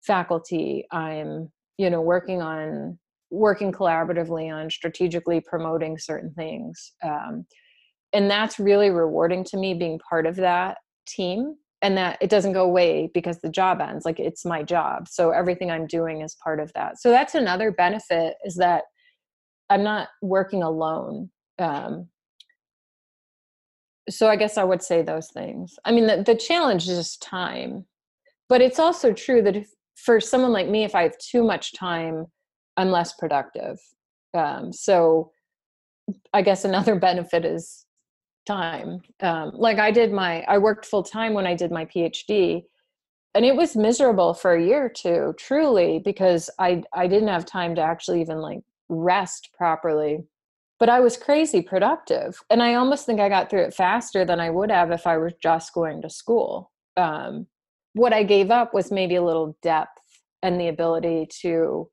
faculty. 0.02 0.86
I'm, 0.90 1.52
you 1.78 1.90
know, 1.90 2.00
working 2.00 2.42
on 2.42 2.98
working 3.30 3.72
collaboratively 3.72 4.52
on 4.52 4.70
strategically 4.70 5.40
promoting 5.40 5.98
certain 5.98 6.32
things. 6.34 6.92
Um, 7.02 7.46
and 8.12 8.30
that's 8.30 8.58
really 8.58 8.90
rewarding 8.90 9.44
to 9.44 9.56
me 9.56 9.74
being 9.74 10.00
part 10.08 10.26
of 10.26 10.36
that 10.36 10.78
team 11.06 11.56
and 11.82 11.96
that 11.96 12.18
it 12.20 12.28
doesn't 12.28 12.52
go 12.52 12.64
away 12.64 13.10
because 13.14 13.38
the 13.38 13.48
job 13.48 13.80
ends 13.80 14.04
like 14.04 14.20
it's 14.20 14.44
my 14.44 14.62
job 14.62 15.08
so 15.08 15.30
everything 15.30 15.70
i'm 15.70 15.86
doing 15.86 16.20
is 16.20 16.36
part 16.42 16.60
of 16.60 16.72
that 16.74 17.00
so 17.00 17.10
that's 17.10 17.34
another 17.34 17.70
benefit 17.70 18.34
is 18.44 18.56
that 18.56 18.84
i'm 19.70 19.82
not 19.82 20.08
working 20.22 20.62
alone 20.62 21.30
um, 21.58 22.08
so 24.08 24.28
i 24.28 24.36
guess 24.36 24.58
i 24.58 24.64
would 24.64 24.82
say 24.82 25.02
those 25.02 25.28
things 25.28 25.78
i 25.84 25.92
mean 25.92 26.06
the, 26.06 26.22
the 26.22 26.34
challenge 26.34 26.88
is 26.88 26.96
just 26.96 27.22
time 27.22 27.84
but 28.48 28.60
it's 28.60 28.78
also 28.78 29.12
true 29.12 29.42
that 29.42 29.56
if 29.56 29.70
for 29.96 30.20
someone 30.20 30.52
like 30.52 30.68
me 30.68 30.84
if 30.84 30.94
i 30.94 31.02
have 31.02 31.16
too 31.18 31.42
much 31.42 31.72
time 31.72 32.26
i'm 32.80 32.90
less 32.90 33.12
productive 33.14 33.78
um, 34.34 34.72
so 34.72 35.30
i 36.32 36.42
guess 36.42 36.64
another 36.64 36.94
benefit 37.08 37.44
is 37.44 37.86
time. 38.46 39.00
Um, 39.20 39.52
like 39.54 39.78
I 39.78 39.90
did 39.90 40.12
my, 40.12 40.42
I 40.42 40.58
worked 40.58 40.86
full 40.86 41.02
time 41.02 41.34
when 41.34 41.46
I 41.46 41.54
did 41.54 41.70
my 41.70 41.84
PhD, 41.84 42.64
and 43.34 43.44
it 43.44 43.54
was 43.54 43.76
miserable 43.76 44.34
for 44.34 44.54
a 44.54 44.64
year 44.64 44.86
or 44.86 44.88
two, 44.88 45.34
truly, 45.38 46.00
because 46.04 46.50
I 46.58 46.82
I 46.92 47.06
didn't 47.06 47.28
have 47.28 47.46
time 47.46 47.74
to 47.76 47.80
actually 47.80 48.20
even 48.20 48.38
like 48.38 48.60
rest 48.88 49.50
properly. 49.56 50.24
But 50.80 50.88
I 50.88 51.00
was 51.00 51.16
crazy 51.16 51.62
productive, 51.62 52.40
and 52.50 52.62
I 52.62 52.74
almost 52.74 53.06
think 53.06 53.20
I 53.20 53.28
got 53.28 53.50
through 53.50 53.64
it 53.64 53.74
faster 53.74 54.24
than 54.24 54.40
I 54.40 54.50
would 54.50 54.70
have 54.70 54.90
if 54.90 55.06
I 55.06 55.16
were 55.18 55.32
just 55.42 55.74
going 55.74 56.02
to 56.02 56.10
school. 56.10 56.72
Um, 56.96 57.46
what 57.92 58.12
I 58.12 58.24
gave 58.24 58.50
up 58.50 58.74
was 58.74 58.90
maybe 58.90 59.16
a 59.16 59.22
little 59.22 59.56
depth 59.62 60.00
and 60.42 60.60
the 60.60 60.68
ability 60.68 61.28
to 61.42 61.88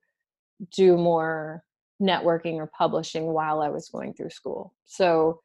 do 0.76 0.98
more 0.98 1.64
networking 2.02 2.56
or 2.56 2.68
publishing 2.68 3.26
while 3.28 3.62
I 3.62 3.70
was 3.70 3.90
going 3.90 4.14
through 4.14 4.30
school. 4.30 4.74
So 4.86 5.40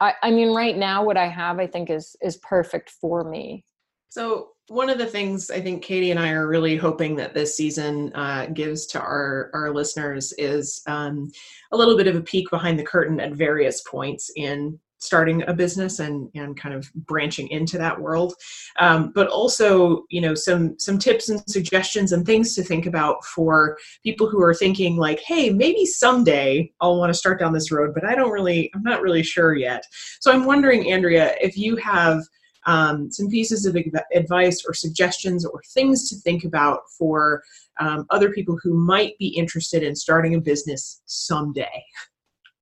I, 0.00 0.14
I 0.22 0.30
mean, 0.30 0.52
right 0.52 0.76
now, 0.76 1.04
what 1.04 1.16
I 1.16 1.28
have, 1.28 1.58
I 1.60 1.66
think, 1.66 1.90
is 1.90 2.16
is 2.20 2.36
perfect 2.38 2.90
for 2.90 3.24
me. 3.24 3.64
So 4.08 4.48
one 4.68 4.90
of 4.90 4.98
the 4.98 5.06
things 5.06 5.50
I 5.50 5.60
think 5.60 5.82
Katie 5.82 6.10
and 6.10 6.20
I 6.20 6.30
are 6.30 6.48
really 6.48 6.76
hoping 6.76 7.16
that 7.16 7.34
this 7.34 7.56
season 7.56 8.12
uh, 8.14 8.46
gives 8.46 8.86
to 8.88 9.00
our 9.00 9.50
our 9.54 9.72
listeners 9.72 10.32
is 10.38 10.82
um, 10.86 11.30
a 11.70 11.76
little 11.76 11.96
bit 11.96 12.08
of 12.08 12.16
a 12.16 12.20
peek 12.20 12.50
behind 12.50 12.78
the 12.78 12.84
curtain 12.84 13.20
at 13.20 13.32
various 13.32 13.82
points 13.82 14.30
in 14.36 14.78
starting 15.02 15.42
a 15.48 15.52
business 15.52 15.98
and 15.98 16.30
and 16.34 16.56
kind 16.58 16.74
of 16.74 16.92
branching 16.94 17.48
into 17.48 17.76
that 17.78 18.00
world. 18.00 18.34
Um, 18.78 19.12
but 19.14 19.28
also 19.28 20.04
you 20.08 20.20
know 20.20 20.34
some 20.34 20.78
some 20.78 20.98
tips 20.98 21.28
and 21.28 21.42
suggestions 21.48 22.12
and 22.12 22.24
things 22.24 22.54
to 22.54 22.62
think 22.62 22.86
about 22.86 23.24
for 23.24 23.76
people 24.02 24.28
who 24.28 24.40
are 24.42 24.54
thinking 24.54 24.96
like 24.96 25.20
hey 25.20 25.50
maybe 25.50 25.84
someday 25.84 26.70
i'll 26.80 26.98
want 26.98 27.10
to 27.10 27.18
start 27.18 27.38
down 27.38 27.52
this 27.52 27.72
road 27.72 27.92
but 27.94 28.04
i 28.04 28.14
don't 28.14 28.30
really 28.30 28.70
i'm 28.74 28.82
not 28.82 29.02
really 29.02 29.22
sure 29.22 29.54
yet. 29.54 29.84
So 30.20 30.32
i'm 30.32 30.44
wondering 30.44 30.92
andrea 30.92 31.34
if 31.40 31.56
you 31.56 31.76
have 31.76 32.22
um, 32.64 33.10
some 33.10 33.28
pieces 33.28 33.66
of 33.66 33.76
advice 34.14 34.64
or 34.64 34.72
suggestions 34.72 35.44
or 35.44 35.60
things 35.74 36.08
to 36.08 36.16
think 36.16 36.44
about 36.44 36.82
for 36.96 37.42
um, 37.80 38.06
other 38.10 38.30
people 38.30 38.56
who 38.62 38.74
might 38.74 39.18
be 39.18 39.26
interested 39.26 39.82
in 39.82 39.96
starting 39.96 40.36
a 40.36 40.40
business 40.40 41.02
someday. 41.06 41.84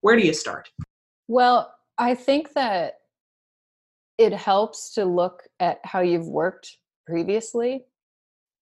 Where 0.00 0.16
do 0.16 0.26
you 0.26 0.32
start? 0.32 0.70
Well 1.28 1.74
I 2.00 2.14
think 2.14 2.54
that 2.54 2.94
it 4.16 4.32
helps 4.32 4.94
to 4.94 5.04
look 5.04 5.42
at 5.60 5.80
how 5.84 6.00
you've 6.00 6.26
worked 6.26 6.78
previously. 7.06 7.84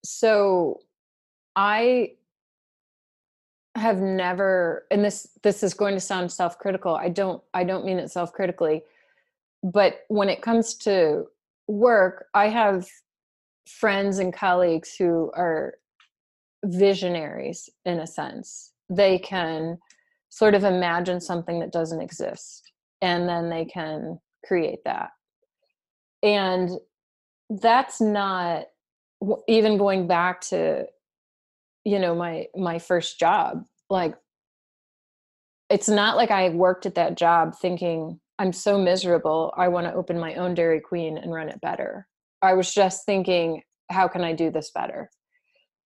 So 0.05 0.81
I 1.55 2.15
have 3.77 3.99
never 3.99 4.87
and 4.91 5.05
this 5.05 5.29
this 5.45 5.63
is 5.63 5.73
going 5.73 5.95
to 5.95 6.01
sound 6.01 6.33
self-critical. 6.33 6.97
I 6.97 7.11
don't 7.11 7.41
I 7.55 7.63
don't 7.63 7.85
mean 7.85 8.01
it 8.01 8.11
self-critically. 8.11 8.83
But 9.63 10.01
when 10.09 10.29
it 10.29 10.43
comes 10.43 10.75
to 10.79 11.27
work, 11.69 12.27
I 12.35 12.49
have 12.49 12.89
friends 13.67 14.19
and 14.19 14.33
colleagues 14.33 14.97
who 14.97 15.31
are 15.37 15.75
visionaries 16.65 17.71
in 17.85 18.01
a 18.01 18.07
sense. 18.07 18.73
They 18.91 19.21
can 19.21 19.79
sort 20.29 20.57
of 20.57 20.65
imagine 20.65 21.21
something 21.21 21.61
that 21.61 21.73
doesn't 21.73 22.01
exist 22.01 22.68
and 23.01 23.29
then 23.29 23.51
they 23.51 23.65
can 23.65 24.19
create 24.47 24.81
that 24.85 25.11
and 26.23 26.71
that's 27.51 28.01
not 28.01 28.65
even 29.49 29.79
going 29.79 30.07
back 30.07 30.41
to 30.41 30.85
you 31.85 31.99
know 31.99 32.15
my 32.15 32.47
my 32.57 32.79
first 32.79 33.19
job 33.19 33.65
like 33.91 34.15
it's 35.71 35.89
not 35.89 36.17
like 36.17 36.31
I 36.31 36.49
worked 36.51 36.87
at 36.87 36.95
that 36.95 37.17
job 37.17 37.55
thinking 37.61 38.21
I'm 38.39 38.53
so 38.53 38.79
miserable. 38.79 39.53
I 39.57 39.69
want 39.69 39.87
to 39.87 39.95
open 39.95 40.19
my 40.19 40.35
own 40.35 40.55
Dairy 40.55 40.81
Queen 40.81 41.19
and 41.19 41.33
run 41.33 41.49
it 41.49 41.61
better. 41.61 42.07
I 42.41 42.55
was 42.55 42.73
just 42.73 43.05
thinking, 43.05 43.63
how 43.91 44.07
can 44.07 44.23
I 44.23 44.33
do 44.33 44.51
this 44.51 44.71
better? 44.71 45.11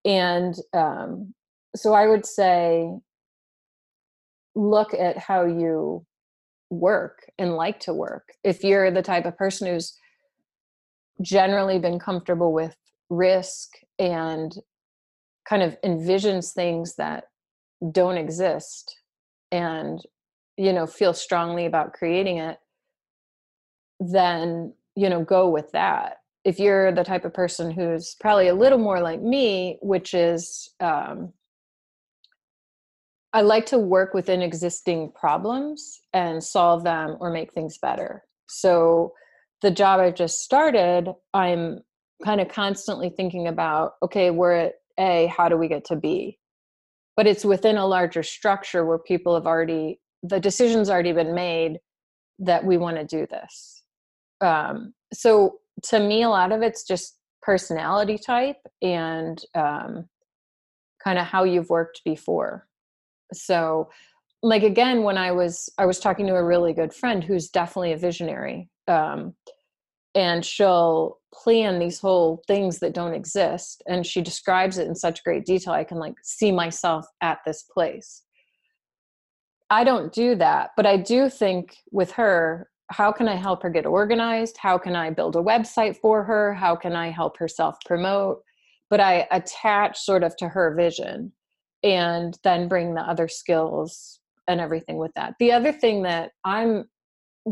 And 0.04 0.54
um, 0.74 1.34
so 1.74 1.94
I 1.94 2.06
would 2.06 2.26
say, 2.26 2.90
look 4.54 4.92
at 4.92 5.16
how 5.16 5.46
you 5.46 6.04
work 6.72 7.30
and 7.38 7.54
like 7.54 7.78
to 7.80 7.92
work. 7.92 8.32
If 8.42 8.64
you're 8.64 8.90
the 8.90 9.02
type 9.02 9.26
of 9.26 9.36
person 9.36 9.68
who's 9.68 9.96
generally 11.20 11.78
been 11.78 11.98
comfortable 11.98 12.52
with 12.52 12.76
risk 13.10 13.70
and 13.98 14.52
kind 15.48 15.62
of 15.62 15.76
envisions 15.82 16.52
things 16.52 16.96
that 16.96 17.24
don't 17.90 18.16
exist 18.16 18.98
and 19.50 20.00
you 20.56 20.72
know 20.72 20.86
feel 20.86 21.12
strongly 21.12 21.66
about 21.66 21.92
creating 21.92 22.38
it 22.38 22.58
then 24.00 24.72
you 24.94 25.08
know 25.08 25.22
go 25.22 25.48
with 25.48 25.70
that 25.72 26.18
if 26.44 26.58
you're 26.58 26.92
the 26.92 27.04
type 27.04 27.24
of 27.24 27.34
person 27.34 27.70
who's 27.70 28.16
probably 28.20 28.48
a 28.48 28.54
little 28.54 28.78
more 28.78 29.00
like 29.00 29.20
me 29.20 29.78
which 29.82 30.14
is 30.14 30.70
um, 30.80 31.32
i 33.32 33.40
like 33.40 33.66
to 33.66 33.78
work 33.78 34.14
within 34.14 34.42
existing 34.42 35.12
problems 35.14 36.00
and 36.12 36.42
solve 36.42 36.84
them 36.84 37.16
or 37.20 37.30
make 37.30 37.52
things 37.52 37.78
better. 37.78 38.22
So 38.48 39.12
the 39.62 39.70
job 39.70 40.00
i've 40.00 40.14
just 40.14 40.40
started 40.40 41.12
i'm 41.34 41.80
kind 42.24 42.40
of 42.40 42.48
constantly 42.48 43.10
thinking 43.10 43.46
about 43.48 43.92
okay 44.02 44.30
we're 44.30 44.52
at 44.52 44.74
a 44.98 45.26
how 45.26 45.48
do 45.48 45.56
we 45.56 45.68
get 45.68 45.84
to 45.86 45.96
b? 45.96 46.38
But 47.16 47.26
it's 47.26 47.44
within 47.44 47.76
a 47.76 47.86
larger 47.86 48.22
structure 48.22 48.84
where 48.84 48.98
people 48.98 49.34
have 49.34 49.46
already 49.46 50.00
the 50.22 50.40
decision's 50.40 50.90
already 50.90 51.12
been 51.12 51.34
made 51.34 51.78
that 52.38 52.64
we 52.64 52.76
want 52.76 52.96
to 52.96 53.04
do 53.04 53.26
this. 53.26 53.82
Um, 54.40 54.94
so 55.12 55.58
to 55.84 56.00
me 56.00 56.22
a 56.22 56.28
lot 56.28 56.52
of 56.52 56.62
it's 56.62 56.84
just 56.84 57.18
personality 57.40 58.18
type 58.18 58.58
and 58.82 59.40
um, 59.54 60.08
kind 61.02 61.18
of 61.18 61.26
how 61.26 61.44
you've 61.44 61.70
worked 61.70 62.02
before 62.04 62.66
so 63.32 63.88
like 64.42 64.62
again 64.62 65.02
when 65.02 65.16
i 65.16 65.30
was 65.30 65.68
i 65.78 65.86
was 65.86 65.98
talking 65.98 66.26
to 66.26 66.34
a 66.34 66.44
really 66.44 66.72
good 66.72 66.92
friend 66.92 67.22
who's 67.22 67.48
definitely 67.48 67.92
a 67.92 67.96
visionary 67.96 68.68
um, 68.88 69.34
and 70.14 70.44
she'll 70.44 71.18
plan 71.32 71.78
these 71.78 72.00
whole 72.00 72.42
things 72.46 72.80
that 72.80 72.92
don't 72.92 73.14
exist 73.14 73.82
and 73.86 74.06
she 74.06 74.20
describes 74.20 74.76
it 74.76 74.86
in 74.86 74.94
such 74.94 75.24
great 75.24 75.44
detail 75.44 75.72
i 75.72 75.84
can 75.84 75.98
like 75.98 76.14
see 76.22 76.52
myself 76.52 77.06
at 77.20 77.38
this 77.46 77.62
place. 77.62 78.22
I 79.70 79.84
don't 79.84 80.12
do 80.12 80.34
that 80.36 80.70
but 80.76 80.86
i 80.86 80.96
do 80.96 81.30
think 81.30 81.76
with 81.90 82.12
her 82.12 82.68
how 82.90 83.10
can 83.10 83.26
i 83.26 83.36
help 83.36 83.62
her 83.62 83.70
get 83.70 83.86
organized? 83.86 84.58
How 84.58 84.76
can 84.76 84.94
i 84.94 85.08
build 85.08 85.36
a 85.36 85.40
website 85.40 85.96
for 85.96 86.24
her? 86.24 86.52
How 86.52 86.76
can 86.76 86.94
i 86.94 87.10
help 87.10 87.38
her 87.38 87.48
self 87.48 87.76
promote? 87.86 88.42
But 88.90 89.00
i 89.00 89.26
attach 89.30 89.98
sort 89.98 90.22
of 90.22 90.36
to 90.36 90.48
her 90.48 90.74
vision 90.74 91.32
and 91.82 92.38
then 92.44 92.68
bring 92.68 92.94
the 92.94 93.00
other 93.00 93.28
skills 93.28 94.20
and 94.48 94.60
everything 94.60 94.96
with 94.96 95.12
that 95.14 95.34
the 95.38 95.52
other 95.52 95.72
thing 95.72 96.02
that 96.02 96.32
i'm 96.44 96.84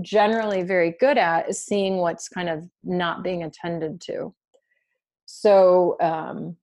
generally 0.03 0.63
very 0.63 0.95
good 1.01 1.19
at 1.19 1.49
is 1.49 1.63
seeing 1.63 1.97
what's 1.97 2.29
kind 2.29 2.49
of 2.49 2.69
not 2.85 3.23
being 3.23 3.43
attended 3.43 4.01
to. 4.03 4.35
So 5.27 5.97
um, 6.01 6.57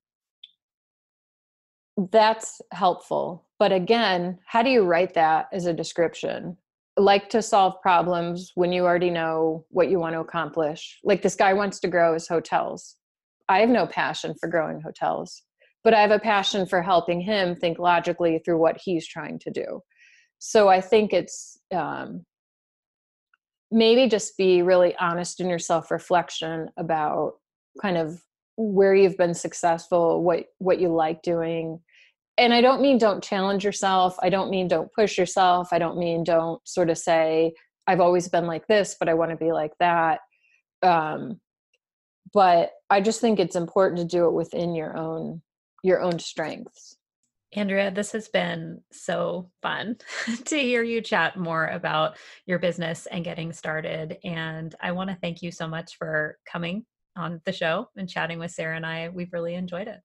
that's 2.12 2.62
helpful. 2.72 3.46
But 3.60 3.72
again, 3.72 4.40
how 4.46 4.62
do 4.62 4.70
you 4.70 4.84
write 4.84 5.14
that 5.16 5.48
as 5.52 5.66
a 5.66 5.74
description? 5.74 6.58
Like 6.96 7.30
to 7.30 7.42
solve 7.42 7.82
problems 7.82 8.52
when 8.56 8.72
you 8.72 8.86
already 8.86 9.10
know 9.10 9.66
what 9.70 9.90
you 9.90 10.00
want 10.00 10.14
to 10.14 10.20
accomplish. 10.20 11.00
Like 11.04 11.22
this 11.22 11.36
guy 11.36 11.54
wants 11.54 11.80
to 11.82 11.88
grow 11.88 12.14
his 12.14 12.28
hotels. 12.28 12.96
I 13.50 13.60
have 13.60 13.70
no 13.70 13.88
passion 13.88 14.36
for 14.40 14.50
growing 14.50 14.82
hotels, 14.82 15.44
but 15.88 15.94
I 15.94 16.02
have 16.02 16.12
a 16.12 16.20
passion 16.20 16.66
for 16.66 16.82
helping 16.82 17.22
him 17.22 17.56
think 17.56 17.80
logically 17.80 18.42
through 18.44 18.58
what 18.58 18.76
he's 18.76 19.08
trying 19.08 19.40
to 19.40 19.50
do. 19.50 19.82
So 20.38 20.68
I 20.68 20.82
think 20.82 21.14
it's 21.14 21.58
um, 21.74 22.26
maybe 23.72 24.10
just 24.10 24.38
be 24.38 24.62
really 24.62 24.98
honest 24.98 25.40
in 25.40 25.48
your 25.48 25.60
self 25.60 25.90
reflection 25.90 26.68
about 26.76 27.36
kind 27.82 27.96
of 27.96 28.22
where 28.58 28.94
you've 28.94 29.16
been 29.16 29.34
successful 29.34 30.22
what 30.22 30.48
what 30.58 30.82
you 30.82 30.90
like 30.90 31.22
doing. 31.22 31.80
And 32.38 32.54
i 32.54 32.60
don't 32.60 32.82
mean 32.82 32.98
don't 32.98 33.24
challenge 33.24 33.64
yourself. 33.64 34.18
I 34.22 34.30
don't 34.30 34.50
mean 34.50 34.68
don't 34.68 34.92
push 34.92 35.18
yourself. 35.18 35.70
I 35.72 35.80
don't 35.80 35.98
mean 35.98 36.26
don't 36.26 36.60
sort 36.68 36.90
of 36.90 36.98
say 36.98 37.54
i've 37.88 38.02
always 38.02 38.28
been 38.28 38.46
like 38.46 38.68
this 38.68 38.98
but 39.00 39.08
i 39.08 39.14
want 39.14 39.32
to 39.32 39.38
be 39.38 39.54
like 39.54 39.72
that. 39.80 40.20
Um, 40.84 41.40
but 42.34 42.72
i 42.90 43.00
just 43.00 43.22
think 43.22 43.40
it's 43.40 43.56
important 43.56 44.00
to 44.00 44.18
do 44.18 44.26
it 44.26 44.34
within 44.34 44.76
your 44.76 44.98
own 44.98 45.42
your 45.84 46.02
own 46.02 46.20
strengths 46.20 46.98
Andrea, 47.54 47.92
this 47.92 48.12
has 48.12 48.28
been 48.28 48.82
so 48.92 49.50
fun 49.62 49.98
to 50.46 50.58
hear 50.58 50.84
you 50.84 51.02
chat 51.02 51.38
more 51.38 51.68
about 51.68 52.18
your 52.46 52.60
business 52.60 53.06
and 53.08 53.24
getting 53.24 53.54
started. 53.54 54.18
And 54.24 54.76
I 54.82 54.92
want 54.92 55.10
to 55.10 55.18
thank 55.22 55.42
you 55.42 55.52
so 55.52 55.68
much 55.68 55.98
for 55.98 56.38
coming 56.46 56.86
on 57.16 57.42
the 57.46 57.54
show 57.54 57.90
and 57.96 58.10
chatting 58.10 58.38
with 58.38 58.52
Sarah 58.52 58.76
and 58.76 58.86
I. 58.86 59.10
We've 59.10 59.32
really 59.32 59.56
enjoyed 59.56 59.88
it. 59.88 60.02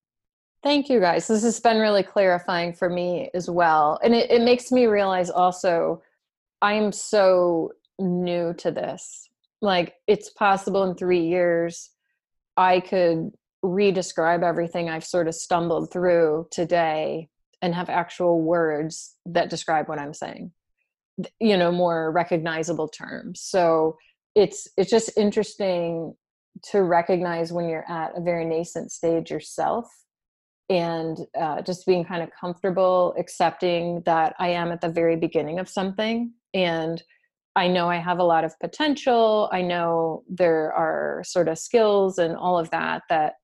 Thank 0.62 0.88
you 0.88 1.00
guys. 1.00 1.26
This 1.26 1.42
has 1.42 1.58
been 1.58 1.78
really 1.78 2.04
clarifying 2.04 2.72
for 2.72 2.88
me 2.88 3.28
as 3.34 3.50
well. 3.50 3.98
And 4.04 4.14
it, 4.14 4.30
it 4.30 4.42
makes 4.42 4.70
me 4.70 4.86
realize 4.86 5.28
also 5.28 6.02
I 6.62 6.74
am 6.74 6.92
so 6.92 7.72
new 7.98 8.54
to 8.54 8.70
this. 8.70 9.28
Like, 9.60 9.94
it's 10.06 10.30
possible 10.30 10.84
in 10.84 10.94
three 10.94 11.26
years 11.26 11.90
I 12.56 12.80
could 12.80 13.32
re-describe 13.62 14.42
everything 14.42 14.88
I've 14.90 15.04
sort 15.04 15.28
of 15.28 15.34
stumbled 15.34 15.92
through 15.92 16.48
today 16.50 17.28
and 17.60 17.74
have 17.74 17.88
actual 17.88 18.42
words 18.42 19.14
that 19.24 19.48
describe 19.48 19.88
what 19.88 20.00
i'm 20.00 20.12
saying 20.12 20.50
you 21.40 21.56
know 21.56 21.72
more 21.72 22.10
recognizable 22.12 22.88
terms. 22.88 23.40
So 23.40 23.96
it's 24.34 24.68
it's 24.76 24.90
just 24.90 25.10
interesting 25.16 26.14
to 26.70 26.82
recognize 26.82 27.52
when 27.52 27.68
you're 27.68 27.90
at 27.90 28.16
a 28.16 28.20
very 28.20 28.44
nascent 28.44 28.92
stage 28.92 29.30
yourself 29.30 29.86
and 30.68 31.18
uh, 31.38 31.60
just 31.62 31.86
being 31.86 32.04
kind 32.04 32.22
of 32.22 32.30
comfortable 32.38 33.14
accepting 33.18 34.02
that 34.04 34.34
i 34.38 34.48
am 34.48 34.70
at 34.70 34.80
the 34.80 34.88
very 34.88 35.16
beginning 35.16 35.58
of 35.58 35.68
something 35.68 36.30
and 36.52 37.02
i 37.56 37.66
know 37.66 37.88
i 37.88 37.96
have 37.96 38.18
a 38.18 38.22
lot 38.22 38.44
of 38.44 38.58
potential 38.60 39.48
i 39.50 39.62
know 39.62 40.22
there 40.28 40.72
are 40.74 41.22
sort 41.24 41.48
of 41.48 41.58
skills 41.58 42.18
and 42.18 42.36
all 42.36 42.58
of 42.58 42.70
that 42.70 43.02
that 43.08 43.34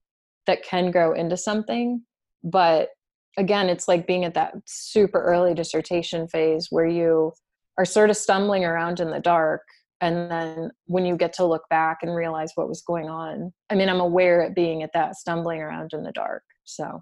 that 0.49 0.65
can 0.65 0.91
grow 0.91 1.13
into 1.13 1.37
something. 1.37 2.03
But 2.43 2.89
again 3.37 3.69
it's 3.69 3.87
like 3.87 4.07
being 4.07 4.25
at 4.25 4.35
that 4.35 4.55
super 4.67 5.23
early 5.23 5.55
dissertation 5.55 6.27
phase 6.27 6.67
where 6.71 6.87
you 6.87 7.33
are 7.79 7.85
sort 7.85 8.11
of 8.11 8.17
stumbling 8.17 8.65
around 8.65 8.99
in 8.99 9.11
the 9.11 9.21
dark. 9.21 9.63
And 10.01 10.31
then 10.31 10.71
when 10.87 11.07
you 11.07 11.17
get 11.17 11.33
to 11.35 11.45
look 11.45 11.63
back 11.71 11.99
and 12.03 12.15
realize 12.15 12.51
what 12.55 12.69
was 12.69 12.83
going 12.83 13.09
on 13.09 13.53
i 13.71 13.75
mean 13.75 13.89
i'm 13.89 14.01
aware 14.01 14.43
at 14.43 14.55
being 14.55 14.83
at 14.83 14.91
that 14.95 15.17
stumbling 15.17 15.61
around 15.61 15.93
in 15.93 16.03
the 16.03 16.13
dark. 16.13 16.43
So 16.65 17.01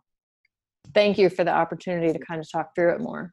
thank 0.94 1.18
you 1.18 1.30
for 1.30 1.44
the 1.44 1.52
opportunity 1.52 2.12
to 2.12 2.18
kind 2.18 2.40
of 2.40 2.50
talk 2.50 2.74
through 2.74 2.94
it 2.94 3.00
more. 3.00 3.32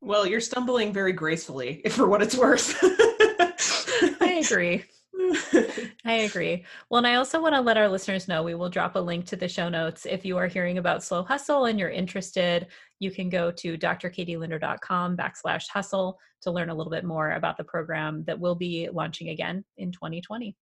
Well 0.00 0.26
you're 0.26 0.40
stumbling 0.40 0.92
very 0.92 1.12
gracefully 1.12 1.82
for 1.90 2.08
what 2.08 2.22
it's 2.22 2.36
worth. 2.36 2.76
I 2.82 4.42
agree 4.44 4.84
I 6.04 6.12
agree. 6.12 6.64
Well, 6.88 6.98
and 6.98 7.06
I 7.06 7.16
also 7.16 7.40
want 7.40 7.54
to 7.54 7.60
let 7.60 7.76
our 7.76 7.88
listeners 7.88 8.28
know 8.28 8.42
we 8.42 8.54
will 8.54 8.68
drop 8.68 8.96
a 8.96 9.00
link 9.00 9.26
to 9.26 9.36
the 9.36 9.48
show 9.48 9.68
notes. 9.68 10.06
If 10.06 10.24
you 10.24 10.36
are 10.38 10.46
hearing 10.46 10.78
about 10.78 11.02
Slow 11.02 11.22
Hustle 11.22 11.66
and 11.66 11.78
you're 11.78 11.90
interested, 11.90 12.68
you 12.98 13.10
can 13.10 13.28
go 13.28 13.50
to 13.52 13.78
drkatielinder.com 13.78 15.16
backslash 15.16 15.68
hustle 15.68 16.18
to 16.42 16.50
learn 16.50 16.70
a 16.70 16.74
little 16.74 16.90
bit 16.90 17.04
more 17.04 17.32
about 17.32 17.56
the 17.56 17.64
program 17.64 18.24
that 18.24 18.38
will 18.38 18.54
be 18.54 18.88
launching 18.92 19.28
again 19.28 19.64
in 19.78 19.92
2020. 19.92 20.56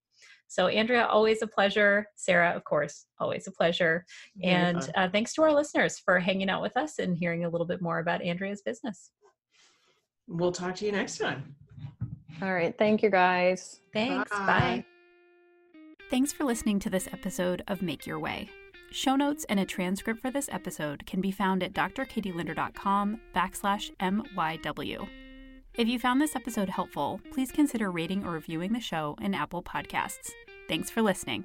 So, 0.49 0.69
Andrea, 0.69 1.05
always 1.05 1.43
a 1.43 1.47
pleasure. 1.47 2.07
Sarah, 2.17 2.51
of 2.51 2.65
course, 2.65 3.07
always 3.19 3.47
a 3.47 3.53
pleasure. 3.53 4.07
Very 4.37 4.55
and 4.55 4.91
uh, 4.97 5.09
thanks 5.11 5.35
to 5.35 5.43
our 5.43 5.53
listeners 5.53 5.99
for 5.99 6.19
hanging 6.19 6.49
out 6.49 6.63
with 6.63 6.77
us 6.77 6.99
and 6.99 7.17
hearing 7.17 7.45
a 7.45 7.49
little 7.51 7.67
bit 7.67 7.83
more 7.83 7.99
about 7.99 8.23
Andrea's 8.23 8.63
business. 8.63 9.11
We'll 10.27 10.53
talk 10.53 10.75
to 10.77 10.87
you 10.87 10.93
next 10.93 11.19
time. 11.19 11.55
All 12.43 12.53
right. 12.53 12.77
Thank 12.77 13.03
you, 13.03 13.11
guys. 13.11 13.81
Thanks. 13.93 14.31
Bye. 14.31 14.47
Bye. 14.47 14.85
Thanks 16.11 16.33
for 16.33 16.45
listening 16.45 16.79
to 16.81 16.91
this 16.91 17.09
episode 17.13 17.63
of 17.69 17.83
Make 17.83 18.07
Your 18.07 18.19
Way. 18.19 18.49
Show 18.91 19.17
notes 19.17 19.45
and 19.49 19.61
a 19.61 19.67
transcript 19.67 20.21
for 20.21 20.31
this 20.31 20.49
episode 20.51 21.05
can 21.07 21.21
be 21.21 21.31
found 21.31 21.63
at 21.63 21.75
drkatielinder.com 21.75 23.21
backslash 23.35 23.95
MYW. 23.97 25.07
If 25.75 25.87
you 25.87 25.99
found 25.99 26.21
this 26.21 26.35
episode 26.35 26.71
helpful, 26.71 27.21
please 27.31 27.53
consider 27.53 27.91
rating 27.91 28.25
or 28.25 28.33
reviewing 28.33 28.73
the 28.73 28.81
show 28.81 29.17
in 29.21 29.35
Apple 29.35 29.63
Podcasts. 29.63 30.31
Thanks 30.69 30.91
for 30.91 31.03
listening. 31.03 31.45